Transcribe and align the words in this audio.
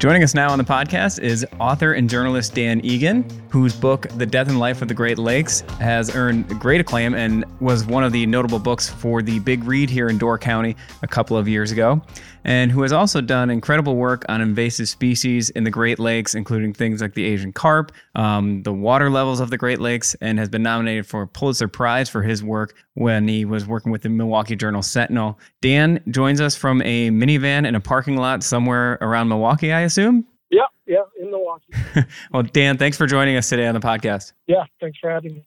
Joining 0.00 0.22
us 0.22 0.32
now 0.32 0.48
on 0.48 0.56
the 0.56 0.64
podcast 0.64 1.20
is 1.20 1.44
author 1.58 1.92
and 1.92 2.08
journalist 2.08 2.54
Dan 2.54 2.82
Egan, 2.82 3.22
whose 3.50 3.76
book, 3.76 4.06
The 4.16 4.24
Death 4.24 4.48
and 4.48 4.58
Life 4.58 4.80
of 4.80 4.88
the 4.88 4.94
Great 4.94 5.18
Lakes, 5.18 5.60
has 5.78 6.16
earned 6.16 6.48
great 6.58 6.80
acclaim 6.80 7.12
and 7.12 7.44
was 7.60 7.84
one 7.84 8.02
of 8.02 8.10
the 8.10 8.24
notable 8.24 8.58
books 8.58 8.88
for 8.88 9.20
the 9.20 9.40
Big 9.40 9.62
Read 9.64 9.90
here 9.90 10.08
in 10.08 10.16
Door 10.16 10.38
County 10.38 10.74
a 11.02 11.06
couple 11.06 11.36
of 11.36 11.46
years 11.46 11.70
ago, 11.70 12.00
and 12.44 12.70
who 12.70 12.82
has 12.82 12.92
also 12.92 13.20
done 13.20 13.50
incredible 13.50 13.96
work 13.96 14.24
on 14.28 14.40
invasive 14.40 14.88
species 14.88 15.50
in 15.50 15.64
the 15.64 15.70
Great 15.70 15.98
Lakes, 15.98 16.34
including 16.34 16.72
things 16.72 17.00
like 17.00 17.14
the 17.14 17.24
Asian 17.24 17.52
carp, 17.52 17.92
um, 18.14 18.62
the 18.62 18.72
water 18.72 19.10
levels 19.10 19.40
of 19.40 19.50
the 19.50 19.58
Great 19.58 19.80
Lakes, 19.80 20.14
and 20.20 20.38
has 20.38 20.48
been 20.48 20.62
nominated 20.62 21.06
for 21.06 21.22
a 21.22 21.26
Pulitzer 21.26 21.68
Prize 21.68 22.08
for 22.08 22.22
his 22.22 22.42
work 22.42 22.74
when 22.94 23.28
he 23.28 23.44
was 23.44 23.66
working 23.66 23.92
with 23.92 24.02
the 24.02 24.08
Milwaukee 24.08 24.56
Journal 24.56 24.82
Sentinel. 24.82 25.38
Dan 25.60 26.02
joins 26.10 26.40
us 26.40 26.56
from 26.56 26.82
a 26.82 27.10
minivan 27.10 27.66
in 27.66 27.74
a 27.74 27.80
parking 27.80 28.16
lot 28.16 28.42
somewhere 28.42 28.98
around 29.00 29.28
Milwaukee, 29.28 29.72
I 29.72 29.80
assume? 29.80 30.26
Yeah, 30.50 30.62
yeah, 30.86 31.02
in 31.20 31.30
Milwaukee. 31.30 31.72
well, 32.32 32.42
Dan, 32.42 32.76
thanks 32.76 32.96
for 32.96 33.06
joining 33.06 33.36
us 33.36 33.48
today 33.48 33.66
on 33.66 33.74
the 33.74 33.80
podcast. 33.80 34.32
Yeah, 34.46 34.64
thanks 34.80 34.98
for 34.98 35.10
having 35.10 35.34
me. 35.34 35.46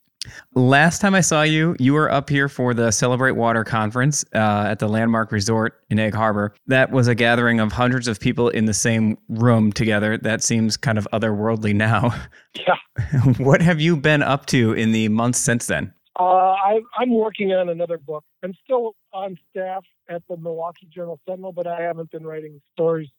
Last 0.56 1.00
time 1.00 1.16
I 1.16 1.22
saw 1.22 1.42
you, 1.44 1.76
you 1.80 1.94
were 1.94 2.12
up 2.12 2.30
here 2.30 2.48
for 2.48 2.74
the 2.74 2.92
Celebrate 2.92 3.32
Water 3.32 3.64
conference 3.64 4.24
uh, 4.34 4.66
at 4.68 4.80
the 4.80 4.88
Landmark 4.88 5.32
Resort 5.32 5.82
in 5.90 6.00
Egg 6.00 6.14
Harbor. 6.14 6.54
That 6.68 6.92
was 6.92 7.08
a 7.08 7.16
gathering 7.16 7.60
of 7.60 7.72
hundreds 7.72 8.08
of 8.08 8.20
people 8.20 8.50
in 8.50 8.66
the 8.66 8.74
same 8.74 9.18
room 9.28 9.72
together. 9.72 10.18
That 10.18 10.44
seems 10.44 10.78
kind 10.78 10.98
of 10.98 11.08
otherworldly 11.12 11.74
now. 11.76 12.14
Yeah. 12.56 12.76
what 13.38 13.62
have 13.62 13.82
you 13.82 13.98
been 13.98 14.22
up 14.22 14.46
to 14.48 14.74
in 14.74 14.92
the 14.92 15.10
months 15.10 15.40
since 15.40 15.68
then? 15.68 15.94
Uh, 16.20 16.54
I, 16.54 16.80
I'm 16.98 17.12
working 17.12 17.52
on 17.52 17.70
another 17.70 17.98
book. 17.98 18.24
I'm 18.44 18.54
still 18.64 18.96
on 19.12 19.38
staff 19.50 19.84
at 20.08 20.22
the 20.30 20.38
Milwaukee 20.38 20.88
Journal 20.94 21.20
Sentinel, 21.28 21.52
but 21.52 21.66
I 21.66 21.82
haven't 21.82 22.12
been 22.12 22.26
writing 22.26 22.62
stories 22.74 23.10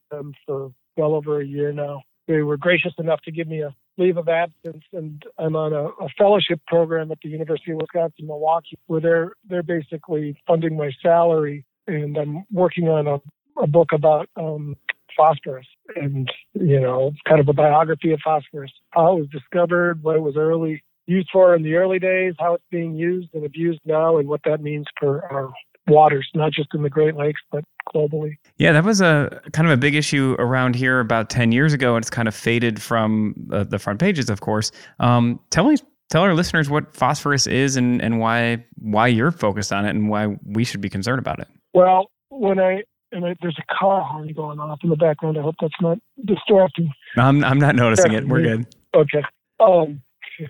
for 0.47 0.72
well 0.97 1.14
over 1.14 1.41
a 1.41 1.44
year 1.44 1.72
now. 1.72 2.02
They 2.28 2.42
were 2.42 2.56
gracious 2.56 2.92
enough 2.98 3.20
to 3.22 3.32
give 3.32 3.48
me 3.48 3.62
a 3.62 3.75
leave 3.97 4.17
of 4.17 4.28
absence, 4.28 4.84
and 4.92 5.23
I'm 5.39 5.56
on 5.56 5.73
a, 5.73 5.84
a 6.05 6.09
fellowship 6.19 6.61
program 6.67 7.11
at 7.12 7.19
the 7.23 7.28
University 7.28 7.73
of 7.73 7.78
Wisconsin 7.78 8.27
Milwaukee, 8.27 8.78
where 8.87 9.00
they're 9.00 9.33
they're 9.48 9.62
basically 9.62 10.37
funding 10.47 10.77
my 10.77 10.91
salary, 11.03 11.64
and 11.87 12.17
I'm 12.17 12.45
working 12.53 12.89
on 12.89 13.06
a, 13.06 13.62
a 13.62 13.67
book 13.67 13.91
about 13.92 14.28
um, 14.37 14.77
phosphorus, 15.17 15.67
and 15.97 16.28
you 16.55 16.81
know, 16.81 17.12
kind 17.28 17.41
of 17.41 17.48
a 17.48 17.53
biography 17.53 18.12
of 18.12 18.20
phosphorus, 18.25 18.72
how 18.91 19.17
it 19.17 19.20
was 19.20 19.28
discovered, 19.28 20.03
what 20.03 20.17
it 20.17 20.22
was 20.22 20.37
early 20.37 20.83
used 21.06 21.28
for 21.33 21.55
in 21.55 21.62
the 21.62 21.75
early 21.75 21.98
days, 21.98 22.34
how 22.39 22.55
it's 22.55 22.65
being 22.70 22.95
used 22.95 23.28
and 23.34 23.45
abused 23.45 23.81
now, 23.84 24.19
and 24.19 24.28
what 24.28 24.41
that 24.45 24.61
means 24.61 24.87
for 24.98 25.31
our 25.33 25.53
waters, 25.86 26.28
not 26.34 26.52
just 26.52 26.68
in 26.74 26.82
the 26.82 26.90
Great 26.90 27.16
Lakes, 27.16 27.40
but 27.50 27.64
globally. 27.94 28.36
Yeah, 28.56 28.72
that 28.72 28.84
was 28.84 29.00
a 29.00 29.40
kind 29.52 29.68
of 29.68 29.72
a 29.72 29.77
big 29.77 29.94
issue 29.94 30.36
around 30.38 30.76
here 30.76 31.00
about 31.00 31.30
10 31.30 31.52
years 31.52 31.72
ago, 31.72 31.96
and 31.96 32.02
it's 32.02 32.10
kind 32.10 32.28
of 32.28 32.34
faded 32.34 32.80
from 32.80 33.34
uh, 33.52 33.64
the 33.64 33.78
front 33.78 34.00
pages, 34.00 34.30
of 34.30 34.41
course. 34.41 34.72
Um, 35.00 35.41
tell 35.50 35.68
me, 35.68 35.76
tell 36.10 36.22
our 36.22 36.34
listeners 36.34 36.70
what 36.70 36.94
phosphorus 36.94 37.46
is 37.46 37.76
and, 37.76 38.00
and 38.02 38.18
why 38.18 38.64
why 38.76 39.06
you're 39.06 39.30
focused 39.30 39.72
on 39.72 39.84
it 39.84 39.91
and 39.91 40.08
why 40.08 40.36
we 40.44 40.64
should 40.64 40.80
be 40.80 40.91
concerned 40.91 41.18
about 41.18 41.41
it. 41.41 41.48
Well, 41.72 42.10
when 42.30 42.58
I 42.58 42.82
and 43.12 43.24
I, 43.24 43.36
there's 43.41 43.58
a 43.58 43.74
car 43.74 44.02
horn 44.02 44.32
going 44.32 44.58
off 44.58 44.80
in 44.82 44.91
the 44.91 44.96
background. 44.96 45.38
I 45.38 45.42
hope 45.42 45.54
that's 45.60 45.74
not 45.80 45.98
distracting. 46.24 46.92
I'm 47.16 47.44
I'm 47.44 47.59
not 47.59 47.76
noticing 47.76 48.12
it. 48.12 48.26
We're 48.26 48.42
good. 48.42 48.66
Okay. 48.94 49.25
Um, 49.59 50.03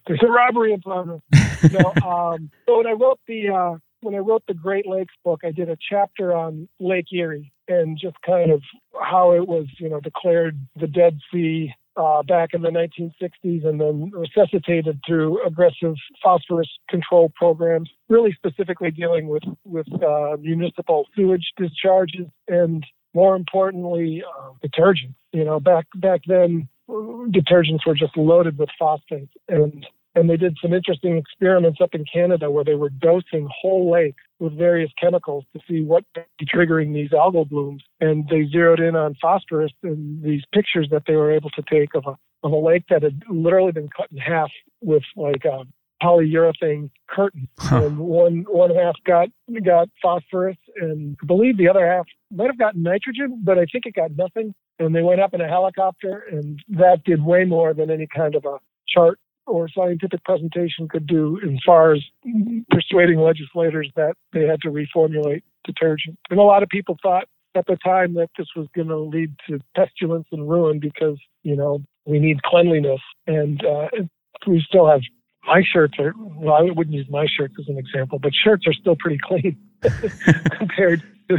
there's 0.07 0.21
a 0.23 0.31
robbery 0.31 0.75
in 0.75 0.83
progress. 0.83 1.23
no, 1.73 1.95
um, 2.07 2.51
so 2.67 2.77
when 2.77 2.87
I 2.87 2.93
wrote 2.93 3.19
the 3.27 3.49
uh, 3.49 3.79
when 4.05 4.15
I 4.15 4.19
wrote 4.19 4.43
the 4.47 4.55
Great 4.55 4.87
Lakes 4.87 5.15
book, 5.25 5.41
I 5.45 5.51
did 5.51 5.71
a 5.71 5.79
chapter 5.91 6.35
on 6.35 6.69
Lake 6.79 7.07
Erie 7.13 7.53
and 7.69 7.99
just 7.99 8.17
kind 8.25 8.51
of 8.51 8.63
how 9.03 9.33
it 9.33 9.49
was, 9.49 9.67
you 9.79 9.89
know, 9.89 10.01
declared 10.01 10.59
the 10.79 10.87
Dead 10.87 11.19
Sea 11.33 11.73
uh, 11.97 12.23
back 12.23 12.51
in 12.53 12.61
the 12.61 12.69
1960s 12.69 13.67
and 13.67 13.81
then 13.81 14.11
resuscitated 14.13 15.01
through 15.07 15.45
aggressive 15.47 15.95
phosphorus 16.23 16.69
control 16.91 17.33
programs, 17.35 17.89
really 18.09 18.33
specifically 18.33 18.91
dealing 18.91 19.29
with 19.29 19.45
with 19.65 19.87
uh, 20.03 20.37
municipal 20.41 21.07
sewage 21.17 21.47
discharges 21.57 22.27
and 22.49 22.85
more 23.15 23.37
importantly, 23.37 24.23
uh, 24.23 24.51
detergents. 24.67 25.15
You 25.33 25.45
know, 25.45 25.61
back 25.61 25.87
back 25.95 26.23
then, 26.27 26.69
detergents 26.89 27.87
were 27.87 27.95
just 27.95 28.17
loaded 28.17 28.59
with 28.59 28.69
phosphates 28.79 29.33
and 29.49 29.87
and 30.15 30.31
they 30.31 30.37
did 30.37 30.57
some 30.63 30.73
interesting 30.73 31.17
experiments 31.17 31.81
up 31.81 31.95
in 31.95 32.05
Canada 32.11 32.51
where 32.51 32.65
they 32.65 32.75
were 32.75 32.91
dosing 32.91 33.49
whole 33.51 33.91
lakes 33.91 34.23
with 34.39 34.57
various 34.57 34.91
chemicals 35.01 35.45
to 35.53 35.61
see 35.69 35.83
what 35.83 36.05
be 36.15 36.47
triggering 36.47 36.95
these 36.95 37.11
algal 37.11 37.49
blooms. 37.49 37.83
And 38.01 38.29
they 38.29 38.47
zeroed 38.47 38.81
in 38.81 38.95
on 38.95 39.17
phosphorus 39.21 39.73
in 39.83 40.21
these 40.23 40.43
pictures 40.53 40.89
that 40.91 41.05
they 41.07 41.17
were 41.17 41.33
able 41.33 41.51
to 41.51 41.63
take 41.71 41.95
of 41.95 42.05
a 42.07 42.17
of 42.45 42.53
a 42.53 42.57
lake 42.57 42.85
that 42.91 43.03
had 43.03 43.23
literally 43.29 43.73
been 43.73 43.89
cut 43.89 44.13
in 44.13 44.19
half 44.19 44.51
with 44.83 45.03
like 45.17 45.45
a 45.47 45.65
polyurethane 46.03 46.91
curtain. 47.09 47.49
Huh. 47.59 47.87
And 47.87 47.99
one 47.99 48.45
one 48.49 48.75
half 48.75 48.97
got 49.07 49.29
got 49.65 49.89
phosphorus 50.03 50.59
and 50.77 51.17
I 51.23 51.27
believe 51.27 51.57
the 51.57 51.69
other 51.69 51.87
half 51.87 52.07
might 52.31 52.49
have 52.49 52.59
gotten 52.59 52.83
nitrogen, 52.83 53.41
but 53.43 53.59
I 53.59 53.65
think 53.73 53.87
it 53.87 53.95
got 53.95 54.11
nothing. 54.17 54.55
And 54.79 54.95
they 54.95 55.03
went 55.03 55.21
up 55.21 55.35
in 55.35 55.41
a 55.41 55.49
helicopter 55.49 56.25
and 56.31 56.61
that 56.69 57.05
did 57.05 57.25
way 57.25 57.45
more 57.45 57.73
than 57.75 57.91
any 57.91 58.07
kind 58.07 58.35
of 58.35 58.45
a 58.45 58.59
chart 58.87 59.19
or 59.47 59.69
scientific 59.69 60.23
presentation 60.25 60.89
could 60.89 61.07
do 61.07 61.39
as 61.43 61.59
far 61.65 61.93
as 61.93 62.03
persuading 62.71 63.19
legislators 63.19 63.91
that 63.97 64.15
they 64.33 64.47
had 64.47 64.61
to 64.63 64.69
reformulate 64.69 65.43
detergent. 65.65 66.19
And 66.31 66.39
a 66.39 66.43
lot 66.43 66.63
of 66.63 66.69
people 66.69 66.97
thought 67.03 67.25
at 67.55 67.67
the 67.67 67.77
time 67.77 68.15
that 68.15 68.31
this 68.37 68.49
was 68.57 68.67
going 68.75 68.89
to 68.89 68.99
lead 68.99 69.35
to 69.49 69.61
pestilence 69.77 70.27
and 70.33 70.49
ruin 70.49 70.81
because, 70.81 71.19
you 71.43 71.57
know, 71.57 71.83
we 72.05 72.19
need 72.19 72.43
cleanliness. 72.43 73.01
And 73.27 73.65
uh, 73.65 73.89
we 74.47 74.65
still 74.69 74.87
have 74.89 75.01
my 75.47 75.63
shirts 75.63 75.95
are, 75.99 76.15
well, 76.17 76.55
I 76.55 76.63
wouldn't 76.63 76.95
use 76.95 77.07
my 77.11 77.27
shirts 77.27 77.55
as 77.59 77.69
an 77.69 77.79
example, 77.79 78.19
but 78.19 78.33
shirts 78.35 78.67
are 78.67 78.73
still 78.73 78.97
pretty 78.99 79.19
clean 79.23 79.59
compared 80.59 81.03
to, 81.29 81.39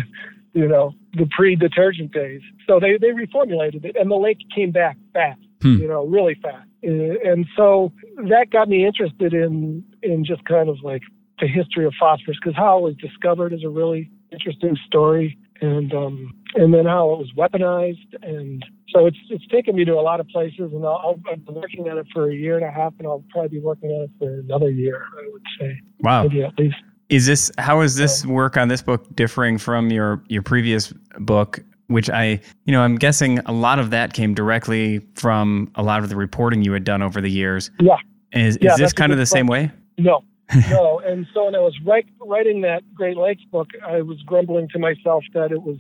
you 0.53 0.67
know, 0.67 0.93
the 1.13 1.27
pre 1.35 1.55
detergent 1.55 2.11
days. 2.11 2.41
So 2.67 2.79
they, 2.79 2.97
they 2.97 3.09
reformulated 3.09 3.83
it 3.83 3.95
and 3.95 4.09
the 4.09 4.15
lake 4.15 4.37
came 4.53 4.71
back 4.71 4.97
fast, 5.13 5.41
hmm. 5.61 5.77
you 5.77 5.87
know, 5.87 6.05
really 6.05 6.35
fast. 6.41 6.67
Uh, 6.85 7.15
and 7.23 7.45
so 7.57 7.91
that 8.29 8.51
got 8.51 8.69
me 8.69 8.85
interested 8.85 9.33
in 9.33 9.83
in 10.03 10.23
just 10.23 10.43
kind 10.45 10.69
of 10.69 10.77
like 10.83 11.01
the 11.39 11.47
history 11.47 11.85
of 11.85 11.93
phosphorus 11.99 12.37
because 12.41 12.55
how 12.55 12.77
it 12.77 12.81
was 12.81 12.95
discovered 12.97 13.53
is 13.53 13.63
a 13.63 13.69
really 13.69 14.09
interesting 14.31 14.77
story. 14.85 15.37
And 15.61 15.93
um 15.93 16.33
and 16.55 16.73
then 16.73 16.85
how 16.85 17.13
it 17.13 17.19
was 17.19 17.31
weaponized. 17.37 18.13
And 18.21 18.63
so 18.89 19.05
it's 19.07 19.17
it's 19.29 19.47
taken 19.47 19.75
me 19.75 19.85
to 19.85 19.93
a 19.93 20.01
lot 20.01 20.19
of 20.19 20.27
places 20.27 20.71
and 20.73 20.85
I'll, 20.85 21.19
I've 21.31 21.45
been 21.45 21.55
working 21.55 21.89
on 21.89 21.97
it 21.97 22.07
for 22.13 22.29
a 22.29 22.35
year 22.35 22.55
and 22.57 22.65
a 22.65 22.71
half 22.71 22.93
and 22.99 23.07
I'll 23.07 23.23
probably 23.29 23.57
be 23.57 23.59
working 23.59 23.89
on 23.89 24.03
it 24.03 24.11
for 24.19 24.39
another 24.39 24.69
year 24.69 25.05
I 25.17 25.29
would 25.31 25.43
say. 25.59 25.79
Wow. 25.99 26.23
Maybe 26.23 26.43
at 26.43 26.57
least. 26.59 26.75
Is 27.09 27.25
this 27.25 27.51
how 27.57 27.81
is 27.81 27.95
this 27.95 28.25
work 28.25 28.57
on 28.57 28.67
this 28.67 28.81
book 28.81 29.07
differing 29.15 29.57
from 29.57 29.91
your 29.91 30.23
your 30.27 30.41
previous 30.41 30.93
book 31.19 31.61
which 31.87 32.09
I, 32.09 32.39
you 32.65 32.71
know, 32.71 32.81
I'm 32.81 32.95
guessing 32.95 33.39
a 33.39 33.51
lot 33.51 33.79
of 33.79 33.89
that 33.91 34.13
came 34.13 34.33
directly 34.33 34.99
from 35.15 35.71
a 35.75 35.83
lot 35.83 36.03
of 36.03 36.09
the 36.09 36.15
reporting 36.15 36.63
you 36.63 36.71
had 36.73 36.83
done 36.83 37.01
over 37.01 37.21
the 37.21 37.29
years. 37.29 37.71
Yeah. 37.79 37.97
Is, 38.33 38.57
yeah, 38.61 38.73
is 38.73 38.77
this 38.77 38.93
kind 38.93 39.11
of 39.11 39.17
the 39.17 39.25
same 39.25 39.47
way? 39.47 39.71
No, 39.97 40.21
no. 40.69 40.99
and 40.99 41.25
so 41.33 41.45
when 41.45 41.55
I 41.55 41.59
was 41.59 41.73
write, 41.85 42.05
writing 42.19 42.61
that 42.61 42.83
Great 42.93 43.17
Lakes 43.17 43.43
book, 43.51 43.69
I 43.85 44.01
was 44.01 44.21
grumbling 44.23 44.67
to 44.69 44.79
myself 44.79 45.23
that 45.33 45.51
it 45.51 45.61
was 45.61 45.77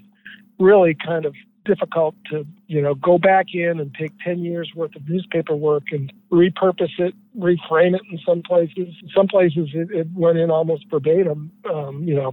really 0.59 0.95
kind 0.95 1.25
of 1.25 1.35
difficult 1.65 2.15
to, 2.31 2.45
you 2.67 2.81
know, 2.81 2.95
go 2.95 3.17
back 3.17 3.47
in 3.53 3.79
and 3.79 3.93
take 3.93 4.11
10 4.23 4.39
years 4.39 4.71
worth 4.75 4.95
of 4.95 5.07
newspaper 5.09 5.55
work 5.55 5.83
and 5.91 6.13
repurpose 6.31 6.97
it, 6.99 7.13
reframe 7.37 7.95
it 7.95 8.01
in 8.09 8.19
some 8.25 8.41
places. 8.41 8.93
Some 9.13 9.27
places 9.27 9.69
it, 9.73 9.91
it 9.91 10.07
went 10.13 10.37
in 10.37 10.49
almost 10.49 10.85
verbatim, 10.89 11.51
um, 11.69 12.03
you 12.03 12.15
know, 12.15 12.31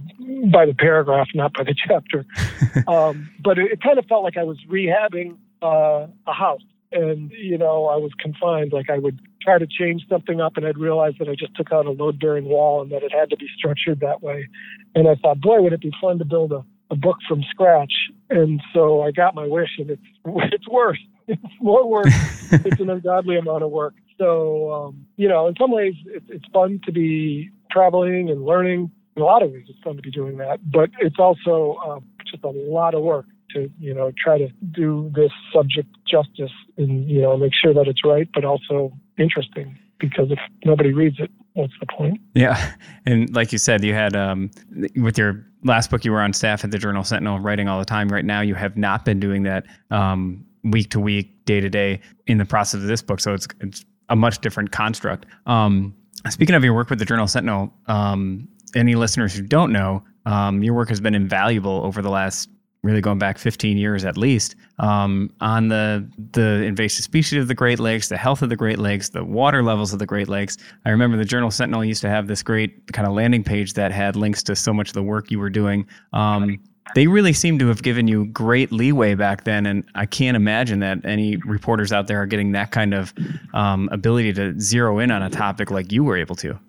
by 0.51 0.65
the 0.65 0.73
paragraph, 0.73 1.27
not 1.33 1.53
by 1.53 1.63
the 1.63 1.75
chapter. 1.87 2.25
um, 2.87 3.29
but 3.43 3.57
it, 3.57 3.73
it, 3.73 3.81
kind 3.81 3.99
of 3.99 4.05
felt 4.05 4.23
like 4.23 4.37
I 4.37 4.43
was 4.43 4.57
rehabbing 4.69 5.37
uh, 5.61 6.07
a 6.27 6.33
house. 6.33 6.61
And, 6.91 7.31
you 7.31 7.57
know, 7.57 7.87
I 7.87 7.95
was 7.95 8.11
confined. 8.19 8.71
Like 8.71 8.89
I 8.89 8.99
would 8.99 9.19
try 9.41 9.57
to 9.57 9.67
change 9.67 10.03
something 10.07 10.39
up 10.39 10.57
and 10.57 10.65
I'd 10.65 10.77
realize 10.77 11.13
that 11.19 11.27
I 11.27 11.35
just 11.35 11.55
took 11.55 11.71
out 11.71 11.85
a 11.85 11.91
load 11.91 12.19
bearing 12.19 12.45
wall 12.45 12.81
and 12.81 12.91
that 12.91 13.03
it 13.03 13.11
had 13.11 13.29
to 13.31 13.37
be 13.37 13.47
structured 13.57 13.99
that 14.01 14.21
way. 14.21 14.47
And 14.95 15.07
I 15.07 15.15
thought, 15.15 15.41
boy, 15.41 15.61
would 15.61 15.73
it 15.73 15.81
be 15.81 15.91
fun 15.99 16.19
to 16.19 16.25
build 16.25 16.51
a 16.51 16.63
a 16.93 16.95
book 16.95 17.17
from 17.27 17.43
scratch. 17.49 17.93
And 18.29 18.61
so 18.73 19.01
I 19.01 19.11
got 19.11 19.35
my 19.35 19.47
wish, 19.47 19.71
and 19.79 19.89
it's 19.89 20.01
it's 20.53 20.67
worse. 20.69 20.99
It's 21.27 21.41
more 21.59 21.87
work. 21.89 22.07
it's 22.51 22.79
an 22.79 22.89
ungodly 22.89 23.37
amount 23.37 23.63
of 23.63 23.71
work. 23.71 23.95
So 24.17 24.71
um, 24.71 25.05
you 25.17 25.27
know, 25.27 25.47
in 25.47 25.55
some 25.59 25.71
ways, 25.71 25.95
it's, 26.05 26.25
it's 26.29 26.45
fun 26.53 26.79
to 26.85 26.91
be 26.91 27.49
traveling 27.71 28.29
and 28.29 28.45
learning. 28.45 28.91
In 29.15 29.21
a 29.21 29.25
lot 29.25 29.43
of 29.43 29.51
ways, 29.51 29.65
it's 29.67 29.79
fun 29.83 29.95
to 29.95 30.01
be 30.01 30.11
doing 30.11 30.37
that, 30.37 30.59
but 30.71 30.89
it's 30.99 31.19
also 31.19 31.77
uh, 31.85 31.99
just 32.31 32.43
a 32.43 32.49
lot 32.49 32.95
of 32.95 33.03
work 33.03 33.25
to 33.53 33.69
you 33.79 33.93
know 33.93 34.11
try 34.23 34.37
to 34.37 34.47
do 34.71 35.11
this 35.15 35.31
subject 35.53 35.89
justice 36.09 36.55
and 36.77 37.09
you 37.09 37.21
know 37.21 37.37
make 37.37 37.53
sure 37.59 37.73
that 37.73 37.87
it's 37.87 38.03
right, 38.03 38.29
but 38.33 38.45
also 38.45 38.93
interesting. 39.17 39.77
Because 39.99 40.31
if 40.31 40.39
nobody 40.65 40.91
reads 40.91 41.17
it, 41.19 41.31
what's 41.53 41.73
the 41.79 41.85
point? 41.85 42.19
Yeah, 42.33 42.73
and 43.05 43.33
like 43.33 43.53
you 43.53 43.57
said, 43.57 43.83
you 43.83 43.93
had 43.93 44.15
um, 44.15 44.51
with 44.95 45.17
your 45.17 45.45
last 45.63 45.89
book, 45.89 46.05
you 46.05 46.11
were 46.11 46.21
on 46.21 46.33
staff 46.33 46.63
at 46.63 46.71
the 46.71 46.77
Journal 46.77 47.03
Sentinel, 47.03 47.39
writing 47.39 47.67
all 47.67 47.79
the 47.79 47.85
time. 47.85 48.09
Right 48.09 48.25
now, 48.25 48.41
you 48.41 48.55
have 48.55 48.77
not 48.77 49.05
been 49.05 49.19
doing 49.19 49.43
that 49.43 49.65
um, 49.91 50.45
week 50.63 50.89
to 50.91 50.99
week, 50.99 51.45
day 51.45 51.59
to 51.59 51.69
day 51.69 52.01
in 52.27 52.37
the 52.37 52.45
process 52.45 52.81
of 52.81 52.87
this 52.87 53.01
book. 53.01 53.19
So 53.19 53.33
it's 53.33 53.47
it's 53.61 53.85
a 54.09 54.15
much 54.15 54.39
different 54.39 54.71
construct. 54.71 55.25
Um, 55.45 55.95
speaking 56.29 56.55
of 56.55 56.63
your 56.63 56.73
work 56.73 56.89
with 56.89 56.99
the 56.99 57.05
Journal 57.05 57.27
Sentinel, 57.27 57.73
um, 57.87 58.47
any 58.75 58.95
listeners 58.95 59.35
who 59.35 59.41
don't 59.43 59.71
know, 59.71 60.03
um, 60.25 60.63
your 60.63 60.73
work 60.73 60.89
has 60.89 61.01
been 61.01 61.15
invaluable 61.15 61.81
over 61.83 62.01
the 62.01 62.09
last 62.09 62.49
really 62.83 63.01
going 63.01 63.17
back 63.17 63.37
15 63.37 63.77
years 63.77 64.05
at 64.05 64.17
least 64.17 64.55
um, 64.79 65.31
on 65.41 65.69
the 65.69 66.07
the 66.33 66.63
invasive 66.63 67.03
species 67.03 67.41
of 67.41 67.47
the 67.47 67.55
Great 67.55 67.79
Lakes, 67.79 68.09
the 68.09 68.17
health 68.17 68.41
of 68.41 68.49
the 68.49 68.55
Great 68.55 68.77
Lakes, 68.77 69.09
the 69.09 69.23
water 69.23 69.63
levels 69.63 69.93
of 69.93 69.99
the 69.99 70.05
Great 70.05 70.27
Lakes. 70.27 70.57
I 70.85 70.89
remember 70.89 71.17
the 71.17 71.25
Journal 71.25 71.49
Sentinel 71.49 71.83
used 71.83 72.01
to 72.01 72.09
have 72.09 72.27
this 72.27 72.43
great 72.43 72.91
kind 72.93 73.07
of 73.07 73.13
landing 73.13 73.43
page 73.43 73.73
that 73.73 73.91
had 73.91 74.15
links 74.15 74.43
to 74.43 74.55
so 74.55 74.73
much 74.73 74.89
of 74.89 74.93
the 74.93 75.03
work 75.03 75.31
you 75.31 75.39
were 75.39 75.49
doing. 75.49 75.87
Um, 76.11 76.59
they 76.95 77.07
really 77.07 77.33
seem 77.33 77.57
to 77.59 77.67
have 77.69 77.81
given 77.81 78.07
you 78.07 78.25
great 78.25 78.71
leeway 78.71 79.15
back 79.15 79.45
then, 79.45 79.65
and 79.65 79.85
I 79.95 80.05
can't 80.05 80.35
imagine 80.35 80.79
that 80.79 81.03
any 81.05 81.37
reporters 81.37 81.93
out 81.93 82.07
there 82.07 82.21
are 82.21 82.25
getting 82.25 82.51
that 82.51 82.71
kind 82.71 82.93
of 82.93 83.13
um, 83.53 83.87
ability 83.91 84.33
to 84.33 84.59
zero 84.59 84.99
in 84.99 85.09
on 85.09 85.23
a 85.23 85.29
topic 85.29 85.71
like 85.71 85.91
you 85.91 86.03
were 86.03 86.17
able 86.17 86.35
to. 86.37 86.59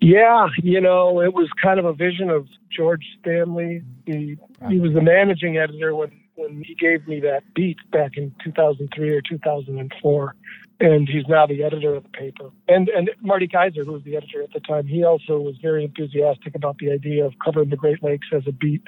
Yeah, 0.00 0.48
you 0.62 0.80
know, 0.80 1.20
it 1.22 1.32
was 1.32 1.48
kind 1.62 1.78
of 1.78 1.86
a 1.86 1.92
vision 1.94 2.28
of 2.28 2.46
George 2.70 3.04
Stanley. 3.20 3.82
He 4.04 4.36
he 4.68 4.80
was 4.80 4.92
the 4.92 5.02
managing 5.02 5.56
editor 5.56 5.94
when 5.94 6.10
when 6.36 6.64
he 6.66 6.74
gave 6.74 7.06
me 7.06 7.20
that 7.20 7.42
beat 7.54 7.78
back 7.92 8.16
in 8.16 8.34
2003 8.42 9.10
or 9.10 9.20
2004, 9.20 10.34
and 10.80 11.08
he's 11.08 11.22
now 11.28 11.46
the 11.46 11.62
editor 11.62 11.94
of 11.94 12.02
the 12.02 12.08
paper. 12.08 12.50
And 12.68 12.88
and 12.88 13.10
Marty 13.20 13.46
Kaiser, 13.46 13.84
who 13.84 13.92
was 13.92 14.02
the 14.04 14.16
editor 14.16 14.42
at 14.42 14.52
the 14.52 14.60
time, 14.60 14.86
he 14.86 15.04
also 15.04 15.38
was 15.38 15.56
very 15.62 15.84
enthusiastic 15.84 16.54
about 16.54 16.78
the 16.78 16.90
idea 16.90 17.24
of 17.24 17.34
covering 17.44 17.70
the 17.70 17.76
Great 17.76 18.02
Lakes 18.02 18.26
as 18.32 18.42
a 18.46 18.52
beat. 18.52 18.82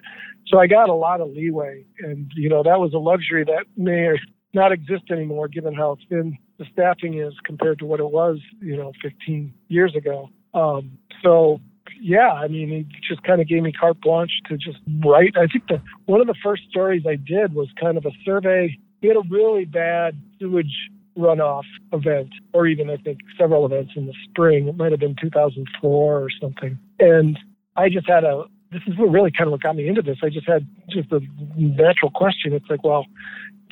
So 0.48 0.58
I 0.58 0.66
got 0.66 0.88
a 0.88 0.94
lot 0.94 1.20
of 1.20 1.30
leeway, 1.30 1.84
and 2.00 2.30
you 2.34 2.48
know 2.48 2.62
that 2.62 2.80
was 2.80 2.92
a 2.94 2.98
luxury 2.98 3.44
that 3.44 3.66
may 3.76 4.16
not 4.52 4.72
exist 4.72 5.04
anymore, 5.10 5.48
given 5.48 5.74
how 5.74 5.98
thin 6.08 6.36
the 6.58 6.64
staffing 6.72 7.20
is 7.20 7.34
compared 7.44 7.78
to 7.78 7.86
what 7.86 8.00
it 8.00 8.10
was, 8.10 8.38
you 8.60 8.76
know, 8.76 8.92
15 9.02 9.52
years 9.68 9.94
ago. 9.94 10.30
Um, 10.54 10.98
so 11.22 11.60
yeah, 12.00 12.32
I 12.32 12.48
mean, 12.48 12.68
he 12.68 12.86
just 13.08 13.22
kind 13.22 13.40
of 13.40 13.48
gave 13.48 13.62
me 13.62 13.72
carte 13.72 14.00
blanche 14.00 14.40
to 14.48 14.56
just 14.56 14.78
write. 15.04 15.36
I 15.36 15.46
think 15.46 15.66
the 15.68 15.80
one 16.06 16.20
of 16.20 16.26
the 16.26 16.34
first 16.42 16.62
stories 16.70 17.04
I 17.06 17.16
did 17.16 17.54
was 17.54 17.68
kind 17.80 17.96
of 17.96 18.06
a 18.06 18.10
survey. 18.24 18.76
We 19.02 19.08
had 19.08 19.16
a 19.16 19.22
really 19.30 19.64
bad 19.64 20.20
sewage 20.38 20.90
runoff 21.16 21.64
event, 21.92 22.30
or 22.52 22.66
even 22.66 22.90
I 22.90 22.96
think 22.96 23.18
several 23.38 23.66
events 23.66 23.92
in 23.96 24.06
the 24.06 24.14
spring. 24.28 24.68
It 24.68 24.76
might 24.76 24.92
have 24.92 25.00
been 25.00 25.16
2004 25.20 26.20
or 26.20 26.28
something. 26.40 26.78
And 26.98 27.38
I 27.76 27.88
just 27.88 28.08
had 28.08 28.24
a. 28.24 28.44
This 28.72 28.82
is 28.88 28.98
what 28.98 29.10
really 29.10 29.30
kind 29.30 29.46
of 29.46 29.52
what 29.52 29.62
got 29.62 29.76
me 29.76 29.88
into 29.88 30.02
this. 30.02 30.18
I 30.22 30.28
just 30.28 30.46
had 30.46 30.66
just 30.90 31.10
a 31.12 31.20
natural 31.56 32.10
question. 32.10 32.52
It's 32.52 32.68
like, 32.68 32.82
well, 32.82 33.06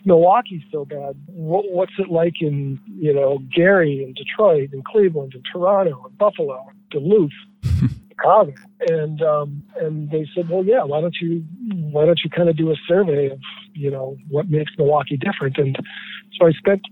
Milwaukee's 0.05 0.63
so 0.71 0.85
bad. 0.85 1.17
What, 1.27 1.65
what's 1.71 1.93
it 1.99 2.11
like 2.11 2.41
in 2.41 2.79
you 2.99 3.13
know 3.13 3.41
Gary 3.55 4.05
and 4.05 4.15
Detroit 4.15 4.71
and 4.73 4.85
Cleveland 4.85 5.33
and 5.35 5.45
Toronto 5.51 6.05
and 6.07 6.19
Buffalo, 6.19 6.67
and 6.69 6.91
Duluth, 6.91 7.33
Chicago? 8.15 8.53
And 8.89 9.23
um, 9.23 9.63
and 9.81 10.11
they 10.11 10.27
said, 10.35 10.49
well, 10.49 10.65
yeah. 10.65 10.85
Why 10.85 11.01
don't 11.01 11.17
you 11.21 11.45
why 11.91 12.05
don't 12.05 12.21
you 12.25 12.31
kind 12.31 12.49
of 12.49 12.57
do 12.57 12.71
a 12.71 12.77
survey 12.89 13.31
of 13.31 13.39
you 13.75 13.91
know 13.91 14.17
what 14.29 14.49
makes 14.49 14.73
Milwaukee 14.79 15.17
different? 15.17 15.59
And 15.59 15.77
so 16.39 16.47
I 16.47 16.53
spent 16.53 16.83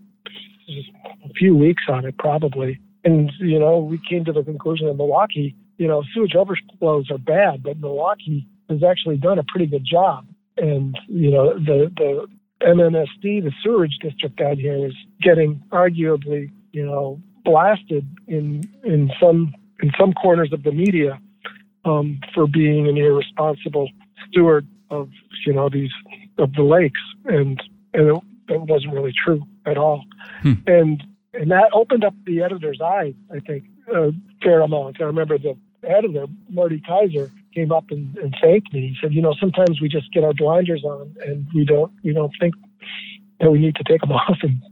a 0.68 1.32
few 1.34 1.56
weeks 1.56 1.82
on 1.88 2.04
it 2.04 2.16
probably, 2.18 2.80
and 3.04 3.30
you 3.40 3.58
know 3.58 3.78
we 3.78 4.00
came 4.08 4.24
to 4.24 4.32
the 4.32 4.42
conclusion 4.42 4.86
that 4.86 4.94
Milwaukee, 4.94 5.54
you 5.78 5.88
know, 5.88 6.02
sewage 6.14 6.34
overflows 6.34 7.10
are 7.10 7.18
bad, 7.18 7.62
but 7.62 7.78
Milwaukee 7.78 8.46
has 8.68 8.82
actually 8.82 9.16
done 9.16 9.38
a 9.38 9.44
pretty 9.44 9.66
good 9.66 9.84
job 9.84 10.26
and 10.56 10.98
you 11.08 11.30
know 11.30 11.54
the 11.54 11.90
the 11.96 12.26
MMSD, 12.64 13.42
the 13.42 13.52
sewerage 13.62 13.98
district 14.00 14.36
down 14.36 14.56
here, 14.56 14.86
is 14.86 14.94
getting 15.20 15.60
arguably, 15.70 16.50
you 16.72 16.84
know, 16.84 17.20
blasted 17.44 18.06
in 18.28 18.62
in 18.84 19.10
some 19.20 19.54
in 19.82 19.90
some 19.98 20.12
corners 20.12 20.52
of 20.52 20.62
the 20.62 20.72
media 20.72 21.20
um, 21.84 22.20
for 22.34 22.46
being 22.46 22.88
an 22.88 22.96
irresponsible 22.96 23.88
steward 24.28 24.66
of 24.90 25.08
you 25.46 25.52
know 25.52 25.68
these 25.68 25.90
of 26.38 26.52
the 26.54 26.62
lakes, 26.62 27.00
and 27.26 27.62
and 27.92 28.08
it, 28.08 28.22
it 28.48 28.60
wasn't 28.62 28.92
really 28.92 29.12
true 29.24 29.42
at 29.66 29.76
all, 29.76 30.04
hmm. 30.42 30.54
and 30.66 31.02
and 31.34 31.50
that 31.50 31.70
opened 31.72 32.04
up 32.04 32.14
the 32.26 32.42
editor's 32.42 32.80
eyes, 32.80 33.14
I 33.34 33.40
think, 33.40 33.64
a 33.92 34.10
fair 34.42 34.60
amount. 34.60 35.00
I 35.00 35.04
remember 35.04 35.38
the 35.38 35.56
editor, 35.82 36.26
Marty 36.48 36.80
Kaiser, 36.86 37.30
came 37.54 37.72
up 37.72 37.86
and, 37.90 38.16
and 38.18 38.34
thanked 38.40 38.72
me. 38.72 38.88
He 38.88 38.96
said, 39.00 39.12
you 39.12 39.22
know, 39.22 39.34
sometimes 39.40 39.80
we 39.80 39.88
just 39.88 40.12
get 40.12 40.24
our 40.24 40.34
blinders 40.34 40.84
on 40.84 41.14
and 41.24 41.46
we 41.54 41.64
don't 41.64 41.92
we 42.04 42.12
don't 42.12 42.32
think 42.40 42.54
that 43.42 43.50
we 43.50 43.58
need 43.58 43.74
to 43.74 43.84
take 43.84 44.00
them 44.00 44.12
off 44.12 44.38
and, 44.42 44.62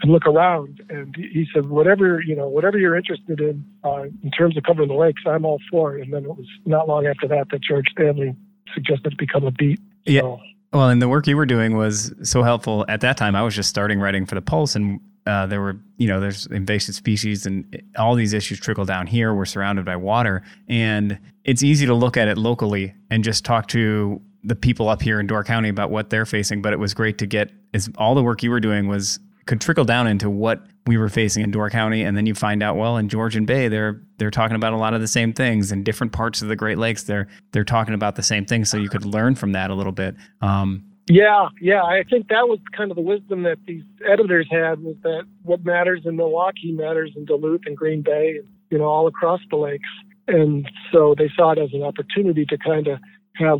and 0.00 0.10
look 0.10 0.26
around. 0.26 0.80
And 0.88 1.14
he 1.14 1.46
said, 1.52 1.68
whatever 1.68 2.22
you 2.22 2.34
know, 2.34 2.48
whatever 2.48 2.78
you're 2.78 2.96
interested 2.96 3.40
in 3.40 3.64
uh, 3.84 4.04
in 4.22 4.30
terms 4.30 4.56
of 4.56 4.62
covering 4.62 4.88
the 4.88 4.94
lakes, 4.94 5.22
I'm 5.26 5.44
all 5.44 5.60
for 5.70 5.98
it. 5.98 6.02
And 6.02 6.14
then 6.14 6.24
it 6.24 6.30
was 6.30 6.46
not 6.64 6.88
long 6.88 7.06
after 7.06 7.28
that 7.28 7.48
that 7.50 7.60
George 7.62 7.86
Stanley 7.92 8.34
suggested 8.72 9.12
it 9.12 9.18
become 9.18 9.44
a 9.44 9.50
beat. 9.50 9.80
Yeah. 10.06 10.22
So, 10.22 10.40
well, 10.72 10.88
and 10.88 11.02
the 11.02 11.08
work 11.08 11.26
you 11.26 11.36
were 11.36 11.46
doing 11.46 11.76
was 11.76 12.14
so 12.22 12.44
helpful 12.44 12.84
at 12.88 13.00
that 13.00 13.16
time. 13.16 13.34
I 13.34 13.42
was 13.42 13.54
just 13.54 13.68
starting 13.68 13.98
writing 13.98 14.24
for 14.24 14.36
the 14.36 14.42
Pulse, 14.42 14.76
and 14.76 15.00
uh, 15.26 15.46
there 15.46 15.60
were, 15.60 15.76
you 15.96 16.06
know, 16.06 16.20
there's 16.20 16.46
invasive 16.46 16.94
species 16.94 17.44
and 17.44 17.82
all 17.98 18.14
these 18.14 18.32
issues 18.32 18.60
trickle 18.60 18.84
down 18.84 19.08
here. 19.08 19.34
We're 19.34 19.44
surrounded 19.44 19.84
by 19.84 19.96
water. 19.96 20.42
And 20.68 21.18
it's 21.44 21.62
easy 21.62 21.86
to 21.86 21.94
look 21.94 22.16
at 22.16 22.28
it 22.28 22.38
locally 22.38 22.94
and 23.10 23.24
just 23.24 23.44
talk 23.44 23.66
to 23.68 24.20
the 24.42 24.56
people 24.56 24.88
up 24.88 25.02
here 25.02 25.20
in 25.20 25.26
Door 25.26 25.44
County 25.44 25.68
about 25.68 25.90
what 25.90 26.10
they're 26.10 26.26
facing. 26.26 26.62
But 26.62 26.72
it 26.72 26.78
was 26.78 26.94
great 26.94 27.18
to 27.18 27.26
get 27.26 27.50
is 27.72 27.90
all 27.96 28.14
the 28.14 28.22
work 28.22 28.42
you 28.42 28.50
were 28.50 28.60
doing 28.60 28.88
was 28.88 29.18
could 29.46 29.60
trickle 29.60 29.84
down 29.84 30.06
into 30.06 30.30
what 30.30 30.64
we 30.86 30.96
were 30.96 31.08
facing 31.08 31.42
in 31.42 31.50
Door 31.50 31.70
County. 31.70 32.02
And 32.02 32.16
then 32.16 32.26
you 32.26 32.34
find 32.34 32.62
out, 32.62 32.76
well, 32.76 32.96
in 32.96 33.08
Georgian 33.08 33.44
Bay, 33.44 33.68
they're 33.68 34.00
they're 34.18 34.30
talking 34.30 34.56
about 34.56 34.72
a 34.72 34.76
lot 34.76 34.94
of 34.94 35.00
the 35.00 35.08
same 35.08 35.32
things. 35.32 35.72
In 35.72 35.82
different 35.82 36.12
parts 36.12 36.42
of 36.42 36.48
the 36.48 36.56
Great 36.56 36.78
Lakes, 36.78 37.04
they're 37.04 37.26
they're 37.52 37.64
talking 37.64 37.94
about 37.94 38.16
the 38.16 38.22
same 38.22 38.44
things. 38.44 38.70
So 38.70 38.76
you 38.76 38.88
could 38.88 39.04
learn 39.04 39.34
from 39.34 39.52
that 39.52 39.70
a 39.70 39.74
little 39.74 39.92
bit. 39.92 40.14
Um, 40.40 40.84
yeah, 41.08 41.48
yeah. 41.60 41.82
I 41.82 42.04
think 42.08 42.28
that 42.28 42.46
was 42.46 42.60
kind 42.76 42.92
of 42.92 42.96
the 42.96 43.02
wisdom 43.02 43.42
that 43.42 43.58
these 43.66 43.82
editors 44.08 44.46
had 44.48 44.80
was 44.80 44.94
that 45.02 45.24
what 45.42 45.64
matters 45.64 46.02
in 46.04 46.14
Milwaukee 46.16 46.70
matters 46.70 47.12
in 47.16 47.24
Duluth 47.24 47.62
and 47.66 47.76
Green 47.76 48.02
Bay, 48.02 48.36
and, 48.38 48.48
you 48.70 48.78
know, 48.78 48.84
all 48.84 49.08
across 49.08 49.40
the 49.50 49.56
lakes. 49.56 49.88
And 50.28 50.70
so 50.92 51.16
they 51.18 51.28
saw 51.36 51.50
it 51.50 51.58
as 51.58 51.70
an 51.72 51.82
opportunity 51.82 52.44
to 52.46 52.56
kind 52.58 52.86
of 52.86 53.00
have, 53.34 53.58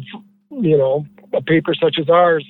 you 0.51 0.77
know, 0.77 1.07
a 1.33 1.43
paper 1.43 1.75
such 1.75 1.97
as 2.01 2.09
ours, 2.09 2.47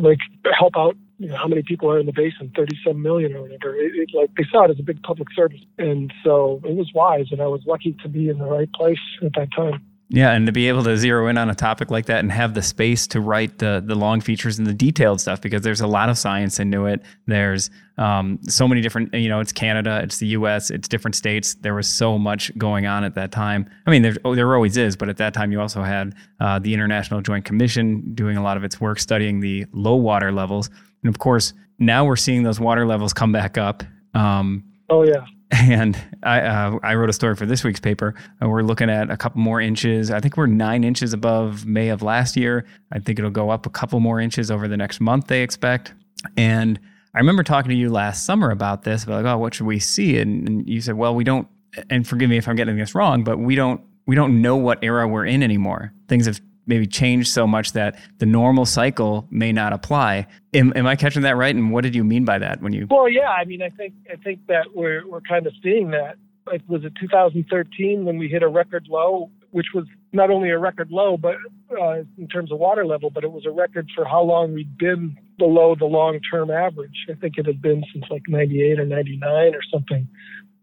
like 0.00 0.18
help 0.58 0.74
out. 0.76 0.96
You 1.18 1.28
know, 1.28 1.36
how 1.36 1.46
many 1.46 1.62
people 1.62 1.90
are 1.90 2.00
in 2.00 2.06
the 2.06 2.12
basin? 2.12 2.50
Thirty-seven 2.56 3.00
million 3.00 3.34
or 3.34 3.42
whatever. 3.42 3.76
It, 3.76 3.92
it, 3.94 4.10
like 4.14 4.30
they 4.36 4.44
saw 4.50 4.64
it 4.64 4.70
as 4.70 4.78
a 4.80 4.82
big 4.82 5.02
public 5.02 5.28
service, 5.34 5.60
and 5.78 6.12
so 6.24 6.60
it 6.64 6.74
was 6.74 6.90
wise. 6.94 7.26
And 7.30 7.40
I 7.40 7.46
was 7.46 7.60
lucky 7.66 7.96
to 8.02 8.08
be 8.08 8.28
in 8.28 8.38
the 8.38 8.46
right 8.46 8.70
place 8.72 8.98
at 9.24 9.32
that 9.36 9.48
time. 9.54 9.84
Yeah, 10.14 10.32
and 10.32 10.44
to 10.44 10.52
be 10.52 10.68
able 10.68 10.84
to 10.84 10.94
zero 10.98 11.26
in 11.28 11.38
on 11.38 11.48
a 11.48 11.54
topic 11.54 11.90
like 11.90 12.04
that 12.06 12.18
and 12.18 12.30
have 12.30 12.52
the 12.52 12.60
space 12.60 13.06
to 13.08 13.20
write 13.20 13.58
the 13.58 13.82
the 13.84 13.94
long 13.94 14.20
features 14.20 14.58
and 14.58 14.66
the 14.66 14.74
detailed 14.74 15.22
stuff 15.22 15.40
because 15.40 15.62
there's 15.62 15.80
a 15.80 15.86
lot 15.86 16.10
of 16.10 16.18
science 16.18 16.60
into 16.60 16.84
it. 16.84 17.00
There's 17.26 17.70
um, 17.96 18.38
so 18.46 18.68
many 18.68 18.82
different, 18.82 19.14
you 19.14 19.30
know, 19.30 19.40
it's 19.40 19.52
Canada, 19.52 20.00
it's 20.02 20.18
the 20.18 20.26
U.S., 20.28 20.68
it's 20.70 20.86
different 20.86 21.14
states. 21.14 21.54
There 21.54 21.74
was 21.74 21.88
so 21.88 22.18
much 22.18 22.56
going 22.58 22.84
on 22.84 23.04
at 23.04 23.14
that 23.14 23.32
time. 23.32 23.70
I 23.86 23.90
mean, 23.90 24.02
there 24.02 24.14
oh, 24.26 24.34
there 24.34 24.54
always 24.54 24.76
is, 24.76 24.96
but 24.96 25.08
at 25.08 25.16
that 25.16 25.32
time 25.32 25.50
you 25.50 25.62
also 25.62 25.82
had 25.82 26.14
uh, 26.40 26.58
the 26.58 26.74
International 26.74 27.22
Joint 27.22 27.46
Commission 27.46 28.14
doing 28.14 28.36
a 28.36 28.42
lot 28.42 28.58
of 28.58 28.64
its 28.64 28.78
work 28.78 29.00
studying 29.00 29.40
the 29.40 29.64
low 29.72 29.94
water 29.94 30.30
levels, 30.30 30.68
and 31.02 31.08
of 31.08 31.20
course 31.20 31.54
now 31.78 32.04
we're 32.04 32.16
seeing 32.16 32.42
those 32.42 32.60
water 32.60 32.86
levels 32.86 33.14
come 33.14 33.32
back 33.32 33.56
up. 33.56 33.82
Um, 34.12 34.62
oh 34.90 35.04
yeah. 35.04 35.24
And 35.70 35.96
I, 36.22 36.40
uh, 36.40 36.78
I 36.82 36.94
wrote 36.94 37.10
a 37.10 37.12
story 37.12 37.36
for 37.36 37.44
this 37.46 37.62
week's 37.62 37.78
paper. 37.78 38.14
And 38.40 38.50
we're 38.50 38.62
looking 38.62 38.88
at 38.88 39.10
a 39.10 39.16
couple 39.16 39.40
more 39.40 39.60
inches. 39.60 40.10
I 40.10 40.18
think 40.18 40.36
we're 40.36 40.46
nine 40.46 40.82
inches 40.82 41.12
above 41.12 41.66
May 41.66 41.90
of 41.90 42.02
last 42.02 42.36
year. 42.36 42.64
I 42.90 42.98
think 42.98 43.18
it'll 43.18 43.30
go 43.30 43.50
up 43.50 43.66
a 43.66 43.70
couple 43.70 44.00
more 44.00 44.18
inches 44.18 44.50
over 44.50 44.66
the 44.66 44.76
next 44.76 45.00
month, 45.00 45.26
they 45.26 45.42
expect. 45.42 45.92
And 46.36 46.80
I 47.14 47.18
remember 47.18 47.42
talking 47.42 47.68
to 47.68 47.76
you 47.76 47.90
last 47.90 48.24
summer 48.24 48.50
about 48.50 48.84
this, 48.84 49.04
about 49.04 49.24
like, 49.24 49.34
oh, 49.34 49.38
what 49.38 49.54
should 49.54 49.66
we 49.66 49.78
see? 49.78 50.18
And, 50.18 50.48
and 50.48 50.68
you 50.68 50.80
said, 50.80 50.94
well, 50.94 51.14
we 51.14 51.24
don't, 51.24 51.46
and 51.90 52.06
forgive 52.06 52.30
me 52.30 52.38
if 52.38 52.48
I'm 52.48 52.56
getting 52.56 52.76
this 52.76 52.94
wrong, 52.94 53.22
but 53.22 53.38
we 53.38 53.54
don't, 53.54 53.82
we 54.06 54.16
don't 54.16 54.40
know 54.40 54.56
what 54.56 54.82
era 54.82 55.06
we're 55.06 55.26
in 55.26 55.42
anymore. 55.42 55.92
Things 56.08 56.26
have 56.26 56.40
maybe 56.72 56.86
changed 56.86 57.28
so 57.28 57.46
much 57.46 57.72
that 57.72 57.98
the 58.16 58.24
normal 58.24 58.64
cycle 58.64 59.26
may 59.30 59.52
not 59.52 59.74
apply. 59.74 60.26
Am, 60.54 60.72
am 60.74 60.86
I 60.86 60.96
catching 60.96 61.20
that 61.22 61.36
right? 61.36 61.54
And 61.54 61.70
what 61.70 61.82
did 61.82 61.94
you 61.94 62.02
mean 62.02 62.24
by 62.24 62.38
that 62.38 62.62
when 62.62 62.72
you? 62.72 62.86
Well, 62.88 63.10
yeah, 63.10 63.28
I 63.28 63.44
mean, 63.44 63.60
I 63.60 63.68
think 63.68 63.92
I 64.10 64.16
think 64.16 64.46
that 64.46 64.74
we're 64.74 65.06
we're 65.06 65.20
kind 65.20 65.46
of 65.46 65.52
seeing 65.62 65.90
that 65.90 66.16
like 66.46 66.62
was 66.68 66.82
it 66.84 66.94
2013 66.98 68.06
when 68.06 68.16
we 68.16 68.26
hit 68.26 68.42
a 68.42 68.48
record 68.48 68.86
low, 68.88 69.30
which 69.50 69.66
was 69.74 69.84
not 70.14 70.30
only 70.30 70.48
a 70.48 70.58
record 70.58 70.90
low, 70.90 71.18
but 71.18 71.36
uh, 71.78 72.04
in 72.16 72.26
terms 72.32 72.50
of 72.50 72.58
water 72.58 72.86
level, 72.86 73.10
but 73.10 73.22
it 73.22 73.32
was 73.32 73.44
a 73.44 73.50
record 73.50 73.90
for 73.94 74.06
how 74.06 74.22
long 74.22 74.54
we'd 74.54 74.78
been 74.78 75.16
below 75.38 75.74
the 75.78 75.84
long-term 75.84 76.50
average. 76.50 77.06
I 77.10 77.14
think 77.14 77.34
it 77.36 77.46
had 77.46 77.60
been 77.60 77.84
since 77.92 78.04
like 78.10 78.22
98 78.28 78.80
or 78.80 78.86
99 78.86 79.54
or 79.54 79.62
something. 79.70 80.08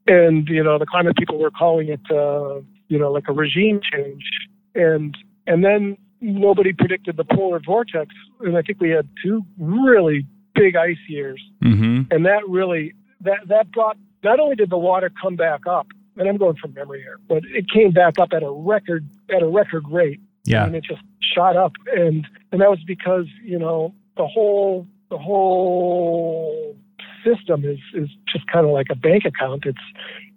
And 0.07 0.47
you 0.47 0.63
know, 0.63 0.79
the 0.79 0.87
climate 0.87 1.15
people 1.17 1.37
were 1.37 1.51
calling 1.51 1.89
it, 1.89 2.01
uh, 2.09 2.61
you 2.87 2.97
know, 2.97 3.11
like 3.11 3.27
a 3.27 3.33
regime 3.33 3.79
change. 3.93 4.23
And 4.73 5.15
and 5.49 5.63
then 5.65 5.97
nobody 6.21 6.71
predicted 6.73 7.17
the 7.17 7.25
polar 7.25 7.59
vortex, 7.65 8.13
and 8.39 8.57
I 8.57 8.61
think 8.61 8.79
we 8.79 8.89
had 8.91 9.07
two 9.23 9.43
really 9.57 10.25
big 10.55 10.75
ice 10.77 10.97
years, 11.09 11.41
Mm-hmm. 11.63 12.11
and 12.13 12.25
that 12.25 12.41
really 12.47 12.93
that 13.21 13.39
that 13.47 13.71
brought 13.71 13.97
not 14.23 14.39
only 14.39 14.55
did 14.55 14.69
the 14.69 14.77
water 14.77 15.11
come 15.21 15.35
back 15.35 15.61
up, 15.67 15.87
and 16.17 16.27
I'm 16.29 16.37
going 16.37 16.55
from 16.57 16.73
memory 16.73 17.01
here, 17.01 17.19
but 17.27 17.43
it 17.59 17.65
came 17.69 17.91
back 17.91 18.17
up 18.19 18.29
at 18.33 18.43
a 18.43 18.51
record 18.51 19.07
at 19.35 19.41
a 19.41 19.47
record 19.47 19.83
rate. 19.89 20.21
Yeah. 20.45 20.65
and 20.65 20.73
it 20.75 20.83
just 20.83 21.01
shot 21.35 21.55
up, 21.57 21.73
and 21.93 22.25
and 22.51 22.61
that 22.61 22.69
was 22.69 22.79
because 22.87 23.25
you 23.43 23.59
know 23.59 23.93
the 24.17 24.25
whole 24.27 24.87
the 25.09 25.17
whole 25.17 26.75
system 27.25 27.63
is 27.65 27.79
is 27.93 28.09
just 28.31 28.45
kind 28.47 28.65
of 28.65 28.71
like 28.71 28.87
a 28.89 28.95
bank 28.95 29.25
account. 29.25 29.63
It's 29.65 29.77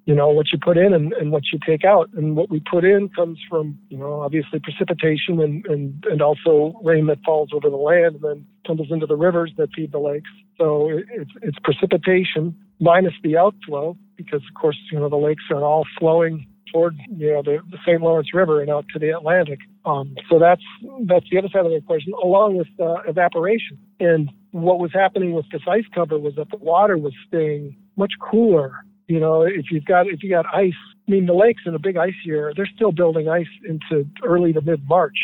you 0.05 0.15
know 0.15 0.29
what 0.29 0.47
you 0.53 0.59
put 0.59 0.77
in 0.77 0.93
and, 0.93 1.13
and 1.15 1.31
what 1.31 1.45
you 1.53 1.59
take 1.65 1.85
out, 1.85 2.11
and 2.15 2.37
what 2.37 2.51
we 2.51 2.61
put 2.61 2.85
in 2.85 3.09
comes 3.11 3.39
from 3.49 3.79
you 3.89 3.99
know 3.99 4.21
obviously 4.21 4.59
precipitation 4.61 5.41
and 5.41 5.65
and 5.67 6.05
and 6.11 6.23
also 6.23 6.79
rain 6.83 7.07
that 7.07 7.19
falls 7.25 7.51
over 7.53 7.71
the 7.71 7.77
land 7.77 8.17
and 8.17 8.23
then 8.23 8.47
tumbles 8.67 8.89
into 8.91 9.07
the 9.07 9.17
rivers 9.17 9.53
that 9.57 9.69
feed 9.75 9.93
the 9.93 9.99
lakes. 9.99 10.31
So 10.59 10.89
it, 10.91 11.05
it's 11.11 11.31
it's 11.43 11.59
precipitation 11.63 12.55
minus 12.81 13.15
the 13.23 13.37
outflow 13.37 13.97
because 14.17 14.43
of 14.49 14.61
course 14.61 14.79
you 14.91 14.99
know 14.99 15.09
the 15.09 15.17
lakes 15.17 15.45
are 15.51 15.65
all 15.65 15.87
flowing 15.99 16.47
toward 16.73 16.97
you 17.17 17.33
know 17.33 17.43
the, 17.43 17.59
the 17.71 17.79
St. 17.87 18.01
Lawrence 18.01 18.35
River 18.35 18.61
and 18.61 18.71
out 18.71 18.87
to 18.93 18.99
the 18.99 19.11
Atlantic. 19.11 19.61
Um, 19.85 20.15
so 20.29 20.39
that's 20.39 20.63
that's 21.07 21.27
the 21.31 21.39
other 21.39 21.49
side 21.49 21.65
of 21.65 21.71
the 21.71 21.77
equation, 21.77 22.13
along 22.23 22.57
with 22.57 22.69
uh, 22.81 23.03
evaporation. 23.07 23.79
And 24.01 24.31
what 24.53 24.79
was 24.79 24.91
happening 24.93 25.33
with 25.33 25.47
this 25.53 25.63
ice 25.69 25.85
cover 25.95 26.19
was 26.19 26.35
that 26.37 26.51
the 26.51 26.57
water 26.57 26.97
was 26.97 27.13
staying 27.29 27.77
much 27.97 28.13
cooler. 28.21 28.73
You 29.09 29.21
know, 29.21 29.43
if 29.43 29.67
you've 29.71 29.85
got 29.85 30.07
if 30.07 30.23
you 30.23 30.31
got 30.31 30.47
ice, 30.55 30.73
I 31.09 31.11
mean 31.11 31.27
the 31.27 31.35
lakes 31.35 31.63
in 31.67 31.75
a 31.75 31.79
big 31.79 31.97
ice 31.97 32.15
year, 32.25 32.53
they're 32.57 32.71
still 32.75 32.93
building 32.93 33.29
ice 33.29 33.47
into 33.69 34.09
early 34.25 34.53
to 34.53 34.61
mid 34.61 34.87
March. 34.89 35.19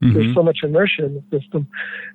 There's 0.00 0.26
Mhm. 0.26 0.34
so 0.34 0.42
much 0.42 0.58
inertia 0.62 1.06
in 1.06 1.14
the 1.14 1.40
system, 1.40 1.66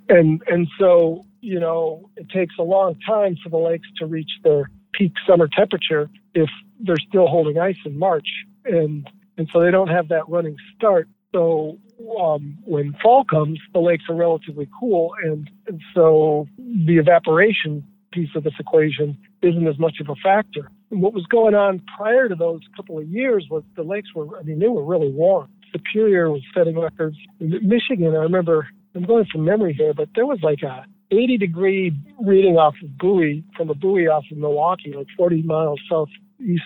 and 0.10 0.42
and 0.48 0.68
so 0.78 1.26
you 1.42 1.60
know 1.60 2.10
it 2.18 2.30
takes 2.30 2.56
a 2.60 2.64
long 2.64 2.96
time 3.06 3.36
for 3.44 3.50
the 3.50 3.58
lakes 3.58 3.88
to 3.98 4.06
reach 4.06 4.32
their 4.44 4.70
peak 4.94 5.14
summer 5.28 5.48
temperature 5.48 6.10
if 6.36 6.50
they're 6.80 7.04
still 7.08 7.28
holding 7.28 7.58
ice 7.58 7.80
in 7.86 7.98
March, 7.98 8.28
and 8.66 9.10
and 9.38 9.50
so 9.52 9.60
they 9.60 9.72
don't 9.72 9.88
have 9.88 10.08
that 10.10 10.28
running 10.30 10.56
start. 10.76 11.08
So 11.34 11.78
um, 12.20 12.58
when 12.66 12.96
fall 13.02 13.24
comes, 13.24 13.60
the 13.74 13.80
lakes 13.80 14.04
are 14.10 14.16
relatively 14.16 14.68
cool, 14.80 15.14
and, 15.24 15.50
and 15.68 15.82
so 15.94 16.48
the 16.58 16.98
evaporation 16.98 17.84
piece 18.12 18.30
of 18.36 18.44
this 18.44 18.54
equation 18.60 19.18
isn't 19.42 19.68
as 19.68 19.78
much 19.78 20.00
of 20.00 20.10
a 20.10 20.16
factor. 20.16 20.72
What 20.89 21.13
was 21.13 21.25
going 21.27 21.55
on 21.55 21.81
prior 21.98 22.27
to 22.27 22.36
those 22.36 22.62
couple 22.75 22.98
of 22.98 23.08
years 23.08 23.48
was 23.50 23.63
the 23.75 23.84
lakes 23.84 24.10
were, 24.15 24.38
I 24.39 24.43
mean, 24.43 24.60
they 24.60 24.67
were 24.67 24.84
really 24.84 25.12
warm. 25.12 25.50
Superior 25.72 26.31
was 26.31 26.41
setting 26.55 26.79
records. 26.79 27.17
Michigan, 27.39 28.15
I 28.15 28.24
remember, 28.24 28.67
I'm 28.96 29.03
going 29.03 29.25
from 29.31 29.46
memory 29.46 29.74
here, 29.74 29.93
but 29.93 30.10
there 30.15 30.25
was 30.25 30.39
like 30.41 30.63
a 30.63 30.86
80 31.12 31.38
degree 31.38 31.93
reading 32.19 32.55
off 32.55 32.74
of 32.84 32.98
buoy 32.98 33.43
from 33.55 33.69
a 33.69 33.75
buoy 33.75 34.08
off 34.08 34.24
of 34.31 34.38
Milwaukee, 34.38 34.93
like 34.96 35.08
40 35.15 35.43
miles 35.43 35.79
southeast 35.89 36.63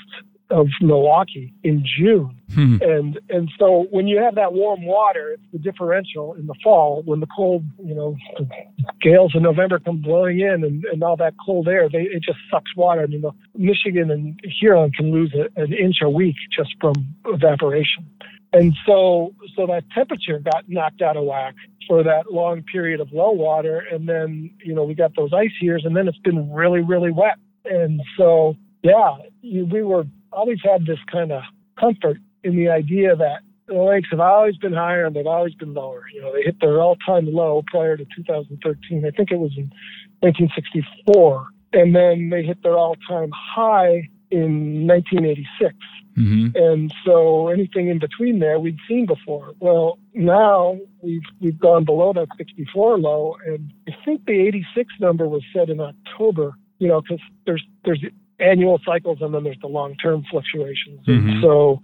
of 0.54 0.68
Milwaukee 0.82 1.52
in 1.64 1.84
June. 1.98 2.38
Hmm. 2.54 2.78
And 2.82 3.20
and 3.30 3.50
so 3.58 3.88
when 3.90 4.08
you 4.08 4.20
have 4.20 4.36
that 4.36 4.54
warm 4.54 4.86
water, 4.86 5.32
it's 5.32 5.44
the 5.52 5.58
differential 5.58 6.36
in 6.36 6.46
the 6.46 6.54
fall 6.64 7.02
when 7.06 7.20
the 7.20 7.28
cold, 7.36 7.64
you 7.84 7.96
know, 7.96 8.16
the 8.38 8.48
gales 9.02 9.34
in 9.34 9.42
November 9.42 9.80
come 9.80 10.00
blowing 10.02 10.40
in 10.40 10.64
and, 10.64 10.86
and 10.86 11.04
all 11.04 11.18
that 11.18 11.34
cold 11.44 11.68
air, 11.68 11.90
they 11.90 12.04
it 12.04 12.22
just 12.24 12.38
sucks 12.52 12.76
water. 12.78 13.02
I 13.02 13.08
mean, 13.08 13.22
the, 13.22 13.32
Michigan 13.56 14.12
and 14.12 14.40
Huron 14.60 14.92
can 14.92 15.12
lose 15.12 15.34
a, 15.34 15.60
an 15.60 15.74
inch 15.74 15.98
a 16.04 16.10
week 16.10 16.36
just 16.56 16.70
from 16.80 16.94
evaporation. 17.26 18.06
And 18.54 18.74
so 18.86 19.34
so 19.56 19.66
that 19.66 19.84
temperature 19.96 20.38
got 20.38 20.70
knocked 20.70 21.02
out 21.02 21.18
of 21.18 21.26
whack 21.26 21.56
for 21.88 22.04
that 22.04 22.32
long 22.32 22.62
period 22.62 23.00
of 23.02 23.12
low 23.12 23.32
water, 23.32 23.84
and 23.92 24.08
then 24.08 24.52
you 24.64 24.76
know 24.76 24.84
we 24.84 24.94
got 24.94 25.16
those 25.16 25.34
ice 25.34 25.58
years, 25.60 25.84
and 25.84 25.96
then 25.98 26.08
it's 26.08 26.20
been 26.20 26.54
really 26.54 26.82
really 26.82 27.12
wet. 27.12 27.40
And 27.66 28.00
so 28.16 28.56
yeah, 28.84 29.16
you, 29.42 29.66
we 29.66 29.82
were 29.82 30.04
always 30.36 30.60
had 30.64 30.86
this 30.86 31.00
kind 31.12 31.32
of 31.32 31.44
comfort 31.80 32.18
in 32.44 32.56
the 32.56 32.70
idea 32.70 33.16
that 33.16 33.42
the 33.68 33.76
lakes 33.76 34.10
have 34.12 34.20
always 34.20 34.58
been 34.58 34.74
higher 34.74 35.06
and 35.06 35.16
they've 35.16 35.26
always 35.26 35.54
been 35.56 35.74
lower. 35.74 36.04
You 36.14 36.22
know, 36.22 36.34
they 36.34 36.44
hit 36.44 36.60
their 36.60 36.82
all-time 36.82 37.26
low 37.32 37.64
prior 37.68 37.96
to 37.98 38.06
2013. 38.16 39.06
I 39.06 39.12
think 39.12 39.32
it 39.32 39.40
was 39.40 39.54
in 39.58 39.72
1964, 40.20 41.48
and 41.74 41.96
then 41.96 42.30
they 42.30 42.44
hit 42.44 42.62
their 42.64 42.78
all-time 42.78 43.32
high 43.34 44.10
in 44.32 44.88
1986. 44.88 45.76
hmm 46.16 46.48
And 46.56 46.94
so 47.06 47.48
anything 47.48 47.88
in 47.88 48.00
between 48.00 48.40
there 48.40 48.60
we'd 48.60 48.78
seen 48.88 49.06
before. 49.06 49.54
Well, 49.60 49.98
now 50.14 50.78
we've 51.02 51.22
we've 51.40 51.60
gone 51.60 51.86
below 51.86 52.14
that 52.14 52.28
64 52.38 53.00
low, 53.00 53.36
and 53.46 53.72
I 53.88 53.94
think 54.04 54.26
the 54.26 54.40
86 54.48 54.94
number 55.00 55.28
was 55.28 55.44
set 55.54 55.70
in 55.70 55.80
October. 55.80 56.54
You 56.80 56.88
know, 56.90 57.02
because 57.02 57.22
there's 57.46 57.64
there's 57.86 58.04
annual 58.40 58.80
cycles 58.86 59.20
and 59.22 59.34
then 59.34 59.44
there's 59.44 59.60
the 59.62 59.68
long-term 59.68 60.24
fluctuations. 60.30 61.06
Mhm. 61.06 61.32
And 61.32 61.42
so, 61.42 61.80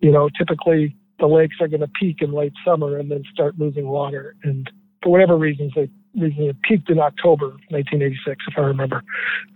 you 0.00 0.10
know, 0.10 0.28
typically 0.36 0.94
the 1.18 1.26
lakes 1.26 1.56
are 1.60 1.68
going 1.68 1.80
to 1.80 1.90
peak 2.00 2.20
in 2.20 2.32
late 2.32 2.52
summer 2.64 2.98
and 2.98 3.10
then 3.10 3.22
start 3.32 3.58
losing 3.58 3.88
water. 3.88 4.36
And 4.42 4.70
for 5.02 5.10
whatever 5.10 5.36
reasons, 5.36 5.72
they 5.74 5.88
reason 6.16 6.44
it 6.44 6.56
peaked 6.62 6.90
in 6.90 6.98
October 6.98 7.46
1986, 7.70 8.44
if 8.48 8.58
I 8.58 8.62
remember 8.62 9.02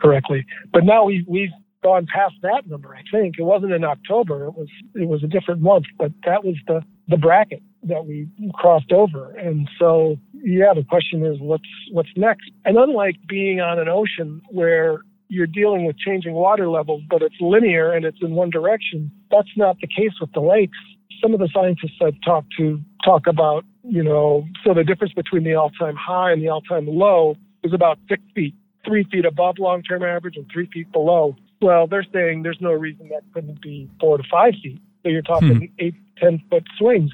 correctly. 0.00 0.45
But 0.73 0.85
now 0.85 1.05
we 1.05 1.25
we've 1.26 1.52
gone 1.83 2.07
past 2.12 2.35
that 2.43 2.67
number. 2.67 2.95
I 2.95 3.02
think 3.11 3.37
it 3.38 3.45
wasn't 3.45 3.73
in 3.73 3.85
October. 3.85 4.47
It 4.47 4.55
was 4.55 4.69
it 4.95 5.09
was 5.09 5.23
a 5.23 5.28
different 5.28 5.61
month, 5.61 5.87
but 5.99 6.12
that 6.25 6.45
was 6.45 6.57
the 6.67 6.83
the 7.09 7.17
bracket 7.17 7.62
that 7.85 8.07
we 8.07 8.28
crossed 8.55 8.93
over. 8.93 9.31
And 9.37 9.69
so 9.78 10.17
yeah, 10.33 10.75
the 10.75 10.85
question 10.85 11.25
is 11.25 11.38
what's 11.40 11.69
what's 11.93 12.11
next. 12.17 12.50
And 12.64 12.76
unlike 12.76 13.17
being 13.28 13.61
on 13.61 13.78
an 13.78 13.88
ocean 13.88 14.43
where 14.50 15.02
you're 15.28 15.47
dealing 15.47 15.85
with 15.85 15.99
changing 15.99 16.32
water 16.32 16.68
levels, 16.68 17.02
but 17.08 17.23
it's 17.23 17.35
linear 17.40 17.92
and 17.92 18.04
it's 18.04 18.18
in 18.23 18.32
one 18.32 18.50
direction. 18.50 19.11
That's 19.30 19.49
not 19.56 19.78
the 19.80 19.87
case 19.87 20.12
with 20.20 20.32
the 20.32 20.40
lakes. 20.40 20.78
Some 21.23 21.35
of 21.35 21.40
the 21.40 21.49
scientists 21.52 21.99
I've 22.02 22.20
talked 22.25 22.54
to 22.58 22.80
talk 23.04 23.26
about, 23.26 23.64
you 23.82 24.02
know, 24.02 24.47
so 24.64 24.73
the 24.75 24.85
difference 24.85 25.12
between 25.12 25.44
the 25.44 25.54
all-time 25.54 25.97
high 25.97 26.32
and 26.32 26.42
the 26.42 26.49
all-time 26.49 26.87
low 26.87 27.37
is 27.62 27.73
about 27.73 27.99
six 28.08 28.23
feet, 28.35 28.54
three 28.85 29.04
feet 29.04 29.25
above 29.25 29.58
long-term 29.58 30.02
average 30.02 30.37
and 30.37 30.47
three 30.52 30.68
feet 30.73 30.90
below. 30.92 31.37
Well, 31.61 31.87
they're 31.87 32.06
saying 32.12 32.42
there's 32.42 32.61
no 32.61 32.73
reason 32.73 33.08
that 33.08 33.23
couldn't 33.35 33.61
be 33.61 33.90
four 34.00 34.16
to 34.16 34.25
five 34.30 34.54
feet. 34.62 34.80
So 35.02 35.11
you're 35.11 35.23
talking 35.23 35.56
hmm. 35.56 35.64
eight, 35.78 35.94
ten 36.18 36.40
foot 36.49 36.64
swings. 36.78 37.11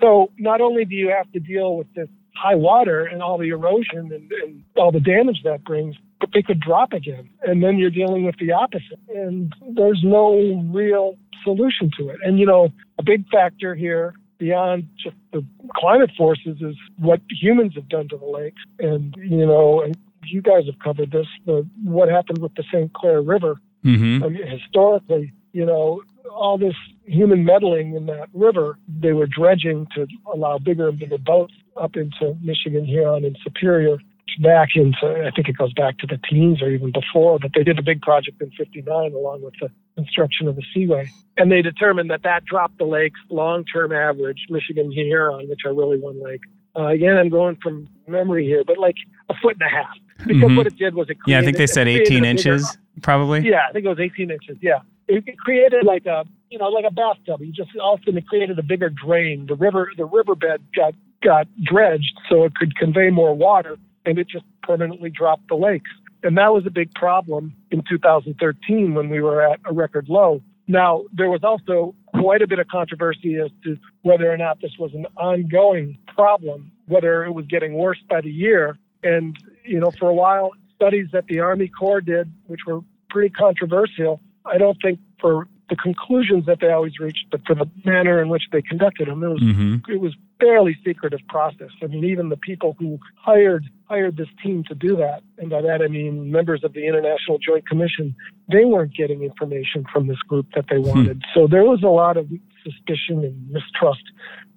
So 0.00 0.30
not 0.38 0.60
only 0.60 0.84
do 0.84 0.94
you 0.94 1.10
have 1.10 1.30
to 1.32 1.40
deal 1.40 1.76
with 1.76 1.92
this 1.94 2.08
high 2.34 2.54
water 2.54 3.04
and 3.04 3.22
all 3.22 3.38
the 3.38 3.50
erosion 3.50 4.10
and, 4.12 4.32
and 4.42 4.64
all 4.76 4.90
the 4.90 5.00
damage 5.00 5.42
that 5.44 5.64
brings, 5.64 5.96
but 6.22 6.30
they 6.32 6.42
could 6.42 6.60
drop 6.60 6.92
again. 6.92 7.28
And 7.42 7.62
then 7.62 7.78
you're 7.78 7.90
dealing 7.90 8.24
with 8.24 8.36
the 8.38 8.52
opposite. 8.52 9.00
And 9.08 9.52
there's 9.74 10.00
no 10.04 10.64
real 10.72 11.18
solution 11.42 11.90
to 11.98 12.10
it. 12.10 12.18
And, 12.24 12.38
you 12.38 12.46
know, 12.46 12.68
a 12.98 13.02
big 13.02 13.28
factor 13.28 13.74
here 13.74 14.14
beyond 14.38 14.88
just 15.02 15.16
the 15.32 15.44
climate 15.74 16.10
forces 16.16 16.58
is 16.60 16.76
what 16.96 17.20
humans 17.28 17.74
have 17.74 17.88
done 17.88 18.08
to 18.10 18.16
the 18.16 18.24
lakes. 18.24 18.62
And, 18.78 19.16
you 19.18 19.44
know, 19.44 19.82
and 19.82 19.98
you 20.24 20.40
guys 20.40 20.66
have 20.66 20.78
covered 20.78 21.10
this, 21.10 21.26
the, 21.44 21.66
what 21.82 22.08
happened 22.08 22.38
with 22.38 22.54
the 22.54 22.62
St. 22.72 22.92
Clair 22.92 23.20
River. 23.20 23.60
hmm 23.82 24.22
I 24.22 24.28
mean, 24.28 24.46
historically, 24.46 25.32
you 25.52 25.66
know, 25.66 26.02
all 26.30 26.56
this 26.56 26.76
human 27.04 27.44
meddling 27.44 27.96
in 27.96 28.06
that 28.06 28.28
river, 28.32 28.78
they 28.88 29.12
were 29.12 29.26
dredging 29.26 29.88
to 29.96 30.06
allow 30.32 30.58
bigger 30.58 30.88
and 30.88 30.98
bigger 31.00 31.18
boats 31.18 31.54
up 31.76 31.96
into 31.96 32.36
Michigan, 32.40 32.84
Huron, 32.84 33.24
and 33.24 33.36
Superior 33.42 33.98
back 34.40 34.70
into, 34.74 35.24
I 35.26 35.30
think 35.34 35.48
it 35.48 35.56
goes 35.56 35.72
back 35.74 35.98
to 35.98 36.06
the 36.06 36.18
teens 36.28 36.62
or 36.62 36.68
even 36.70 36.92
before, 36.92 37.38
but 37.38 37.50
they 37.54 37.62
did 37.62 37.78
a 37.78 37.82
big 37.82 38.00
project 38.02 38.40
in 38.40 38.50
59 38.52 39.12
along 39.12 39.42
with 39.42 39.54
the 39.60 39.68
construction 39.96 40.48
of 40.48 40.56
the 40.56 40.62
seaway. 40.74 41.10
And 41.36 41.50
they 41.50 41.62
determined 41.62 42.10
that 42.10 42.22
that 42.24 42.44
dropped 42.44 42.78
the 42.78 42.84
lake's 42.84 43.20
long-term 43.30 43.92
average, 43.92 44.46
Michigan 44.50 44.90
Huron, 44.92 45.48
which 45.48 45.60
are 45.64 45.74
really 45.74 45.98
one 45.98 46.22
lake. 46.22 46.40
Uh, 46.76 46.86
again, 46.86 47.16
I'm 47.18 47.28
going 47.28 47.56
from 47.62 47.88
memory 48.08 48.46
here, 48.46 48.62
but 48.66 48.78
like 48.78 48.96
a 49.28 49.34
foot 49.42 49.56
and 49.60 49.62
a 49.62 49.68
half. 49.68 49.94
Because 50.26 50.50
Mhm. 50.50 50.56
what 50.56 50.66
it 50.66 50.76
did 50.76 50.94
was 50.94 51.10
it 51.10 51.16
Yeah, 51.26 51.40
I 51.40 51.42
think 51.42 51.56
they 51.56 51.66
said 51.66 51.88
18 51.88 52.18
a 52.18 52.20
bigger- 52.20 52.26
inches, 52.26 52.78
probably. 53.02 53.40
yeah, 53.40 53.62
I 53.68 53.72
think 53.72 53.84
it 53.84 53.88
was 53.88 53.98
18 53.98 54.30
inches. 54.30 54.56
Yeah, 54.62 54.78
it, 55.08 55.24
it 55.26 55.36
created 55.38 55.84
like 55.84 56.06
a 56.06 56.24
you 56.50 56.58
know 56.58 56.68
like 56.68 56.84
a 56.84 56.92
bathtub. 56.92 57.40
You 57.40 57.50
just 57.52 57.70
all 57.82 57.94
of 57.94 58.00
a 58.00 58.04
sudden 58.04 58.18
it 58.18 58.26
created 58.28 58.56
a 58.58 58.62
bigger 58.62 58.88
drain. 58.88 59.46
The 59.46 59.56
river 59.56 59.90
the 59.96 60.04
riverbed 60.04 60.60
got 60.76 60.94
got 61.22 61.48
dredged 61.62 62.16
so 62.28 62.44
it 62.44 62.54
could 62.54 62.76
convey 62.76 63.10
more 63.10 63.34
water, 63.34 63.76
and 64.04 64.18
it 64.18 64.28
just 64.28 64.44
permanently 64.62 65.10
dropped 65.10 65.48
the 65.48 65.54
lakes. 65.54 65.90
And 66.22 66.36
that 66.38 66.52
was 66.52 66.64
a 66.66 66.70
big 66.70 66.92
problem 66.94 67.54
in 67.70 67.82
2013 67.88 68.94
when 68.94 69.08
we 69.08 69.20
were 69.20 69.42
at 69.42 69.60
a 69.64 69.72
record 69.72 70.08
low. 70.08 70.40
Now, 70.68 71.04
there 71.12 71.28
was 71.28 71.42
also 71.42 71.94
quite 72.14 72.42
a 72.42 72.46
bit 72.46 72.58
of 72.58 72.68
controversy 72.68 73.36
as 73.36 73.50
to 73.64 73.76
whether 74.02 74.32
or 74.32 74.36
not 74.36 74.60
this 74.60 74.72
was 74.78 74.94
an 74.94 75.06
ongoing 75.16 75.98
problem, 76.14 76.70
whether 76.86 77.24
it 77.24 77.32
was 77.32 77.46
getting 77.46 77.74
worse 77.74 77.98
by 78.08 78.20
the 78.20 78.30
year. 78.30 78.78
And, 79.02 79.36
you 79.64 79.80
know, 79.80 79.90
for 79.98 80.08
a 80.08 80.14
while, 80.14 80.52
studies 80.76 81.08
that 81.12 81.26
the 81.26 81.40
Army 81.40 81.68
Corps 81.68 82.00
did, 82.00 82.32
which 82.46 82.60
were 82.66 82.80
pretty 83.10 83.30
controversial, 83.30 84.20
I 84.44 84.58
don't 84.58 84.78
think 84.80 85.00
for 85.20 85.48
the 85.68 85.76
conclusions 85.76 86.46
that 86.46 86.58
they 86.60 86.70
always 86.70 86.98
reached, 86.98 87.26
but 87.30 87.40
for 87.46 87.54
the 87.54 87.68
manner 87.84 88.22
in 88.22 88.28
which 88.28 88.44
they 88.52 88.62
conducted 88.62 89.08
them, 89.08 89.22
it 89.22 89.28
was 89.28 89.42
Mm-hmm. 89.42 89.90
it 89.90 90.00
was 90.00 90.14
fairly 90.42 90.76
secretive 90.84 91.20
process. 91.28 91.70
I 91.82 91.86
mean, 91.86 92.04
even 92.04 92.28
the 92.28 92.36
people 92.36 92.74
who 92.78 92.98
hired 93.14 93.64
hired 93.84 94.16
this 94.16 94.28
team 94.42 94.64
to 94.68 94.74
do 94.74 94.96
that, 94.96 95.22
and 95.38 95.50
by 95.50 95.62
that 95.62 95.82
I 95.82 95.88
mean 95.88 96.30
members 96.30 96.64
of 96.64 96.72
the 96.72 96.86
International 96.86 97.38
Joint 97.38 97.68
Commission, 97.68 98.14
they 98.50 98.64
weren't 98.64 98.94
getting 98.96 99.22
information 99.22 99.84
from 99.92 100.06
this 100.06 100.18
group 100.28 100.46
that 100.54 100.64
they 100.68 100.76
hmm. 100.76 100.88
wanted. 100.88 101.22
So 101.34 101.46
there 101.46 101.64
was 101.64 101.82
a 101.82 101.88
lot 101.88 102.16
of 102.16 102.28
suspicion 102.64 103.24
and 103.24 103.50
mistrust 103.50 104.02